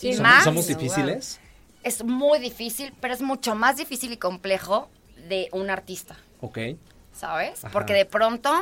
Y 0.00 0.14
¿Somos, 0.14 0.20
más, 0.30 0.44
somos 0.44 0.66
difíciles? 0.66 1.40
es 1.82 2.04
muy 2.04 2.38
difícil, 2.38 2.94
pero 3.00 3.12
es 3.12 3.20
mucho 3.20 3.54
más 3.54 3.76
difícil 3.76 4.12
y 4.12 4.16
complejo 4.16 4.88
de 5.28 5.48
un 5.52 5.68
artista. 5.68 6.16
Ok. 6.40 6.58
¿Sabes? 7.12 7.64
Ajá. 7.64 7.72
Porque 7.72 7.92
de 7.92 8.04
pronto 8.04 8.52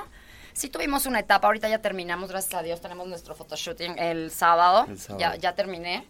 sí 0.52 0.68
tuvimos 0.68 1.06
una 1.06 1.20
etapa, 1.20 1.46
ahorita 1.46 1.68
ya 1.68 1.78
terminamos, 1.78 2.30
gracias 2.30 2.54
a 2.54 2.62
Dios, 2.62 2.80
tenemos 2.80 3.06
nuestro 3.06 3.34
photoshooting 3.34 3.98
el 3.98 4.30
sábado, 4.30 4.86
El 4.88 4.98
sábado. 4.98 5.20
Ya, 5.20 5.36
ya 5.36 5.54
terminé. 5.54 6.04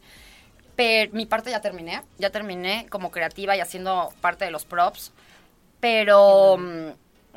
Pero 0.74 1.12
mi 1.12 1.26
parte 1.26 1.50
ya 1.50 1.60
terminé, 1.60 2.02
ya 2.18 2.30
terminé 2.30 2.86
como 2.88 3.10
creativa 3.10 3.56
y 3.56 3.60
haciendo 3.60 4.10
parte 4.20 4.44
de 4.44 4.52
los 4.52 4.64
props. 4.64 5.12
Pero 5.80 6.56
mm, 6.56 6.88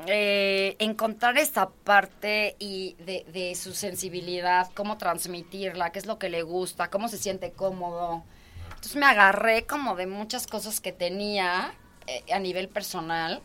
eh, 0.07 0.75
encontrar 0.79 1.37
esta 1.37 1.69
parte 1.69 2.55
y 2.59 2.95
de, 2.99 3.25
de 3.33 3.55
su 3.55 3.73
sensibilidad, 3.73 4.69
cómo 4.73 4.97
transmitirla, 4.97 5.91
qué 5.91 5.99
es 5.99 6.05
lo 6.05 6.19
que 6.19 6.29
le 6.29 6.43
gusta, 6.43 6.89
cómo 6.89 7.07
se 7.07 7.17
siente 7.17 7.51
cómodo. 7.51 8.23
Entonces 8.69 8.95
me 8.95 9.05
agarré 9.05 9.65
como 9.65 9.95
de 9.95 10.07
muchas 10.07 10.47
cosas 10.47 10.79
que 10.79 10.91
tenía 10.91 11.73
eh, 12.07 12.23
a 12.31 12.39
nivel 12.39 12.69
personal 12.69 13.41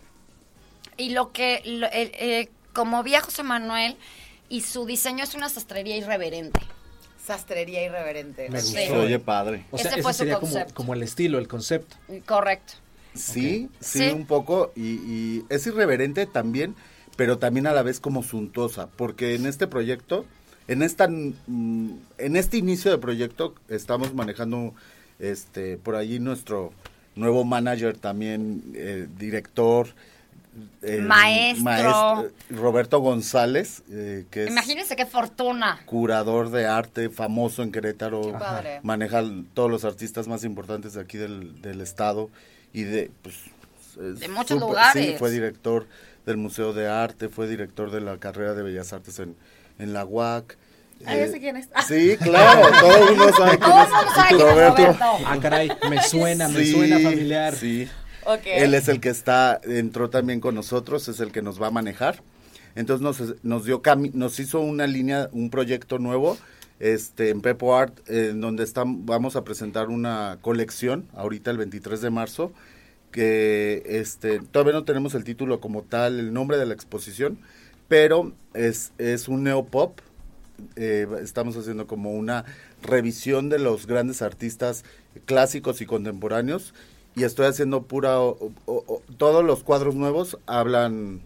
y 0.97 1.11
lo 1.11 1.33
que, 1.33 1.63
lo- 1.65 1.91
el- 1.91 2.13
eh, 2.15 2.49
como 2.73 3.03
vi 3.03 3.15
a 3.15 3.21
José 3.21 3.43
Manuel, 3.43 3.97
y 4.49 4.61
su 4.61 4.87
diseño 4.87 5.25
es 5.25 5.35
una 5.35 5.49
sastrería 5.49 5.97
irreverente. 5.97 6.61
Sastrería 7.25 7.85
irreverente. 7.85 8.49
Me 8.51 8.61
gustó. 8.61 8.77
Se 8.79 8.97
oye 8.97 9.19
padre. 9.19 9.65
O 9.73 9.79
sea, 9.79 9.87
Ese 9.89 9.95
ese 9.97 10.03
fue 10.03 10.13
su 10.13 10.19
sería 10.19 10.35
como, 10.35 10.53
concepto. 10.53 10.75
como 10.75 10.95
el 10.95 11.03
estilo, 11.03 11.39
el 11.39 11.49
concepto. 11.49 11.97
Correcto. 12.27 12.75
Sí, 13.15 13.69
sí, 13.81 13.99
Sí. 14.01 14.11
un 14.11 14.27
poco. 14.27 14.73
Y, 14.77 14.83
y 14.83 15.45
es 15.49 15.67
irreverente 15.67 16.27
también, 16.27 16.77
pero 17.17 17.39
también 17.39 17.67
a 17.67 17.73
la 17.73 17.83
vez 17.83 17.99
como 17.99 18.23
suntuosa. 18.23 18.89
Porque 18.97 19.35
en 19.35 19.47
este 19.47 19.67
proyecto, 19.67 20.25
en 20.69 20.83
esta 20.83 21.09
mm, 21.09 21.91
en 22.19 22.37
este 22.37 22.59
inicio 22.59 22.91
de 22.93 22.99
proyecto, 22.99 23.55
estamos 23.69 24.15
manejando 24.15 24.75
este 25.19 25.79
por 25.79 25.97
allí 25.97 26.21
nuestro 26.21 26.73
nuevo 27.17 27.43
manager 27.45 27.97
también, 27.97 28.63
eh, 28.75 29.09
director. 29.19 29.89
Eh, 30.83 30.99
Maestro. 30.99 31.65
maestro, 31.65 32.31
Roberto 32.51 33.01
González, 33.01 33.83
eh, 33.91 34.25
que 34.31 34.45
es 34.45 34.51
Imagínense 34.51 34.97
qué 34.97 35.07
fortuna. 35.07 35.81
curador 35.87 36.51
de 36.51 36.67
arte 36.67 37.11
famoso 37.11 37.63
en 37.63 37.73
Querétaro. 37.73 38.23
Qué 38.23 38.33
padre. 38.33 38.81
Maneja 38.83 39.23
todos 39.55 39.71
los 39.71 39.85
artistas 39.85 40.29
más 40.29 40.45
importantes 40.45 40.95
de 40.95 41.01
aquí 41.01 41.19
del, 41.19 41.61
del 41.63 41.81
estado 41.81 42.31
y 42.73 42.83
de 42.85 43.11
pues 43.23 43.37
es 44.01 44.21
De 44.21 44.29
muchos 44.29 44.61
lugares. 44.61 44.93
Sí, 45.07 45.15
fue 45.19 45.31
director 45.31 45.87
del 46.27 46.37
Museo 46.37 46.73
de 46.73 46.89
Arte, 46.89 47.29
fue 47.29 47.47
director 47.49 47.91
de 47.91 48.01
la 48.01 48.19
carrera 48.19 48.55
de 48.55 48.63
Bellas 48.63 48.93
Artes 48.93 49.19
en, 49.21 49.35
en 49.79 49.93
la 49.93 50.05
UAC. 50.05 50.57
Ah, 51.05 51.15
ya 51.15 51.29
sé 51.29 51.39
quién 51.39 51.57
es. 51.59 51.69
Sí, 51.87 52.17
claro, 52.19 52.69
todo 52.81 52.97
el 53.11 53.17
mundo 53.17 53.33
sabe 53.37 53.59
quién 53.59 53.71
es 53.79 54.41
Roberto. 54.41 54.87
Roberto. 54.87 54.97
Ah, 55.27 55.37
caray, 55.41 55.71
me 55.91 56.03
suena, 56.03 56.49
me 56.49 56.61
Sí, 56.65 56.73
suena 56.73 56.99
familiar. 57.01 57.55
Sí. 57.55 57.87
Él 58.45 58.75
es 58.75 58.89
el 58.89 59.01
que 59.01 59.09
está, 59.09 59.61
entró 59.65 60.11
también 60.11 60.41
con 60.41 60.55
nosotros, 60.55 61.09
es 61.09 61.21
el 61.21 61.33
que 61.33 61.43
nos 61.43 61.61
va 61.61 61.69
a 61.69 61.71
manejar. 61.71 62.23
Entonces 62.75 63.03
nos, 63.03 63.43
nos 63.43 63.65
dio 63.65 63.81
nos 64.13 64.39
hizo 64.39 64.61
una 64.61 64.87
línea, 64.87 65.29
un 65.33 65.51
proyecto 65.51 65.99
nuevo, 65.99 66.37
este, 66.79 67.31
en 67.31 67.41
Pepo 67.41 67.77
Art, 67.77 67.99
eh, 68.09 68.33
donde 68.35 68.65
están, 68.65 69.07
vamos 69.07 69.35
a 69.37 69.45
presentar 69.45 69.89
una 69.89 70.39
colección, 70.43 71.07
ahorita 71.15 71.51
el 71.51 71.57
23 71.57 72.01
de 72.01 72.11
marzo, 72.11 72.53
que 73.13 73.83
este, 73.87 74.41
todavía 74.41 74.75
no 74.75 74.85
tenemos 74.85 75.15
el 75.15 75.25
título 75.25 75.61
como 75.61 75.83
tal, 75.83 76.21
el 76.21 76.35
nombre 76.35 76.59
de 76.59 76.67
la 76.67 76.75
exposición, 76.75 77.39
pero 77.89 78.33
es, 78.53 78.93
es 78.99 79.29
un 79.29 79.45
neopop 79.45 80.01
eh, 80.77 81.07
estamos 81.23 81.57
haciendo 81.57 81.87
como 81.87 82.13
una 82.13 82.45
revisión 82.83 83.49
de 83.49 83.59
los 83.59 83.87
grandes 83.87 84.23
artistas 84.23 84.85
clásicos 85.25 85.81
y 85.81 85.87
contemporáneos 85.87 86.75
y 87.17 87.25
estoy 87.25 87.47
haciendo 87.47 87.83
pura, 87.83 88.21
o- 88.21 88.53
o- 88.67 88.85
o- 88.87 89.03
todos 89.17 89.43
los 89.43 89.65
cuadros 89.65 89.95
nuevos 89.95 90.39
hablan 90.47 91.23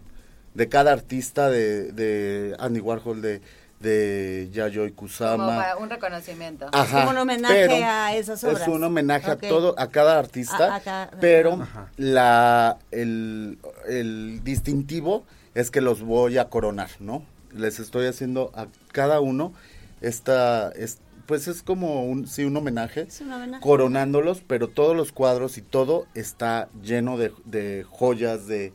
de 0.53 0.69
cada 0.69 0.93
artista, 0.93 1.49
de, 1.49 1.91
de 1.91 2.55
Andy 2.59 2.79
Warhol, 2.79 3.21
de, 3.21 3.41
de 3.81 4.49
Yayoi 4.53 4.91
Como 4.91 5.07
Kusama. 5.07 5.47
para 5.57 5.77
un 5.77 5.89
reconocimiento. 5.89 6.67
Ajá, 6.71 6.99
como 6.99 7.11
un 7.11 7.17
homenaje 7.17 7.67
pero 7.67 7.85
a 7.85 8.15
esas 8.15 8.41
obras. 8.45 8.61
Es 8.61 8.67
un 8.69 8.83
homenaje 8.83 9.29
a 9.31 9.35
todo, 9.37 9.75
a 9.77 9.87
cada 9.89 10.17
artista, 10.17 10.73
A- 10.73 10.75
a 10.75 10.79
cada- 10.79 11.11
pero 11.19 11.53
Ajá. 11.61 11.91
la 11.97 12.77
el, 12.91 13.57
el 13.87 14.41
distintivo 14.45 15.25
es 15.55 15.71
que 15.71 15.81
los 15.81 16.01
voy 16.01 16.37
a 16.37 16.45
coronar, 16.49 16.89
¿no? 17.01 17.25
Les 17.53 17.79
estoy 17.81 18.05
haciendo 18.07 18.51
a 18.55 18.67
cada 18.93 19.19
uno 19.19 19.51
esta 19.99 20.71
es 20.71 20.99
pues 21.31 21.47
es 21.47 21.63
como 21.63 22.03
un 22.03 22.27
sí 22.27 22.43
un 22.43 22.57
homenaje, 22.57 23.03
Es 23.07 23.21
un 23.21 23.31
homenaje. 23.31 23.63
coronándolos, 23.63 24.41
pero 24.45 24.67
todos 24.67 24.97
los 24.97 25.13
cuadros 25.13 25.57
y 25.57 25.61
todo 25.61 26.05
está 26.13 26.67
lleno 26.83 27.17
de, 27.17 27.31
de 27.45 27.85
joyas, 27.89 28.47
de, 28.47 28.73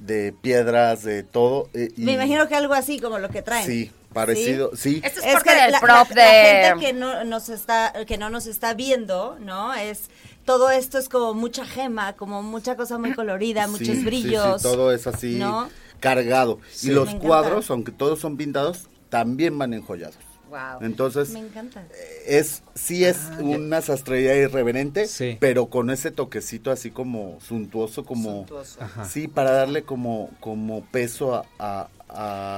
de 0.00 0.34
piedras, 0.38 1.02
de 1.02 1.22
todo. 1.22 1.70
eh, 1.72 1.88
y- 1.96 2.02
Me 2.02 2.12
imagino 2.12 2.46
que 2.46 2.56
algo 2.56 2.74
así 2.74 3.00
como 3.00 3.18
lo 3.18 3.30
que 3.30 3.40
traen. 3.40 3.64
Sí, 3.66 3.90
parecido, 4.12 4.72
sí. 4.76 5.00
Este 5.02 5.20
es, 5.20 5.26
Es 5.28 5.32
parte 5.32 5.48
que 5.50 5.62
del 5.62 5.72
la, 5.72 5.80
prop 5.80 6.10
la- 6.14 6.22
de... 6.24 6.62
la 6.62 6.68
gente 6.68 6.86
que 6.86 6.92
no 6.92 7.24
nos 7.24 7.48
está 7.48 7.94
que 8.06 8.18
no 8.18 8.28
nos 8.28 8.46
está 8.46 8.74
viendo, 8.74 9.38
¿no? 9.40 9.72
Es 9.72 10.10
todo 10.44 10.70
esto 10.70 10.98
es 10.98 11.08
como 11.08 11.32
mucha 11.32 11.64
gema, 11.64 12.12
como 12.12 12.42
mucha 12.42 12.76
cosa 12.76 12.98
muy 12.98 13.14
colorida, 13.14 13.66
muchos 13.66 13.86
Sí, 13.88 13.96
sí, 13.96 14.04
brillos. 14.04 14.60
sí, 14.60 14.68
todo 14.68 14.92
es 14.92 15.06
así 15.06 15.36
¿no? 15.36 15.70
cargado. 16.00 16.58
Sí. 16.70 16.90
y 16.90 16.92
los 16.92 17.14
cuadros, 17.14 17.70
aunque 17.70 17.92
todos 17.92 18.20
son 18.20 18.36
pintados, 18.36 18.90
también 19.08 19.56
van 19.58 19.72
enjollados. 19.72 20.18
Wow. 20.50 20.78
Entonces, 20.82 21.30
Me 21.30 21.40
encanta. 21.40 21.84
es 22.26 22.62
sí 22.74 23.04
es 23.04 23.18
una 23.40 23.80
sastrería 23.82 24.36
irreverente, 24.36 25.06
Sí. 25.06 25.36
pero 25.40 25.66
con 25.66 25.90
ese 25.90 26.10
toquecito 26.10 26.70
así 26.70 26.90
como 26.90 27.38
suntuoso, 27.40 28.04
como 28.04 28.38
Suntuoso. 28.46 28.78
Sí 29.08 29.26
para 29.28 29.50
darle 29.52 29.82
como 29.84 30.30
como 30.40 30.84
peso 30.84 31.34
a, 31.34 31.44
a- 31.58 31.88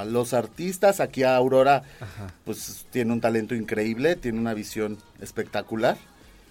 a 0.01 0.05
los 0.05 0.34
artistas. 0.34 1.01
Aquí 1.01 1.22
a 1.22 1.34
Aurora, 1.37 1.82
Ajá. 2.01 2.26
pues 2.45 2.84
tiene 2.91 3.12
un 3.12 3.20
talento 3.22 3.55
increíble, 3.55 4.16
tiene 4.16 4.39
una 4.39 4.53
visión 4.53 4.99
espectacular. 5.20 5.97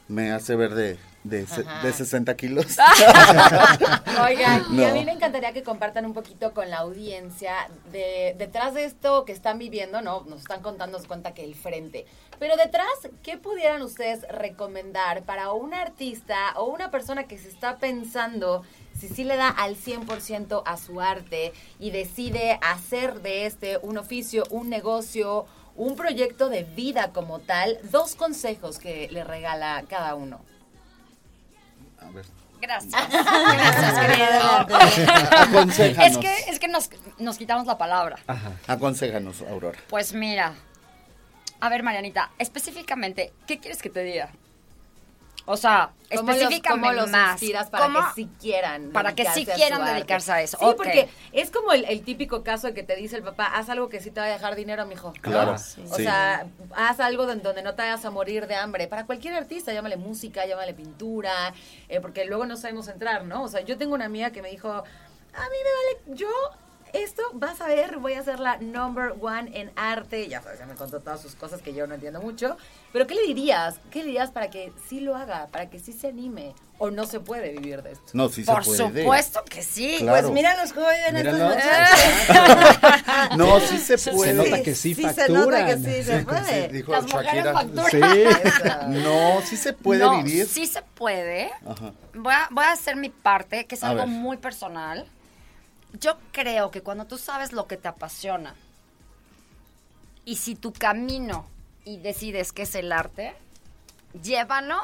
Me 0.08 0.32
hace 0.32 0.56
ver 0.56 0.74
de 0.74 0.98
de, 1.26 1.48
se- 1.48 1.64
de 1.84 1.92
60 1.92 2.36
kilos. 2.38 2.66
Oigan, 4.24 4.66
y 4.74 4.84
a 4.84 4.94
mí 4.94 5.04
me 5.04 5.12
encantaría 5.12 5.52
que 5.54 5.64
compartan 5.64 6.06
un 6.06 6.14
poquito 6.14 6.54
con 6.54 6.70
la 6.70 6.78
audiencia 6.78 7.68
de 7.92 8.36
detrás 8.38 8.74
de 8.74 8.86
esto 8.86 9.26
que 9.26 9.32
están 9.32 9.58
viviendo, 9.58 10.02
¿no? 10.02 10.22
Nos 10.28 10.42
están 10.42 10.62
contando, 10.62 10.98
nos 11.00 11.08
cuenta 11.08 11.34
que 11.34 11.44
el 11.44 11.56
frente. 11.56 12.06
Pero 12.40 12.56
detrás, 12.58 12.88
¿qué 13.24 13.38
pudieran 13.38 13.82
ustedes 13.82 14.26
recomendar 14.30 15.24
para 15.24 15.52
un 15.52 15.74
artista 15.74 16.54
o 16.58 16.66
una 16.66 16.92
persona 16.92 17.24
que 17.26 17.38
se 17.38 17.50
está 17.50 17.78
pensando 17.78 18.64
si 18.98 19.10
sí 19.10 19.24
le 19.24 19.36
da 19.36 19.50
al 19.50 19.76
100% 19.76 20.62
a 20.66 20.78
su 20.78 21.02
arte 21.02 21.54
y 21.80 21.92
decide 21.92 22.60
hacer 22.62 23.22
de 23.22 23.46
este 23.46 23.78
un 23.82 23.98
oficio, 23.98 24.44
un 24.52 24.70
negocio, 24.70 25.46
un 25.76 25.96
proyecto 25.96 26.50
de 26.50 26.64
vida 26.64 27.12
como 27.14 27.40
tal? 27.40 27.80
Dos 27.92 28.16
consejos 28.16 28.78
que 28.78 29.10
le 29.12 29.24
regala 29.24 29.84
cada 29.90 30.16
uno. 30.16 30.40
A 32.06 32.12
ver. 32.12 32.26
Gracias. 32.62 32.94
Gracias, 33.12 34.00
querido. 34.00 34.68
Es 36.04 36.18
que, 36.18 36.34
es 36.50 36.60
que 36.60 36.68
nos, 36.68 36.90
nos 37.20 37.38
quitamos 37.38 37.68
la 37.68 37.78
palabra. 37.78 38.18
Ajá. 38.28 38.54
Aconséjanos, 38.68 39.42
Aurora. 39.42 39.78
Pues 39.90 40.14
mira, 40.14 40.54
a 41.60 41.70
ver, 41.70 41.84
Marianita, 41.84 42.32
específicamente, 42.40 43.34
¿qué 43.48 43.60
quieres 43.60 43.82
que 43.82 43.90
te 43.90 44.04
diga? 44.04 44.30
O 45.48 45.58
sea, 45.58 45.92
¿Cómo 46.16 46.32
los- 46.32 46.38
específicamente 46.42 46.70
cómo 46.70 46.92
los 46.92 47.10
más. 47.12 47.34
inspiras 47.34 47.70
para 47.70 47.86
¿Cómo? 47.86 48.00
que 48.00 48.06
sí 48.16 48.30
quieran 48.42 48.90
Para 48.92 49.14
que 49.14 49.24
sí 49.26 49.30
dedicarse 49.46 49.52
a 49.52 49.56
quieran 49.68 49.86
dedicarse 49.86 50.32
a 50.32 50.42
eso, 50.42 50.58
Sí, 50.60 50.66
ok. 50.66 50.76
porque 50.76 51.08
es 51.34 51.52
como 51.52 51.72
el, 51.72 51.86
el 51.86 52.04
típico 52.04 52.44
caso 52.44 52.68
de 52.68 52.74
que 52.74 52.82
te 52.84 52.96
dice 52.96 53.16
el 53.18 53.22
papá, 53.24 53.46
haz 53.54 53.70
algo 53.70 53.88
que 53.90 54.00
sí 54.02 54.10
te 54.10 54.20
va 54.20 54.26
a 54.26 54.30
dejar 54.30 54.56
dinero, 54.56 54.86
mijo. 54.88 55.10
¿no? 55.16 55.22
Claro, 55.22 55.52
O 55.54 55.58
sí. 55.58 55.82
sea, 55.98 56.48
haz 56.76 57.00
algo 57.00 57.26
donde, 57.28 57.44
donde 57.44 57.62
no 57.62 57.76
te 57.76 57.84
vayas 57.84 58.04
a 58.06 58.10
morir 58.12 58.48
de 58.48 58.56
hambre. 58.56 58.88
Para 58.88 59.06
cualquier 59.06 59.36
artista, 59.36 59.72
llámale 59.72 59.98
música, 59.98 60.46
llámale 60.48 60.74
pintura, 60.74 61.54
eh, 61.90 62.00
porque 62.02 62.26
luego 62.26 62.46
no 62.48 62.58
sabemos 62.58 62.88
entrar, 62.88 63.24
¿no? 63.26 63.44
O 63.44 63.48
sea, 63.48 63.62
yo 63.62 63.78
tengo 63.78 63.94
una 63.94 64.06
amiga 64.06 64.32
que 64.32 64.42
me 64.42 64.50
dijo, 64.50 64.70
a 64.72 64.82
mí 64.84 65.58
me 65.64 66.08
vale, 66.08 66.18
yo 66.18 66.28
esto 66.94 67.22
vas 67.34 67.60
a 67.62 67.68
ver, 67.68 67.98
voy 67.98 68.14
a 68.14 68.24
ser 68.24 68.40
la 68.40 68.58
number 68.58 69.14
one 69.22 69.50
en 69.60 69.72
arte. 69.76 70.28
Ya 70.28 70.42
sabes, 70.42 70.60
ya 70.60 70.66
me 70.66 70.76
contó 70.76 71.00
todas 71.02 71.22
sus 71.22 71.36
cosas 71.36 71.62
que 71.62 71.74
yo 71.74 71.88
no 71.88 71.96
entiendo 71.96 72.22
mucho. 72.22 72.58
Pero 72.94 73.06
¿qué 73.08 73.16
le 73.16 73.24
dirías? 73.24 73.76
¿Qué 73.92 74.00
le 74.00 74.06
dirías 74.06 74.32
para 74.32 74.50
que 74.50 74.72
sí 74.88 75.00
lo 75.02 75.16
haga, 75.16 75.48
para 75.48 75.70
que 75.70 75.80
sí 75.80 75.92
se 75.94 76.08
anime? 76.08 76.54
¿O 76.78 76.92
no 76.92 77.06
se 77.06 77.22
puede 77.22 77.52
vivir 77.54 77.82
de 77.84 77.94
esto? 77.94 78.04
No, 78.14 78.28
sí 78.28 78.44
Por 78.44 78.64
se 78.66 78.84
puede. 78.84 79.02
supuesto 79.04 79.44
que 79.50 79.62
sí. 79.62 79.96
Claro. 80.00 80.22
Pues 80.24 80.34
míralos 80.34 80.74
cómo 80.74 80.88
viven 80.90 81.26
estos. 81.26 81.40
No, 83.38 83.60
sí 83.62 83.78
se 83.78 83.98
puede. 84.12 84.32
Se 84.32 84.34
nota 84.34 84.62
que 84.64 84.76
sí, 84.76 84.94
sí 84.96 85.04
se 85.10 85.30
nota 85.30 85.66
que 85.66 85.78
sí 85.78 86.04
se 86.04 86.20
puede. 86.26 86.68
dijo 86.70 86.92
Las 86.92 87.06
Shakira. 87.06 87.54
facturan. 87.54 87.90
Sí. 87.92 88.24
No, 89.04 89.42
sí 89.42 89.58
se 89.58 89.74
puede 89.74 90.04
no, 90.04 90.18
vivir. 90.24 90.46
sí 90.48 90.66
se 90.68 90.82
puede. 90.82 91.50
Ajá. 91.66 91.94
Voy 92.14 92.34
a, 92.34 92.48
voy 92.52 92.66
a 92.66 92.72
hacer 92.74 92.96
mi 92.98 93.10
parte, 93.10 93.66
que 93.66 93.76
es 93.76 93.84
A 93.84 93.90
algo 93.90 94.02
ver. 94.02 94.10
muy 94.10 94.38
personal. 94.38 95.06
Yo 96.00 96.18
creo 96.32 96.72
que 96.72 96.82
cuando 96.82 97.06
tú 97.06 97.18
sabes 97.18 97.54
lo 97.54 97.68
que 97.68 97.78
te 97.78 97.88
apasiona 97.88 98.56
y 100.26 100.38
si 100.38 100.56
tu 100.56 100.74
camino 100.74 101.46
y 101.86 101.98
decides 101.98 102.52
que 102.52 102.64
es 102.64 102.76
el 102.76 102.92
arte, 102.92 103.36
llévalo, 104.22 104.78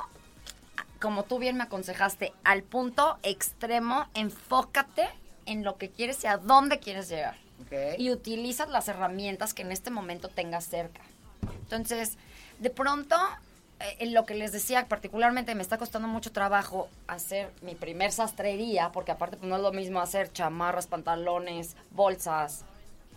como 0.99 1.23
tú 1.23 1.39
bien 1.39 1.57
me 1.57 1.63
aconsejaste, 1.63 2.33
al 2.43 2.63
punto 2.63 3.17
extremo, 3.23 4.05
enfócate 4.13 5.09
en 5.45 5.63
lo 5.63 5.77
que 5.77 5.89
quieres 5.89 6.23
y 6.23 6.27
a 6.27 6.37
dónde 6.37 6.79
quieres 6.79 7.09
llegar. 7.09 7.37
Y 7.97 8.11
utilizas 8.11 8.69
las 8.69 8.87
herramientas 8.87 9.53
que 9.53 9.61
en 9.61 9.71
este 9.71 9.91
momento 9.91 10.27
tengas 10.27 10.65
cerca. 10.65 11.01
Entonces, 11.63 12.17
de 12.59 12.69
pronto, 12.69 13.15
en 13.99 14.13
lo 14.13 14.25
que 14.25 14.35
les 14.35 14.51
decía, 14.51 14.87
particularmente 14.87 15.55
me 15.55 15.61
está 15.61 15.77
costando 15.77 16.07
mucho 16.07 16.31
trabajo 16.31 16.89
hacer 17.07 17.49
mi 17.61 17.75
primer 17.75 18.11
sastrería, 18.11 18.91
porque 18.91 19.11
aparte 19.11 19.37
pues, 19.37 19.49
no 19.49 19.55
es 19.55 19.61
lo 19.61 19.71
mismo 19.71 19.99
hacer 20.01 20.31
chamarras, 20.31 20.87
pantalones, 20.87 21.75
bolsas. 21.91 22.63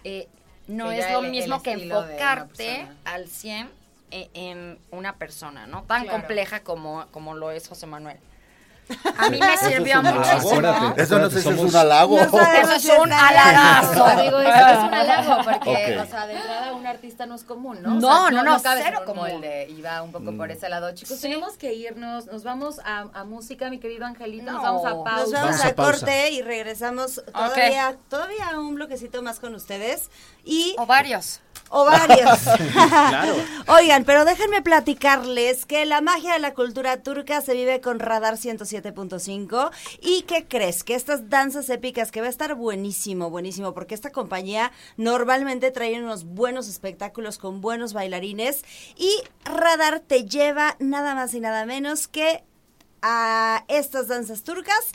Eh, 0.05 0.29
no 0.67 0.91
es 0.91 1.11
lo 1.13 1.19
el- 1.21 1.25
el 1.27 1.31
mismo 1.31 1.63
que 1.63 1.73
enfocarte 1.73 2.87
al 3.05 3.29
100 3.29 3.71
e- 4.11 4.31
en 4.35 4.79
una 4.91 5.17
persona, 5.17 5.67
¿no? 5.67 5.83
Tan 5.85 6.03
Claro. 6.05 6.19
compleja 6.19 6.61
como, 6.61 7.07
como 7.11 7.35
lo 7.35 7.51
es 7.51 7.69
José 7.69 7.87
Manuel. 7.87 8.19
A 9.19 9.31
mí 9.31 9.39
me 9.41 9.57
sirvió 9.57 10.03
muchísimo. 10.03 10.95
Eso 10.97 11.19
no 11.19 11.31
sé 11.31 11.41
si 11.43 11.49
es 11.49 11.59
un 11.59 11.75
halago. 11.75 12.19
Eso 12.21 12.39
es 12.75 12.85
un 12.99 13.13
halagazo. 13.13 14.05
Amigo, 14.05 14.41
esto 14.41 14.67
es 14.69 14.79
un 14.79 14.95
halago 14.95 15.45
porque, 15.45 15.99
o 15.99 16.07
sea, 16.07 16.27
de 16.27 16.35
entrada 16.35 16.73
un 16.75 16.87
artista 16.87 17.27
no 17.27 17.35
es 17.35 17.45
común, 17.45 17.79
¿no? 17.83 17.93
O 17.97 18.01
No, 18.01 18.31
no, 18.31 18.43
no, 18.43 18.61
cabe 18.63 18.83
cero 18.85 19.03
como 19.07 19.23
común. 19.23 19.37
el 19.37 19.41
de 19.41 19.71
iba 19.71 20.03
un 20.03 20.13
poco 20.13 20.37
por 20.37 20.51
ese 20.51 20.69
lado. 20.69 20.93
Chicos, 20.95 21.21
tenemos 21.21 21.57
que 21.57 21.73
irnos, 21.75 22.27
nos 22.27 22.45
vamos 22.45 22.79
a, 22.85 23.07
a 23.15 23.25
música, 23.25 23.71
mi 23.71 23.79
querido 23.79 24.05
Angelito, 24.05 24.53
nos 24.53 24.63
No. 24.63 24.63
vamos 24.63 24.85
a 24.85 24.91
Nos 24.91 25.05
pausa. 25.05 25.19
vamos, 25.19 25.33
Vamos 25.33 25.61
a, 25.65 25.69
a 25.69 25.75
pausa. 25.75 25.93
corte 26.01 26.31
y 26.33 26.43
regresamos 26.43 27.23
todavía, 27.33 27.97
todavía 28.09 28.51
un 28.59 28.75
bloquecito 28.75 29.23
más 29.23 29.41
con 29.41 29.55
ustedes. 29.55 30.11
Y 30.45 30.75
O 30.79 30.87
varios. 30.87 31.41
O 31.75 31.85
varios. 31.85 32.39
Oigan, 33.67 34.05
pero 34.05 34.25
déjenme 34.25 34.63
platicarles 34.63 35.67
que 35.67 35.85
la 35.85 36.01
magia 36.01 36.35
de 36.35 36.39
la 36.39 36.55
cultura 36.55 37.03
turca 37.03 37.41
se 37.41 37.53
vive 37.53 37.81
con 37.81 37.99
Radar 37.99 38.35
107.5 38.37 39.71
y 40.01 40.23
que 40.23 40.47
crees 40.47 40.85
que 40.85 40.95
estas 40.95 41.29
danzas 41.29 41.69
épicas 41.71 42.13
que 42.13 42.21
va 42.21 42.29
a 42.29 42.31
estar 42.31 42.55
buenísimo, 42.55 43.29
buenísimo, 43.29 43.75
porque 43.75 43.97
esta 43.97 44.13
compañía 44.13 44.71
normalmente 44.97 45.73
trae 45.73 46.01
unos 46.01 46.25
buenos 46.25 46.69
espectáculos 46.69 47.39
con 47.39 47.61
buenos 47.61 47.93
bailarines 47.93 48.65
y 48.97 49.13
Radar 49.45 49.99
te 49.99 50.27
lleva 50.27 50.77
nada 50.79 51.17
más 51.17 51.35
y 51.35 51.41
nada 51.41 51.67
menos 51.67 52.07
que 52.07 52.45
a 53.03 53.65
estas 53.67 54.07
danzas 54.07 54.45
turcas 54.45 54.93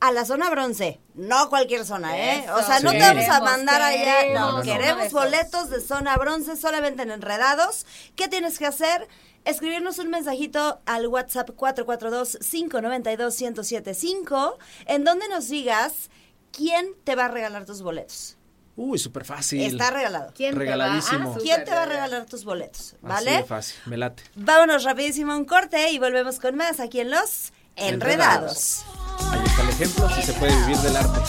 a 0.00 0.12
la 0.12 0.24
zona 0.24 0.50
bronce, 0.50 1.00
no 1.14 1.48
cualquier 1.48 1.84
zona, 1.86 2.16
¿eh? 2.18 2.40
Eso. 2.44 2.54
O 2.56 2.62
sea, 2.62 2.80
no 2.80 2.90
Sí. 2.90 2.98
te 2.98 3.02
vamos 3.02 3.24
a 3.24 3.28
Queremos, 3.28 3.50
mandar 3.50 3.82
allá, 3.82 4.20
queremos 4.20 4.54
no, 4.54 4.62
queremos 4.62 5.12
boletos 5.12 5.70
de 5.70 5.80
zona 5.80 6.16
bronce 6.16 6.56
solamente 6.56 7.02
en 7.02 7.10
Enredados. 7.10 7.86
¿Qué 8.14 8.28
tienes 8.28 8.58
que 8.58 8.66
hacer? 8.66 9.08
Escribirnos 9.44 9.98
un 9.98 10.10
mensajito 10.10 10.80
al 10.86 11.06
WhatsApp 11.06 11.50
442-592-1075 11.56 14.56
en 14.86 15.04
donde 15.04 15.28
nos 15.28 15.48
digas 15.48 16.10
quién 16.52 16.88
te 17.04 17.14
va 17.14 17.26
a 17.26 17.28
regalar 17.28 17.64
tus 17.64 17.82
boletos. 17.82 18.36
Uy, 18.76 18.98
súper 18.98 19.24
fácil. 19.24 19.62
Está 19.62 19.90
regalado. 19.90 20.32
¿Quién 20.34 20.52
te? 20.52 20.58
Regaladísimo. 20.58 21.32
Ah, 21.34 21.38
¿Quién 21.40 21.64
te 21.64 21.70
va 21.70 21.84
a 21.84 21.86
regalar 21.86 22.26
tus 22.26 22.44
boletos? 22.44 22.88
Así 22.94 22.98
¿Vale? 23.00 23.30
de 23.38 23.44
fácil, 23.44 23.76
me 23.86 23.96
late. 23.96 24.22
Vámonos 24.34 24.84
rapidísimo 24.84 25.32
a 25.32 25.36
un 25.36 25.46
corte 25.46 25.90
y 25.92 25.98
volvemos 25.98 26.38
con 26.40 26.56
más 26.56 26.78
aquí 26.80 27.00
en 27.00 27.10
Los 27.10 27.52
Enredados. 27.76 28.84
Ahí 29.30 29.45
hasta 29.56 29.62
el 29.62 29.68
ejemplo 29.70 30.08
si 30.10 30.22
se 30.22 30.32
puede 30.34 30.54
vivir 30.60 30.76
del 30.78 30.96
arte. 30.96 31.20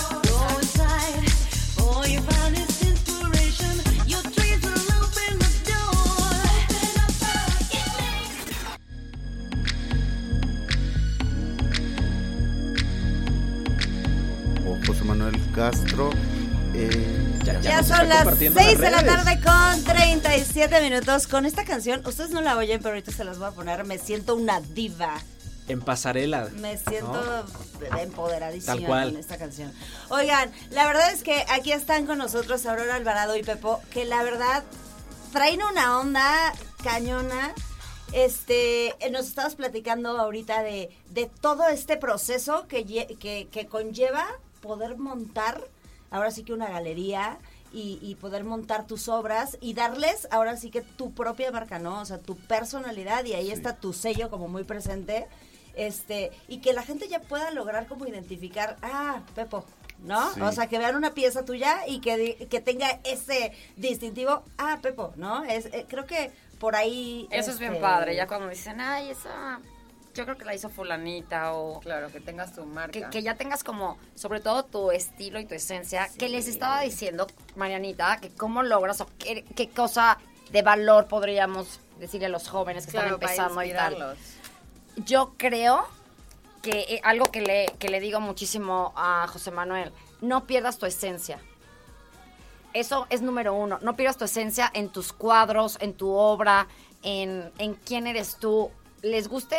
Oh, 14.66 14.78
José 14.86 15.04
Manuel 15.06 15.40
Castro. 15.54 16.10
Eh, 16.74 17.40
ya, 17.62 17.82
son 17.82 18.10
las 18.10 18.38
6 18.38 18.54
de 18.54 18.92
la 18.92 19.04
tarde 19.04 19.40
con 19.42 19.84
37 19.84 20.82
minutos. 20.82 21.28
Con 21.28 21.46
esta 21.46 21.64
canción, 21.64 22.02
ustedes 22.06 22.32
no 22.32 22.42
la 22.42 22.58
oyen, 22.58 22.80
pero 22.80 22.90
ahorita 22.90 23.12
se 23.12 23.24
las 23.24 23.40
voy 23.40 23.48
a 23.48 23.52
poner. 23.52 23.86
Me 23.86 23.98
siento 23.98 24.36
una 24.36 24.60
diva. 24.60 25.18
En 25.68 25.82
pasarela. 25.82 26.50
Me 26.56 26.78
siento 26.78 27.46
empoderadísima 28.00 28.76
Tal 28.76 28.86
cual. 28.86 29.12
con 29.12 29.20
esta 29.20 29.38
canción. 29.38 29.74
Oigan, 30.10 30.52
la 30.70 30.88
verdad 30.88 31.12
es 31.12 31.24
que 31.24 31.46
aquí 31.50 31.72
están 31.72 32.06
con 32.06 32.18
nosotros 32.18 32.66
Aurora 32.66 32.96
Alvarado 32.96 33.36
y 33.36 33.44
Pepo, 33.44 33.82
que 33.92 34.06
la 34.06 34.24
verdad 34.24 34.64
traen 35.34 35.62
una 35.64 36.00
onda 36.00 36.54
cañona. 36.84 37.54
Este, 38.14 38.96
nos 39.12 39.28
estabas 39.28 39.56
platicando 39.56 40.18
ahorita 40.18 40.64
de, 40.64 40.90
de 41.10 41.30
todo 41.42 41.68
este 41.68 41.98
proceso 41.98 42.66
que, 42.68 42.86
que, 42.86 43.50
que 43.52 43.68
conlleva 43.68 44.26
poder 44.62 44.98
montar, 44.98 45.62
ahora 46.10 46.32
sí 46.32 46.44
que 46.44 46.54
una 46.54 46.70
galería 46.70 47.38
y, 47.74 48.00
y 48.02 48.16
poder 48.16 48.46
montar 48.46 48.88
tus 48.88 49.10
obras 49.10 49.58
y 49.60 49.74
darles 49.74 50.30
ahora 50.32 50.56
sí 50.56 50.70
que 50.72 50.82
tu 50.82 51.14
propia 51.14 51.52
marca, 51.52 51.80
¿no? 51.80 52.00
O 52.00 52.06
sea, 52.06 52.18
tu 52.18 52.38
personalidad 52.38 53.26
y 53.26 53.34
ahí 53.34 53.52
está 53.52 53.76
tu 53.76 53.92
sello 53.92 54.30
como 54.30 54.48
muy 54.48 54.64
presente 54.64 55.28
este 55.78 56.32
y 56.48 56.60
que 56.60 56.74
la 56.74 56.84
gente 56.84 57.08
ya 57.08 57.20
pueda 57.22 57.52
lograr 57.52 57.88
como 57.88 58.06
identificar 58.08 58.78
ah 58.82 59.22
Pepo 59.36 59.64
no 60.00 60.34
Sí. 60.34 60.42
o 60.42 60.52
sea 60.52 60.68
que 60.68 60.78
vean 60.78 60.96
una 60.96 61.14
pieza 61.14 61.44
tuya 61.46 61.88
y 61.88 62.00
que, 62.02 62.18
di- 62.18 62.46
que 62.48 62.60
tenga 62.62 63.00
ese 63.04 63.52
distintivo 63.78 64.44
ah 64.58 64.80
Pepo 64.82 65.14
no 65.16 65.44
es 65.44 65.66
eh, 65.68 65.86
creo 65.88 66.06
que 66.06 66.32
por 66.60 66.76
ahí 66.76 67.28
Eso 67.32 67.52
es 67.52 67.60
bien 67.60 67.74
este, 67.74 67.82
padre, 67.84 68.16
ya 68.16 68.26
cuando 68.26 68.48
dicen, 68.50 68.82
ay, 68.82 69.12
esa, 69.12 69.60
yo 70.16 70.24
creo 70.26 70.36
que 70.40 70.44
la 70.46 70.56
hizo 70.56 70.70
fulanita 70.70 71.54
o... 71.54 71.80
Claro, 71.82 72.12
que 72.12 72.20
tengas 72.20 72.52
tu 72.56 72.66
marca. 72.66 72.92
Que, 72.92 73.08
que 73.12 73.22
ya 73.22 73.36
tengas 73.36 73.64
como, 73.64 74.00
sobre 74.16 74.40
todo 74.40 74.66
tu 74.66 74.90
estilo 74.90 75.40
y 75.40 75.46
tu 75.46 75.54
esencia, 75.54 76.10
que 76.18 76.30
les 76.30 76.48
estaba 76.48 76.82
diciendo, 76.82 77.28
Marianita, 77.56 78.18
que 78.20 78.30
cómo 78.32 78.64
logras 78.64 79.02
o 79.02 79.08
qué, 79.20 79.46
qué 79.56 79.70
cosa 79.70 80.18
de 80.52 80.64
valor 80.64 81.08
podríamos 81.08 81.80
decirle 82.00 82.26
a 82.26 82.30
los 82.30 82.50
jóvenes 82.50 82.88
que 82.88 82.94
Claro, 82.94 83.18
están 83.18 83.20
para 83.20 83.32
empezando 83.34 83.64
y 83.64 83.72
tal. 83.74 84.18
Yo 85.06 85.34
creo 85.38 85.86
que 86.62 86.80
eh, 86.90 87.02
algo 87.04 87.26
que 87.26 87.42
le, 87.42 87.68
que 87.80 87.90
le 87.90 88.00
digo 88.00 88.20
muchísimo 88.20 88.94
a 88.96 89.28
José 89.28 89.52
Manuel, 89.52 89.92
no 90.22 90.46
pierdas 90.46 90.78
tu 90.78 90.86
esencia. 90.86 91.40
Eso 92.74 93.08
es 93.10 93.22
número 93.22 93.54
uno. 93.54 93.80
No 93.82 93.96
pierdas 93.96 94.18
tu 94.18 94.26
esencia 94.26 94.70
en 94.74 94.90
tus 94.90 95.14
cuadros, 95.14 95.78
en 95.82 95.94
tu 95.94 96.12
obra, 96.12 96.68
en, 97.04 97.52
en 97.60 97.76
quién 97.76 98.08
eres 98.08 98.38
tú. 98.38 98.72
Les 99.02 99.28
guste 99.28 99.58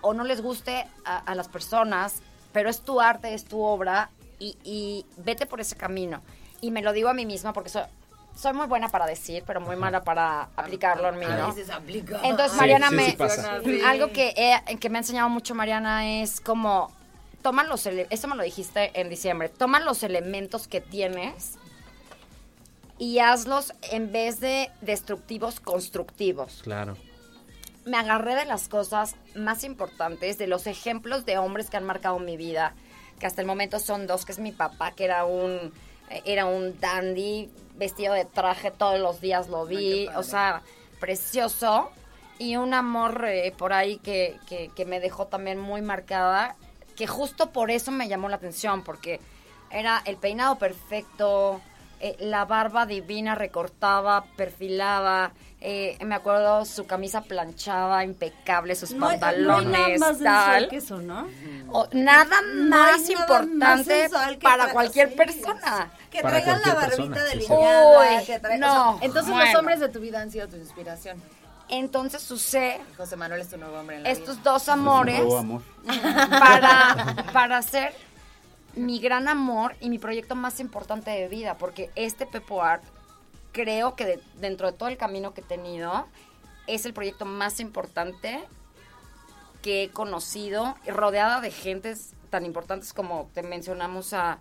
o 0.00 0.12
no 0.12 0.24
les 0.24 0.40
guste 0.40 0.86
a, 1.04 1.34
las 1.34 1.48
personas, 1.48 2.22
pero 2.52 2.68
es 2.68 2.80
tu 2.80 3.00
arte, 3.00 3.34
es 3.34 3.44
tu 3.44 3.62
obra 3.62 4.10
y, 4.38 4.56
y 4.64 5.06
vete 5.18 5.46
por 5.46 5.60
ese 5.60 5.76
camino. 5.76 6.22
Y 6.60 6.70
me 6.70 6.82
lo 6.82 6.92
digo 6.92 7.08
a 7.08 7.14
mí 7.14 7.26
misma 7.26 7.52
porque 7.52 7.70
soy, 7.70 7.82
soy 8.34 8.52
muy 8.54 8.66
buena 8.66 8.88
para 8.88 9.06
decir, 9.06 9.42
pero 9.46 9.60
muy 9.60 9.76
mala 9.76 10.02
para 10.02 10.48
aplicarlo 10.56 11.08
en 11.10 11.18
mí, 11.18 11.26
Ah, 11.28 11.36
¿no? 11.36 11.54
Entonces, 12.22 12.56
Mariana, 12.58 12.88
sí, 12.88 12.94
me, 12.94 13.06
sí 13.10 13.12
pasa. 13.12 13.60
Sí. 13.64 13.80
algo 13.84 14.12
que, 14.12 14.32
he- 14.36 14.76
que 14.78 14.88
me 14.88 14.98
ha 14.98 15.00
enseñado 15.00 15.28
mucho 15.28 15.54
Mariana 15.54 16.20
es 16.22 16.40
como, 16.40 16.90
toma 17.42 17.64
los, 17.64 17.84
esto 17.86 18.28
me 18.28 18.36
lo 18.36 18.42
dijiste 18.42 18.98
en 18.98 19.08
diciembre, 19.10 19.48
toma 19.48 19.80
los 19.80 20.02
elementos 20.02 20.68
que 20.68 20.80
tienes 20.80 21.56
y 22.98 23.18
hazlos 23.18 23.72
en 23.90 24.12
vez 24.12 24.40
de 24.40 24.70
destructivos, 24.80 25.60
constructivos. 25.60 26.60
Claro. 26.62 26.96
Me 27.86 27.96
agarré 27.96 28.34
de 28.34 28.44
las 28.44 28.68
cosas 28.68 29.16
más 29.34 29.64
importantes, 29.64 30.36
de 30.38 30.46
los 30.46 30.66
ejemplos 30.66 31.24
de 31.24 31.38
hombres 31.38 31.70
que 31.70 31.78
han 31.78 31.84
marcado 31.84 32.18
mi 32.18 32.36
vida, 32.36 32.74
que 33.18 33.26
hasta 33.26 33.40
el 33.40 33.46
momento 33.46 33.78
son 33.78 34.06
dos, 34.06 34.24
que 34.26 34.32
es 34.32 34.38
mi 34.38 34.52
papá, 34.52 34.92
que 34.92 35.04
era 35.04 35.24
un, 35.24 35.72
era 36.24 36.46
un 36.46 36.78
dandy, 36.80 37.50
vestido 37.76 38.14
de 38.14 38.24
traje 38.24 38.70
todos 38.70 39.00
los 39.00 39.20
días 39.20 39.48
lo 39.48 39.66
vi, 39.66 40.08
o 40.08 40.22
sea, 40.22 40.62
precioso. 40.98 41.90
Y 42.38 42.56
un 42.56 42.72
amor 42.72 43.26
eh, 43.26 43.52
por 43.56 43.72
ahí 43.72 43.98
que, 43.98 44.38
que, 44.48 44.70
que 44.74 44.84
me 44.86 44.98
dejó 44.98 45.26
también 45.26 45.58
muy 45.58 45.82
marcada, 45.82 46.56
que 46.96 47.06
justo 47.06 47.50
por 47.50 47.70
eso 47.70 47.90
me 47.90 48.08
llamó 48.08 48.28
la 48.28 48.36
atención, 48.36 48.82
porque 48.82 49.20
era 49.70 50.02
el 50.04 50.16
peinado 50.16 50.56
perfecto, 50.56 51.60
eh, 52.00 52.16
la 52.20 52.44
barba 52.46 52.86
divina, 52.86 53.34
recortaba, 53.34 54.24
perfilaba. 54.36 55.32
eh, 55.62 55.98
me 56.06 56.14
acuerdo 56.14 56.64
su 56.64 56.86
camisa 56.86 57.20
planchada, 57.20 58.02
impecable, 58.02 58.74
sus 58.74 58.92
no 58.92 59.08
hay- 59.08 59.18
no 59.20 59.26
hay 59.26 59.34
pantalones, 59.34 60.00
nada 60.00 60.12
más 60.12 60.18
tal. 60.20 60.68
que 60.70 60.76
eso 60.76 60.96
no 61.02 61.28
O 61.70 61.86
nada 61.92 62.24
No 62.40 62.64
más 62.64 62.68
nada 62.70 62.92
más 62.96 63.10
importante 63.10 64.08
para 64.40 64.68
tra- 64.68 64.72
cualquier 64.72 65.10
sí, 65.10 65.16
persona. 65.16 65.90
que 66.10 66.22
Para 66.22 66.36
traigan 66.42 66.62
la 66.62 66.74
barbita 66.74 66.96
persona, 66.96 67.20
sí, 67.30 67.40
sí. 67.42 68.26
que 68.26 68.40
traigan- 68.40 68.60
no. 68.60 68.90
o 68.94 68.98
sea, 68.98 69.06
Entonces 69.06 69.32
Bueno. 69.32 69.44
los 69.50 69.54
hombres 69.60 69.80
de 69.80 69.88
tu 69.90 70.00
vida 70.00 70.20
han 70.22 70.30
sido 70.30 70.48
tu 70.48 70.56
inspiración. 70.56 71.22
Entonces 71.68 72.22
sucede 72.22 72.80
José 72.96 73.14
Manuel 73.16 73.42
es 73.42 73.48
tu 73.50 73.56
nuevo 73.58 73.78
hombre 73.78 73.96
en 73.96 74.02
la 74.04 74.10
estos 74.10 74.38
vida. 74.40 74.50
dos 74.52 74.68
amores 74.70 75.18
nuevo 75.18 75.36
amor. 75.38 75.62
para, 76.40 77.16
para 77.34 77.58
hacer 77.58 77.92
mi 78.74 79.00
gran 79.00 79.28
amor 79.28 79.74
y 79.80 79.90
mi 79.90 79.98
proyecto 79.98 80.34
más 80.36 80.60
importante 80.60 81.10
de 81.10 81.28
vida, 81.28 81.56
porque 81.58 81.90
este 81.96 82.26
Pepo 82.26 82.62
Art 82.62 82.82
creo 83.52 83.96
que 83.96 84.04
de- 84.06 84.20
dentro 84.36 84.70
de 84.70 84.76
todo 84.78 84.88
el 84.88 84.96
camino 84.96 85.34
que 85.34 85.40
he 85.40 85.44
tenido 85.44 86.06
es 86.66 86.84
el 86.86 86.92
proyecto 86.94 87.24
más 87.24 87.58
importante 87.60 88.40
que 89.62 89.84
he 89.84 89.90
conocido, 89.90 90.76
rodeada 90.86 91.40
de 91.40 91.50
gentes 91.50 92.14
tan 92.30 92.46
importantes 92.46 92.92
como 92.92 93.28
te 93.34 93.42
mencionamos 93.42 94.12
a, 94.12 94.38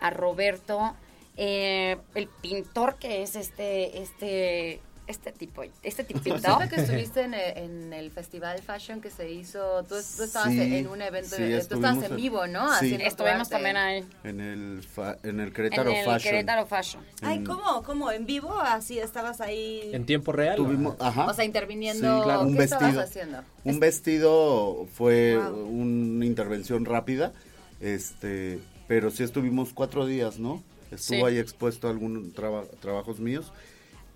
a 0.00 0.10
Roberto, 0.10 0.94
eh, 1.36 1.98
el 2.16 2.26
pintor 2.28 2.96
que 2.96 3.22
es 3.22 3.36
este, 3.36 4.02
este, 4.02 4.82
este 5.08 5.32
tipo, 5.32 5.62
este 5.82 6.04
tipito. 6.10 6.38
Supe 6.38 6.68
que 6.68 6.76
estuviste 6.76 7.22
en 7.22 7.34
el, 7.34 7.58
en 7.58 7.92
el 7.92 8.10
festival 8.10 8.60
fashion 8.62 9.00
que 9.00 9.10
se 9.10 9.30
hizo, 9.30 9.82
tú, 9.84 9.96
tú 10.16 10.22
estabas 10.22 10.50
Sí, 10.50 10.60
en 10.60 10.86
un 10.86 11.02
evento, 11.02 11.34
sí, 11.36 11.42
tú 11.68 11.74
estabas 11.76 12.04
en 12.04 12.14
vivo, 12.16 12.46
¿no? 12.46 12.68
sí. 12.78 12.86
Haciendo 12.94 13.04
Estuvimos 13.06 13.48
también 13.48 13.76
ahí, 13.76 14.04
En 14.24 14.40
el, 14.40 14.82
fa- 14.82 15.16
en 15.22 15.40
el 15.40 15.52
Querétaro 15.52 15.90
en 15.90 15.96
el 15.96 16.04
Fashion. 16.04 16.30
Querétaro 16.32 16.66
Fashion. 16.66 17.02
ay 17.22 17.42
cómo 17.42 17.82
cómo 17.82 18.10
en 18.12 18.26
vivo 18.26 18.52
así 18.60 18.98
estabas 18.98 19.40
ahí 19.40 19.90
En 19.92 20.04
tiempo 20.06 20.30
real. 20.32 20.56
Tuvimos, 20.56 20.94
ajá. 21.00 21.26
O 21.26 21.34
sea, 21.34 21.44
interviniendo, 21.44 22.18
Sí, 22.18 22.22
claro, 22.24 22.42
un 22.42 22.56
¿qué 22.56 22.64
estabas 22.64 22.94
vestido. 22.94 23.02
haciendo? 23.02 23.44
Un 23.64 23.80
vestido 23.80 24.86
fue 24.94 25.36
Wow. 25.38 25.64
una 25.66 26.24
intervención 26.26 26.84
rápida, 26.84 27.32
este, 27.80 28.60
pero 28.86 29.10
sí 29.10 29.22
estuvimos 29.22 29.72
cuatro 29.72 30.06
días, 30.06 30.38
¿no? 30.38 30.62
Estuvo 30.90 31.18
Sí. 31.18 31.24
ahí 31.24 31.38
expuesto 31.38 31.86
a 31.86 31.90
algunos 31.90 32.32
traba- 32.34 32.64
trabajos 32.80 33.20
míos 33.20 33.52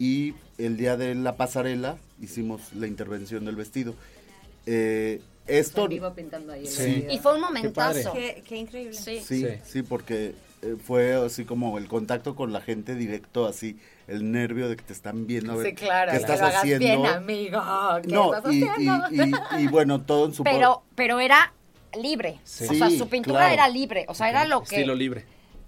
y 0.02 0.34
el 0.58 0.76
día 0.76 0.96
de 0.96 1.14
la 1.14 1.36
pasarela 1.36 1.96
hicimos 2.20 2.60
la 2.74 2.88
intervención 2.88 3.44
del 3.44 3.54
vestido. 3.56 3.94
Eh, 4.66 5.20
esto 5.46 5.86
vivo 5.88 6.12
pintando 6.14 6.52
ahí 6.52 6.66
Sí. 6.66 7.06
Y 7.10 7.18
fue 7.18 7.34
un 7.34 7.40
momentazo. 7.40 8.12
qué, 8.12 8.42
qué 8.46 8.56
increíble 8.56 8.94
Sí. 8.94 9.20
Sí, 9.24 9.46
Sí. 9.46 9.48
sí, 9.64 9.82
porque 9.82 10.34
eh, 10.62 10.76
fue 10.84 11.14
así 11.14 11.44
como 11.44 11.78
el 11.78 11.88
contacto 11.88 12.34
con 12.36 12.52
la 12.52 12.60
gente 12.60 12.94
directo, 12.94 13.46
así 13.46 13.78
el 14.08 14.30
nervio 14.32 14.68
de 14.68 14.76
que 14.76 14.82
te 14.84 14.92
están 14.92 15.26
viendo 15.26 15.52
a 15.52 15.56
ver 15.56 15.66
Sí, 15.70 15.74
claro, 15.74 16.10
qué 16.12 16.16
estás 16.18 16.40
lo 16.40 16.46
hagas 16.46 16.58
haciendo. 16.62 16.84
bien, 16.84 17.06
amigo. 17.06 17.60
¿Qué 18.02 18.08
no, 18.08 18.34
estás 18.34 18.52
y, 18.54 18.62
haciendo? 18.64 19.06
y- 19.10 19.60
y- 19.60 19.64
y 19.64 19.66
bueno, 19.68 20.00
todo 20.02 20.26
en 20.26 20.34
su 20.34 20.42
por- 20.44 20.52
Pero, 20.52 20.82
pero 20.96 21.18
era 21.20 21.52
libre. 22.00 22.38
Sí. 22.44 22.66
O 22.68 22.74
sea, 22.74 22.90
su 22.90 23.08
pintura 23.08 23.38
claro. 23.40 23.54
era 23.54 23.68
libre. 23.68 24.04
O 24.08 24.14
sea, 24.14 24.28
era 24.30 24.44
lo 24.46 24.62
que 24.62 24.76
Estilo 24.76 24.94
libre. 24.94 25.24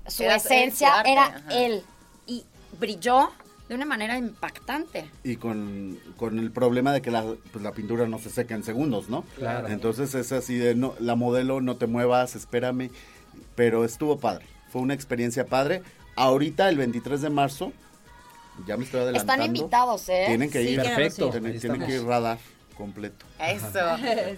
su 0.06 0.22
Era- 0.22 0.36
esencia 0.36 0.88
era 0.88 0.94
su 0.94 0.98
arte, 1.00 1.12
era 1.12 1.24
ajá. 1.24 1.64
él. 1.66 1.82
Y 2.26 2.44
brilló 2.78 3.30
de 3.74 3.78
una 3.78 3.86
manera 3.86 4.16
impactante. 4.16 5.10
y 5.24 5.36
con, 5.36 5.98
con 6.16 6.38
el 6.38 6.50
problema 6.52 6.92
de 6.92 7.02
que 7.02 7.10
la, 7.10 7.24
pues, 7.52 7.62
la 7.62 7.72
pintura 7.72 8.06
no 8.06 8.18
se 8.18 8.30
seca 8.30 8.54
en 8.54 8.62
segundos, 8.62 9.08
¿no? 9.08 9.24
Claro. 9.36 9.68
Entonces 9.68 10.14
es 10.14 10.30
así 10.32 10.56
de, 10.56 10.74
no, 10.74 10.94
la 11.00 11.16
modelo, 11.16 11.60
no 11.60 11.76
te 11.76 11.86
muevas, 11.86 12.36
espérame, 12.36 12.90
pero 13.56 13.84
estuvo 13.84 14.18
padre, 14.18 14.46
fue 14.70 14.80
una 14.80 14.94
experiencia 14.94 15.46
padre. 15.46 15.82
Ahorita, 16.16 16.68
el 16.68 16.76
23 16.78 17.20
de 17.22 17.30
marzo, 17.30 17.72
ya 18.66 18.76
me 18.76 18.84
estoy 18.84 19.00
adelantando. 19.00 19.32
Están 19.42 19.46
invitados, 19.56 20.08
¿eh? 20.08 20.24
Tienen 20.28 20.50
que 20.50 20.62
Sí, 20.62 20.68
ir. 20.70 20.82
Perfecto. 20.82 21.30
Tienen, 21.30 21.58
tienen 21.58 21.84
que 21.84 21.94
ir 21.96 22.04
radar 22.04 22.38
completo. 22.74 23.24
Eso. 23.40 23.78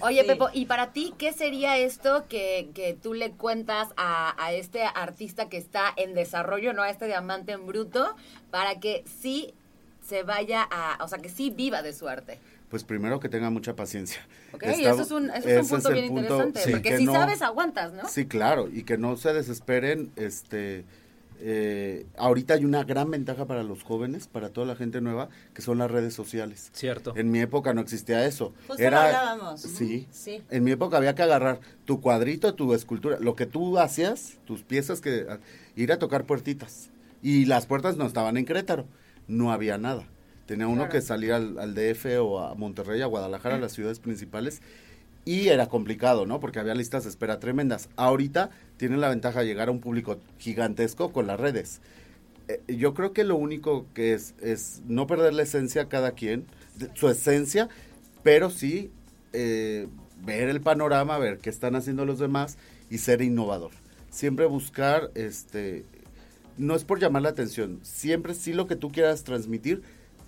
Oye, 0.00 0.20
Sí. 0.22 0.26
Pepo, 0.28 0.48
¿y 0.52 0.66
para 0.66 0.92
ti 0.92 1.14
qué 1.18 1.32
sería 1.32 1.76
esto 1.78 2.26
que, 2.28 2.70
que 2.74 2.94
tú 2.94 3.14
le 3.14 3.32
cuentas 3.32 3.88
a, 3.96 4.34
a 4.42 4.52
este 4.52 4.82
artista 4.82 5.48
que 5.48 5.56
está 5.56 5.92
en 5.96 6.14
desarrollo, 6.14 6.72
no 6.72 6.82
a 6.82 6.90
este 6.90 7.06
diamante 7.06 7.52
en 7.52 7.66
bruto, 7.66 8.14
para 8.50 8.78
que 8.80 9.04
sí 9.20 9.54
se 10.06 10.22
vaya 10.22 10.66
a, 10.70 11.02
o 11.02 11.08
sea, 11.08 11.18
que 11.18 11.28
sí 11.28 11.50
viva 11.50 11.82
de 11.82 11.92
su 11.92 12.08
arte? 12.08 12.38
Pues 12.68 12.82
primero 12.84 13.20
que 13.20 13.28
tenga 13.28 13.48
mucha 13.50 13.76
paciencia. 13.76 14.20
¿Ok? 14.52 14.64
Está- 14.64 14.76
y 14.80 14.86
eso 14.86 15.02
es 15.02 15.10
un, 15.10 15.30
eso 15.30 15.48
es 15.48 15.62
un 15.64 15.68
punto 15.68 15.88
el 15.88 15.94
bien 15.94 16.08
punto, 16.08 16.22
interesante, 16.22 16.60
sí, 16.62 16.70
porque 16.72 16.88
que 16.90 16.98
si 16.98 17.04
no- 17.06 17.12
sabes, 17.12 17.42
aguantas, 17.42 17.92
¿no? 17.92 18.08
Sí, 18.08 18.26
claro, 18.26 18.68
y 18.72 18.82
que 18.82 18.98
no 18.98 19.16
se 19.16 19.32
desesperen, 19.32 20.10
este, 20.16 20.84
eh, 21.40 22.06
ahorita 22.16 22.54
hay 22.54 22.64
una 22.64 22.84
gran 22.84 23.10
ventaja 23.10 23.46
para 23.46 23.62
los 23.62 23.82
jóvenes, 23.82 24.28
para 24.28 24.50
toda 24.50 24.66
la 24.66 24.76
gente 24.76 25.00
nueva, 25.00 25.28
que 25.54 25.62
son 25.62 25.78
las 25.78 25.90
redes 25.90 26.14
sociales. 26.14 26.70
Cierto. 26.72 27.14
En 27.16 27.30
mi 27.30 27.40
época 27.40 27.74
no 27.74 27.80
existía 27.80 28.26
eso. 28.26 28.52
Justo 28.66 28.82
lo 28.82 28.96
hablábamos. 28.96 29.60
Sí. 29.60 30.06
Sí. 30.10 30.42
En 30.50 30.64
mi 30.64 30.72
época 30.72 30.96
había 30.96 31.14
que 31.14 31.22
agarrar 31.22 31.60
tu 31.84 32.00
cuadrito, 32.00 32.54
tu 32.54 32.74
escultura, 32.74 33.18
lo 33.20 33.34
que 33.34 33.46
tú 33.46 33.78
hacías, 33.78 34.38
tus 34.44 34.62
piezas, 34.62 35.00
que 35.00 35.26
ir 35.76 35.92
a 35.92 35.98
tocar 35.98 36.24
puertitas. 36.24 36.90
Y 37.22 37.46
las 37.46 37.66
puertas 37.66 37.96
no 37.96 38.06
estaban 38.06 38.36
en 38.36 38.44
Querétaro, 38.44 38.86
no 39.26 39.52
había 39.52 39.78
nada. 39.78 40.06
Tenía 40.46 40.68
uno 40.68 40.88
que 40.88 41.00
salir 41.00 41.32
al, 41.32 41.58
al 41.58 41.74
DF 41.74 42.06
o 42.20 42.38
a 42.38 42.54
Monterrey, 42.54 43.02
a 43.02 43.06
Guadalajara, 43.06 43.56
a 43.56 43.58
las 43.58 43.72
ciudades 43.72 43.98
principales, 43.98 44.62
y 45.26 45.48
era 45.48 45.66
complicado, 45.66 46.24
¿no? 46.24 46.38
Porque 46.40 46.60
había 46.60 46.74
listas 46.74 47.02
de 47.02 47.10
espera 47.10 47.40
tremendas. 47.40 47.90
Ahorita 47.96 48.50
tienen 48.78 49.00
la 49.00 49.08
ventaja 49.08 49.40
de 49.40 49.46
llegar 49.46 49.68
a 49.68 49.72
un 49.72 49.80
público 49.80 50.18
gigantesco 50.38 51.12
con 51.12 51.26
las 51.26 51.38
redes. 51.38 51.80
Eh, 52.48 52.62
yo 52.68 52.94
creo 52.94 53.12
que 53.12 53.24
lo 53.24 53.34
único 53.36 53.86
que 53.92 54.14
es 54.14 54.34
es 54.40 54.82
no 54.86 55.08
perder 55.08 55.34
la 55.34 55.42
esencia 55.42 55.82
a 55.82 55.88
cada 55.88 56.12
quien, 56.12 56.46
su 56.94 57.08
esencia, 57.10 57.68
pero 58.22 58.50
sí 58.50 58.92
eh, 59.32 59.88
ver 60.24 60.48
el 60.48 60.60
panorama, 60.60 61.18
ver 61.18 61.38
qué 61.38 61.50
están 61.50 61.74
haciendo 61.74 62.06
los 62.06 62.20
demás 62.20 62.56
y 62.88 62.98
ser 62.98 63.20
innovador. 63.20 63.72
Siempre 64.10 64.46
buscar, 64.46 65.10
este, 65.16 65.84
no 66.56 66.76
es 66.76 66.84
por 66.84 67.00
llamar 67.00 67.22
la 67.22 67.30
atención, 67.30 67.80
siempre 67.82 68.32
sí 68.32 68.52
lo 68.52 68.68
que 68.68 68.76
tú 68.76 68.92
quieras 68.92 69.24
transmitir, 69.24 69.82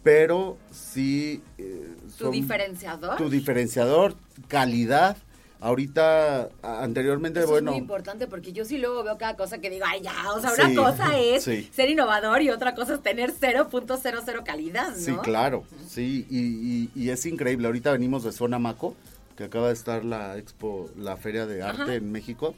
pero 0.09 0.57
sí... 0.71 1.43
eh, 1.59 1.87
¿Tu 2.17 2.31
diferenciador? 2.31 3.17
Tu 3.19 3.29
diferenciador, 3.29 4.15
calidad. 4.49 5.19
Ahorita, 5.61 6.49
anteriormente, 6.63 7.41
Eso 7.41 7.51
bueno... 7.51 7.73
es 7.73 7.75
muy 7.75 7.83
importante 7.83 8.27
porque 8.27 8.55
yo 8.55 8.65
sí 8.65 8.79
luego 8.79 9.03
veo 9.05 9.19
cada 9.19 9.37
cosa 9.37 9.59
que 9.59 9.69
digo, 9.69 9.85
ay, 9.87 10.01
ya, 10.01 10.15
o 10.35 10.41
sea, 10.41 10.53
Sí, 10.53 10.63
una 10.63 10.75
cosa 10.83 11.19
es 11.19 11.45
sí. 11.45 11.69
ser 11.75 11.91
innovador 11.91 12.41
y 12.41 12.49
otra 12.49 12.75
cosa 12.75 12.95
es 12.95 13.03
tener 13.03 13.35
0.00 13.35 14.45
calidad, 14.45 14.89
¿no? 14.91 14.97
Sí, 14.97 15.13
claro, 15.23 15.65
sí, 15.87 16.27
y, 16.31 16.39
y- 16.39 16.91
y 16.95 17.11
es 17.11 17.27
increíble. 17.27 17.67
Ahorita 17.67 17.93
venimos 17.93 18.25
de 18.25 18.33
Zona 18.33 18.59
Maco, 18.59 18.95
que 19.37 19.45
acaba 19.45 19.67
de 19.67 19.75
estar 19.75 20.07
la 20.07 20.39
expo, 20.39 20.89
la 20.97 21.19
Feria 21.19 21.45
de 21.45 21.61
Arte 21.63 21.83
Ajá. 21.83 21.95
en 21.97 22.11
México. 22.13 22.55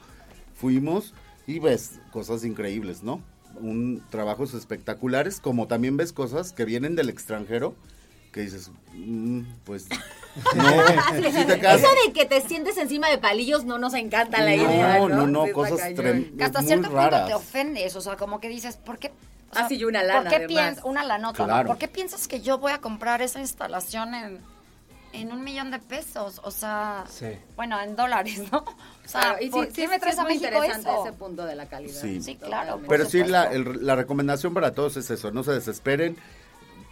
Fuimos 0.54 1.14
y 1.48 1.58
ves 1.58 1.98
cosas 2.12 2.44
increíbles, 2.44 3.02
¿no? 3.02 3.20
Un 3.56 4.02
trabajos 4.10 4.54
espectaculares, 4.54 5.40
como 5.40 5.66
también 5.66 5.96
ves 5.96 6.12
cosas 6.12 6.52
que 6.52 6.64
vienen 6.64 6.96
del 6.96 7.08
extranjero, 7.10 7.74
que 8.32 8.42
dices, 8.42 8.70
mm, 8.94 9.40
pues, 9.64 9.88
no, 10.54 10.64
sí 11.32 11.44
te 11.46 11.54
Eso 11.54 11.88
de 12.06 12.12
que 12.14 12.24
te 12.26 12.40
sientes 12.42 12.78
encima 12.78 13.08
de 13.08 13.18
palillos 13.18 13.64
no 13.64 13.76
nos 13.78 13.94
encanta 13.94 14.40
la 14.42 14.54
No, 14.56 14.62
idea, 14.62 14.98
¿no? 15.00 15.08
no, 15.08 15.26
no, 15.26 15.46
Sí, 15.46 15.52
cosas 15.52 15.80
cañón. 15.80 15.96
trem- 15.96 16.36
Que 16.38 16.44
hasta 16.44 16.62
cierto 16.62 16.84
punto 16.88 16.96
raras. 16.96 17.26
te 17.26 17.34
ofendes, 17.34 17.96
o 17.96 18.00
sea, 18.00 18.16
como 18.16 18.40
que 18.40 18.48
dices, 18.48 18.76
¿por 18.76 18.98
qué? 18.98 19.08
o 19.08 19.12
Ah, 19.52 19.58
sea, 19.60 19.68
sí, 19.68 19.76
y 19.78 19.84
una 19.84 20.02
lana, 20.04 20.20
¿Por 20.20 20.28
qué 20.30 20.36
además. 20.36 20.48
piensas, 20.64 20.84
una 20.84 21.04
lanota, 21.04 21.42
¿no? 21.42 21.46
Claro. 21.48 21.66
¿Por 21.66 21.78
qué 21.78 21.88
piensas 21.88 22.28
que 22.28 22.40
yo 22.40 22.58
voy 22.58 22.70
a 22.70 22.78
comprar 22.80 23.20
esa 23.20 23.40
instalación 23.40 24.14
en, 24.14 24.38
en 25.12 25.32
un 25.32 25.42
millón 25.42 25.70
de 25.70 25.78
pesos? 25.78 26.40
O 26.44 26.50
sea, 26.50 27.04
Sí. 27.08 27.26
bueno, 27.56 27.80
en 27.80 27.96
dólares, 27.96 28.42
¿no? 28.52 28.58
O 29.04 29.08
sea, 29.08 29.20
Claro, 29.22 29.38
y 29.40 29.44
sí, 29.46 29.50
¿por 29.50 29.72
sí, 29.72 29.86
me 29.88 29.94
sí 29.94 30.00
traes 30.00 30.14
es 30.14 30.18
a 30.20 30.22
muy 30.22 30.34
México 30.38 30.46
interesante 30.54 30.90
eso? 30.90 31.04
ese 31.06 31.12
punto 31.14 31.44
de 31.44 31.54
la 31.56 31.66
calidad. 31.66 32.00
Sí. 32.00 32.22
Sí, 32.22 32.36
claro. 32.36 32.80
Pero 32.88 33.06
sí, 33.06 33.24
la, 33.24 33.44
el- 33.52 33.84
la 33.84 33.96
recomendación 33.96 34.54
para 34.54 34.72
todos 34.72 34.96
es 34.96 35.10
eso, 35.10 35.32
no 35.32 35.42
se 35.42 35.50
desesperen, 35.52 36.16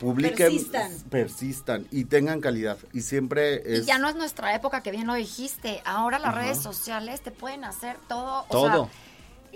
publiquen, 0.01 0.37
Persistan. 0.37 0.93
persistan 1.11 1.87
y 1.91 2.05
tengan 2.05 2.41
calidad. 2.41 2.79
Y 2.93 3.03
siempre 3.03 3.62
Y 3.66 3.75
es... 3.75 3.87
ya 3.87 3.99
no 3.99 4.09
es 4.09 4.14
nuestra 4.16 4.55
época, 4.55 4.83
que 4.83 4.91
bien 4.91 5.07
lo 5.07 5.14
dijiste. 5.14 5.81
Ahora 5.85 6.19
las 6.19 6.35
redes 6.35 6.59
sociales 6.59 7.21
te 7.21 7.31
pueden 7.31 7.64
hacer 7.64 7.97
todo. 8.09 8.41
O 8.49 8.51
Todo. 8.51 8.85
sea, 8.87 9.07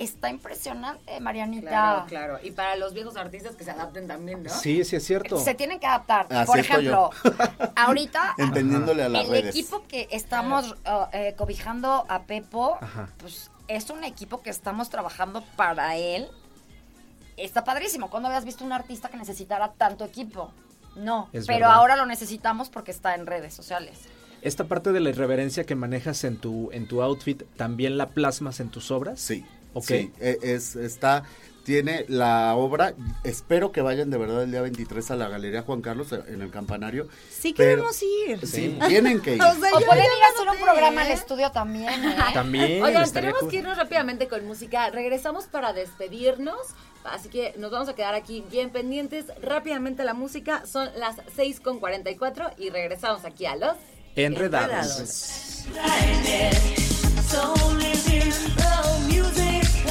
está 0.04 0.30
impresionante, 0.30 1.18
Marianita. 1.20 1.68
Claro, 1.68 2.04
claro. 2.06 2.38
Y 2.42 2.50
para 2.52 2.76
los 2.76 2.94
viejos 2.94 3.16
artistas 3.16 3.56
que 3.56 3.64
se 3.64 3.70
adapten 3.70 4.06
también, 4.06 4.42
¿no? 4.42 4.50
Sí, 4.50 4.84
sí 4.84 4.96
es 4.96 5.04
cierto. 5.04 5.38
Se 5.38 5.54
tienen 5.54 5.78
que 5.80 5.86
adaptar. 5.86 6.26
Así 6.30 6.46
Por 6.46 6.58
ejemplo, 6.58 7.10
ahorita 7.76 8.34
Entendiéndole 8.38 9.02
a 9.04 9.08
las 9.08 9.24
el 9.24 9.30
redes. 9.30 9.50
equipo 9.56 9.84
que 9.88 10.08
estamos 10.10 10.72
uh, 10.72 11.06
eh, 11.12 11.34
cobijando 11.36 12.04
a 12.08 12.22
Pepo, 12.24 12.78
Ajá. 12.80 13.08
pues 13.18 13.50
es 13.68 13.90
un 13.90 14.04
equipo 14.04 14.42
que 14.42 14.50
estamos 14.50 14.90
trabajando 14.90 15.42
para 15.56 15.96
él. 15.96 16.28
Está 17.36 17.64
padrísimo. 17.64 18.10
¿Cuándo 18.10 18.28
habías 18.28 18.44
visto 18.44 18.64
un 18.64 18.72
artista 18.72 19.08
que 19.08 19.16
necesitara 19.16 19.72
tanto 19.72 20.04
equipo? 20.04 20.52
No, 20.96 21.28
Es 21.32 21.46
pero 21.46 21.60
verdad. 21.60 21.74
ahora 21.76 21.96
lo 21.96 22.04
necesitamos 22.06 22.68
porque 22.68 22.90
está 22.90 23.14
en 23.14 23.26
redes 23.26 23.54
sociales. 23.54 23.98
Esta 24.42 24.64
parte 24.64 24.92
de 24.92 25.00
la 25.00 25.10
irreverencia 25.10 25.64
que 25.64 25.74
manejas 25.74 26.24
en 26.24 26.36
tu, 26.36 26.70
en 26.72 26.86
tu 26.88 27.00
outfit, 27.02 27.44
¿también 27.56 27.96
la 27.96 28.10
plasmas 28.10 28.60
en 28.60 28.68
tus 28.70 28.90
obras? 28.90 29.20
Sí. 29.20 29.44
Ok. 29.74 29.84
Sí, 29.84 30.12
e- 30.20 30.38
es, 30.42 30.76
está, 30.76 31.22
tiene 31.64 32.04
la 32.08 32.54
obra, 32.56 32.94
espero 33.24 33.70
que 33.70 33.80
vayan 33.82 34.10
de 34.10 34.18
verdad 34.18 34.42
el 34.42 34.50
día 34.50 34.60
23 34.62 35.10
a 35.12 35.16
la 35.16 35.28
Galería 35.28 35.62
Juan 35.62 35.80
Carlos 35.80 36.12
eh, 36.12 36.20
en 36.28 36.42
el 36.42 36.50
campanario. 36.50 37.06
Sí 37.30 37.54
Pero- 37.56 37.82
queremos 37.84 38.02
ir. 38.02 38.46
Sí, 38.46 38.76
tienen 38.88 39.20
que 39.20 39.36
ir. 39.36 39.42
O 39.42 39.54
sea, 39.54 39.70
O 39.74 39.80
pueden 39.80 40.04
ir 40.04 40.10
a 40.10 40.34
hacer 40.34 40.48
un 40.48 40.64
programa 40.64 41.02
al 41.02 41.08
¿eh? 41.10 41.14
estudio 41.14 41.50
también. 41.52 41.88
¿eh? 42.04 42.16
También. 42.34 42.82
Oigan, 42.82 43.10
tenemos 43.12 43.40
cool. 43.40 43.50
que 43.50 43.56
irnos 43.58 43.76
rápidamente 43.76 44.26
con 44.28 44.44
música. 44.46 44.90
Regresamos 44.90 45.44
para 45.46 45.72
despedirnos. 45.72 46.58
Así 47.04 47.28
que 47.28 47.54
nos 47.58 47.70
vamos 47.72 47.88
a 47.88 47.94
quedar 47.94 48.14
aquí 48.14 48.44
bien 48.50 48.70
pendientes. 48.70 49.26
Rápidamente 49.40 50.04
la 50.04 50.14
música. 50.14 50.64
Son 50.66 50.88
las 50.96 51.16
6 51.36 51.60
con 51.60 51.78
44 51.80 52.50
y 52.58 52.70
regresamos 52.70 53.24
aquí 53.24 53.46
a 53.46 53.56
los 53.56 53.76
Enredados. 54.14 55.64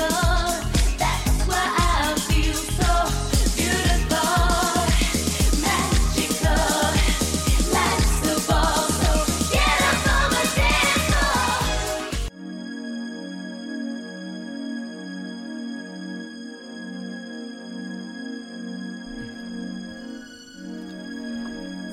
love. 0.09 0.30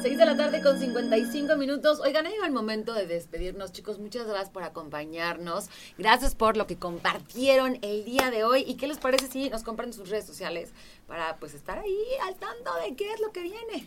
Seis 0.09 0.17
de 0.17 0.25
la 0.25 0.39
tarde 0.39 0.63
con 0.63 0.79
55 0.79 1.55
minutos. 1.57 2.01
Oigan, 2.01 2.25
ha 2.25 2.31
llegado 2.31 2.47
el 2.47 2.55
momento 2.55 2.95
de 2.95 3.07
despedirnos, 3.07 3.73
chicos. 3.73 3.99
Muchas 3.99 4.27
gracias 4.27 4.49
por 4.49 4.63
acompañarnos. 4.63 5.69
Gracias 5.99 6.35
por 6.35 6.57
lo 6.57 6.67
que 6.67 6.77
compartieron 6.77 7.79
el 7.83 8.07
día 8.07 8.31
de 8.31 8.43
hoy. 8.43 8.65
¿Y 8.67 8.77
qué 8.77 8.87
les 8.87 8.97
parece 8.97 9.27
si 9.27 9.51
nos 9.51 9.65
compran 9.65 9.93
sus 9.93 10.09
redes 10.09 10.25
sociales 10.25 10.71
para 11.07 11.37
pues 11.37 11.53
estar 11.53 11.79
ahí 11.79 11.99
al 12.27 12.37
tanto 12.37 12.71
de 12.83 12.97
qué 12.97 13.13
es 13.13 13.21
lo 13.21 13.33
que 13.33 13.43
viene? 13.43 13.87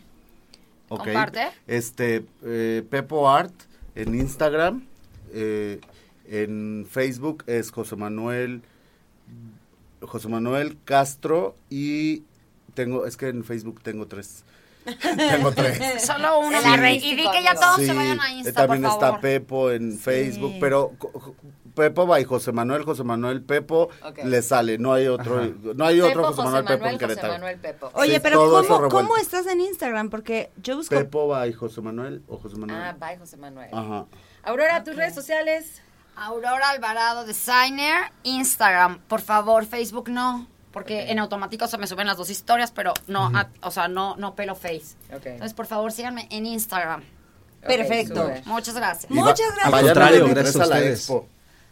Ok. 0.90 1.06
Comparte. 1.06 1.48
Este, 1.66 2.24
eh, 2.44 2.86
Pepo 2.88 3.28
Art 3.28 3.54
en 3.96 4.14
Instagram, 4.14 4.86
eh, 5.32 5.80
en 6.28 6.86
Facebook 6.88 7.42
es 7.48 7.72
José 7.72 7.96
Manuel, 7.96 8.62
José 10.02 10.28
Manuel 10.28 10.78
Castro 10.84 11.56
y 11.68 12.22
tengo, 12.74 13.06
es 13.06 13.16
que 13.16 13.26
en 13.26 13.42
Facebook 13.42 13.82
tengo 13.82 14.06
tres. 14.06 14.44
tengo 15.16 15.52
tres. 15.52 16.02
Solo 16.02 16.40
uno. 16.40 16.58
Y 16.90 17.14
di 17.16 17.30
que 17.30 17.42
ya 17.42 17.54
todos 17.54 17.76
Sí, 17.76 17.86
se 17.86 17.94
vayan 17.94 18.20
a 18.20 18.30
eh, 18.30 18.34
Insta, 18.38 18.52
también 18.66 18.82
por 18.82 18.92
está 18.92 19.06
favor. 19.06 19.20
Pepo 19.20 19.70
en 19.70 19.98
Facebook, 19.98 20.54
pero 20.60 20.92
Pepo 21.74 22.06
va 22.06 22.20
y 22.20 22.24
José 22.24 22.52
Manuel, 22.52 22.84
José 22.84 23.04
Manuel 23.04 23.42
Pepo 23.42 23.88
le 24.24 24.42
sale, 24.42 24.78
no 24.78 24.92
hay 24.92 25.06
otro, 25.08 25.42
no 25.74 25.84
hay 25.84 26.00
otro 26.00 26.22
Pepo, 26.22 26.26
José 26.34 26.42
Manuel 26.42 26.64
Pepo 26.64 26.84
en 26.84 26.92
José 26.92 26.98
Querétaro. 26.98 27.32
Manuel 27.34 27.58
Pepo. 27.58 27.90
Oye, 27.94 28.14
Sí, 28.14 28.20
pero 28.22 28.64
¿cómo. 28.66 28.88
¿cómo 28.88 29.16
estás 29.16 29.46
en 29.46 29.60
Instagram? 29.60 30.10
Porque 30.10 30.50
yo 30.56 30.76
busco... 30.76 30.94
Pepo 30.94 31.28
va 31.28 31.46
y 31.46 31.52
José 31.52 31.80
Manuel 31.80 32.22
o 32.28 32.36
José 32.36 32.56
Manuel. 32.56 32.80
Ah, 32.82 32.96
bye, 32.98 33.18
José 33.18 33.36
Manuel. 33.36 33.70
Ajá. 33.72 34.06
Aurora, 34.42 34.84
tus 34.84 34.96
redes 34.96 35.14
sociales. 35.14 35.82
Aurora 36.14 36.68
Alvarado 36.68 37.24
Designer, 37.24 38.12
Instagram, 38.22 38.98
por 39.08 39.22
favor, 39.22 39.64
Facebook 39.64 40.10
no, 40.10 40.46
porque 40.72 41.10
en 41.10 41.18
automático 41.18 41.66
se 41.68 41.78
me 41.78 41.86
suben 41.86 42.06
las 42.06 42.16
dos 42.16 42.30
historias, 42.30 42.70
pero 42.72 42.94
no, 43.06 43.26
a- 43.34 43.48
o 43.62 43.70
sea, 43.70 43.88
no, 43.88 44.16
no 44.16 44.34
pelo 44.34 44.54
face. 44.54 44.96
Entonces, 45.10 45.54
por 45.54 45.66
favor, 45.66 45.92
síganme 45.92 46.26
en 46.30 46.46
Instagram. 46.46 47.02
Perfecto. 47.60 48.30
Muchas 48.46 48.74
gracias. 48.74 49.10
Va- 49.10 49.14
Muchas 49.14 49.54
gracias. 49.54 49.74
Al 49.74 49.84
contrario, 49.84 50.16
el 50.16 50.24
23 50.24 50.52
gracias 50.56 50.70
a 50.70 50.74
a 50.76 50.80
la 50.80 50.86
expo. 50.90 51.28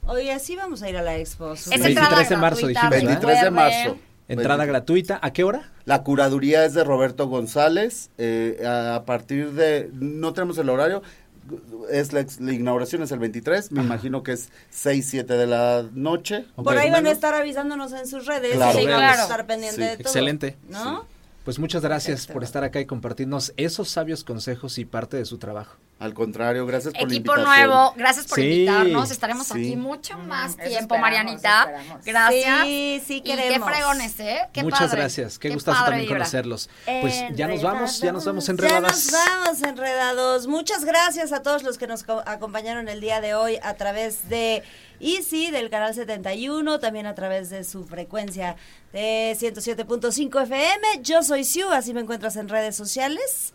Oye, 0.06 0.38
sí 0.38 0.56
vamos 0.56 0.82
a 0.82 0.88
ir 0.88 0.96
a 0.96 1.02
la 1.02 1.16
expo. 1.16 1.52
Es 1.52 1.60
súper. 1.64 1.80
entrada 1.86 2.08
23 2.16 2.28
de 2.28 2.36
marzo, 2.36 2.66
dijimos, 2.68 2.90
¿verdad? 2.90 3.06
23 3.08 3.42
de 3.42 3.50
marzo. 3.50 3.98
Entrada 4.28 4.56
23. 4.58 4.68
gratuita. 4.68 5.18
¿A 5.22 5.32
qué 5.32 5.42
hora? 5.44 5.72
La 5.84 6.02
curaduría 6.04 6.64
es 6.64 6.74
de 6.74 6.84
Roberto 6.84 7.26
González. 7.26 8.10
eh, 8.18 8.64
a 8.66 9.02
partir 9.04 9.50
de. 9.52 9.90
No 9.92 10.32
tenemos 10.32 10.56
el 10.58 10.68
horario. 10.68 11.02
Es 11.90 12.12
la, 12.12 12.20
ex- 12.20 12.40
la 12.40 12.52
inauguración 12.52 13.02
es 13.02 13.10
el 13.12 13.18
23. 13.18 13.72
Me 13.72 13.82
imagino 13.82 14.22
que 14.22 14.32
es 14.32 14.48
6, 14.70 15.06
7 15.08 15.34
de 15.34 15.46
la 15.46 15.84
noche. 15.94 16.46
Ok. 16.56 16.64
Por 16.64 16.78
ahí 16.78 16.90
van 16.90 17.06
a 17.06 17.10
estar 17.10 17.34
avisándonos 17.34 17.92
en 17.92 18.06
sus 18.06 18.26
redes. 18.26 18.54
Claro. 18.54 18.78
y 18.78 18.82
Sí, 18.82 18.86
vamos 18.88 19.00
claro. 19.02 19.18
a 19.20 19.22
estar 19.22 19.46
pendiente 19.46 19.76
Sí. 19.76 19.82
de 19.82 19.90
todo. 19.96 20.02
Excelente. 20.02 20.56
¿No? 20.68 21.04
Pues 21.44 21.58
muchas 21.58 21.82
gracias 21.82 22.26
por 22.26 22.44
estar 22.44 22.62
acá 22.64 22.80
y 22.80 22.86
compartirnos 22.86 23.52
esos 23.56 23.88
sabios 23.88 24.24
consejos 24.24 24.78
y 24.78 24.84
parte 24.84 25.16
de 25.16 25.24
su 25.24 25.38
trabajo. 25.38 25.76
Al 26.00 26.14
contrario, 26.14 26.64
gracias 26.66 26.94
por 26.94 27.02
Equipo 27.04 27.34
la 27.36 27.40
invitación. 27.42 27.68
nuevo, 27.68 27.92
gracias 27.94 28.26
por 28.26 28.36
Sí. 28.38 28.42
invitarnos. 28.64 29.10
Estaremos 29.10 29.46
Sí. 29.46 29.52
aquí 29.52 29.76
mucho 29.76 30.16
más 30.18 30.52
eso 30.52 30.56
tiempo, 30.56 30.94
esperamos, 30.94 31.00
Marianita. 31.00 31.60
esperamos. 31.60 32.04
Gracias. 32.06 32.62
Sí, 32.64 33.02
sí 33.06 33.16
Y 33.16 33.20
qué 33.20 33.36
queremos. 33.36 33.68
fregones, 33.70 34.18
¿eh? 34.20 34.48
Qué 34.52 34.62
Muchas 34.62 34.80
padre. 34.80 34.96
gracias. 35.02 35.38
Qué, 35.38 35.48
Qué 35.48 35.54
gustazo 35.54 35.84
también 35.84 36.02
vibra. 36.06 36.16
conocerlos. 36.20 36.70
Pues 37.02 37.22
ya 37.34 37.48
nos 37.48 37.62
vamos, 37.62 38.00
ya 38.00 38.12
nos 38.12 38.24
vamos 38.24 38.46
Ya 38.46 38.52
enredadas. 38.52 38.82
nos 38.82 39.12
vamos 39.12 39.62
enredados. 39.62 40.46
Muchas 40.46 40.84
gracias 40.86 41.32
a 41.32 41.42
todos 41.42 41.62
los 41.64 41.76
que 41.76 41.86
nos 41.86 42.02
co- 42.02 42.22
acompañaron 42.24 42.88
el 42.88 43.02
día 43.02 43.20
de 43.20 43.34
hoy 43.34 43.58
a 43.62 43.74
través 43.74 44.28
de 44.30 44.62
Easy 45.00 45.50
del 45.50 45.68
canal 45.68 45.94
71, 45.94 46.78
también 46.80 47.04
a 47.06 47.14
través 47.14 47.50
de 47.50 47.62
su 47.64 47.84
frecuencia 47.86 48.56
de 48.94 49.36
107.5 49.38 50.40
FM. 50.40 51.02
Yo 51.02 51.22
soy 51.22 51.44
Siu, 51.44 51.70
así 51.70 51.92
me 51.92 52.00
encuentras 52.00 52.36
en 52.36 52.48
redes 52.48 52.74
sociales. 52.74 53.52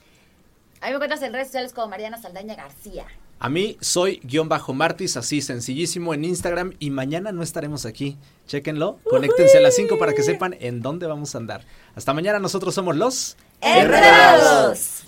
A 0.81 0.85
mí 0.85 0.91
me 0.91 0.95
encuentras 0.95 1.21
en 1.21 1.33
redes 1.33 1.47
sociales 1.47 1.73
como 1.73 1.87
Mariana 1.87 2.21
Saldaña 2.21 2.55
García. 2.55 3.05
A 3.39 3.49
mí 3.49 3.77
soy 3.81 4.21
guion 4.23 4.47
bajo 4.47 4.73
Martis, 4.73 5.17
así 5.17 5.41
sencillísimo 5.41 6.13
en 6.13 6.23
Instagram 6.23 6.73
y 6.79 6.89
mañana 6.89 7.31
no 7.31 7.43
estaremos 7.43 7.85
aquí. 7.85 8.17
Chéquenlo, 8.47 8.99
conéctense 9.09 9.57
a 9.57 9.61
las 9.61 9.75
5 9.75 9.97
para 9.97 10.13
que 10.13 10.23
sepan 10.23 10.55
en 10.59 10.81
dónde 10.81 11.05
vamos 11.05 11.35
a 11.35 11.39
andar. 11.39 11.65
Hasta 11.95 12.13
mañana 12.13 12.39
nosotros 12.39 12.73
somos 12.73 12.95
los 12.95 13.35
¡Enredados! 13.61 15.03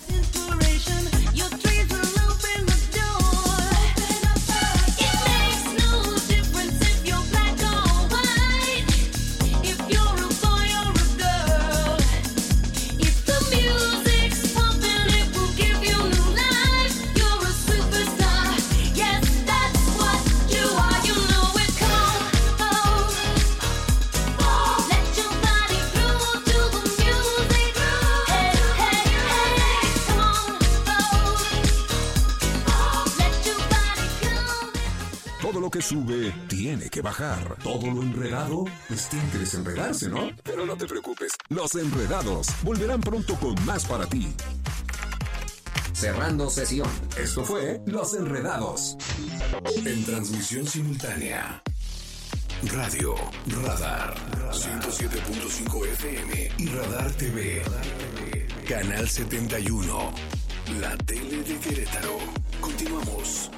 Desenredarse, 39.48 40.10
¿no? 40.10 40.30
Pero 40.44 40.66
no 40.66 40.76
te 40.76 40.86
preocupes, 40.86 41.32
los 41.48 41.74
enredados 41.74 42.48
volverán 42.62 43.00
pronto 43.00 43.34
con 43.36 43.54
más 43.64 43.86
para 43.86 44.06
ti. 44.06 44.30
Cerrando 45.94 46.50
sesión. 46.50 46.88
Esto 47.16 47.44
fue 47.44 47.80
Los 47.86 48.14
Enredados. 48.14 48.96
En 49.84 50.04
transmisión 50.04 50.66
simultánea. 50.66 51.62
Radio 52.72 53.14
Radar 53.62 54.14
107.5 54.52 55.86
FM 55.86 56.52
y 56.58 56.66
Radar 56.66 57.10
TV. 57.12 57.62
Canal 58.68 59.08
71. 59.08 60.12
La 60.78 60.96
tele 60.98 61.42
de 61.42 61.56
Querétaro. 61.58 62.18
Continuamos. 62.60 63.50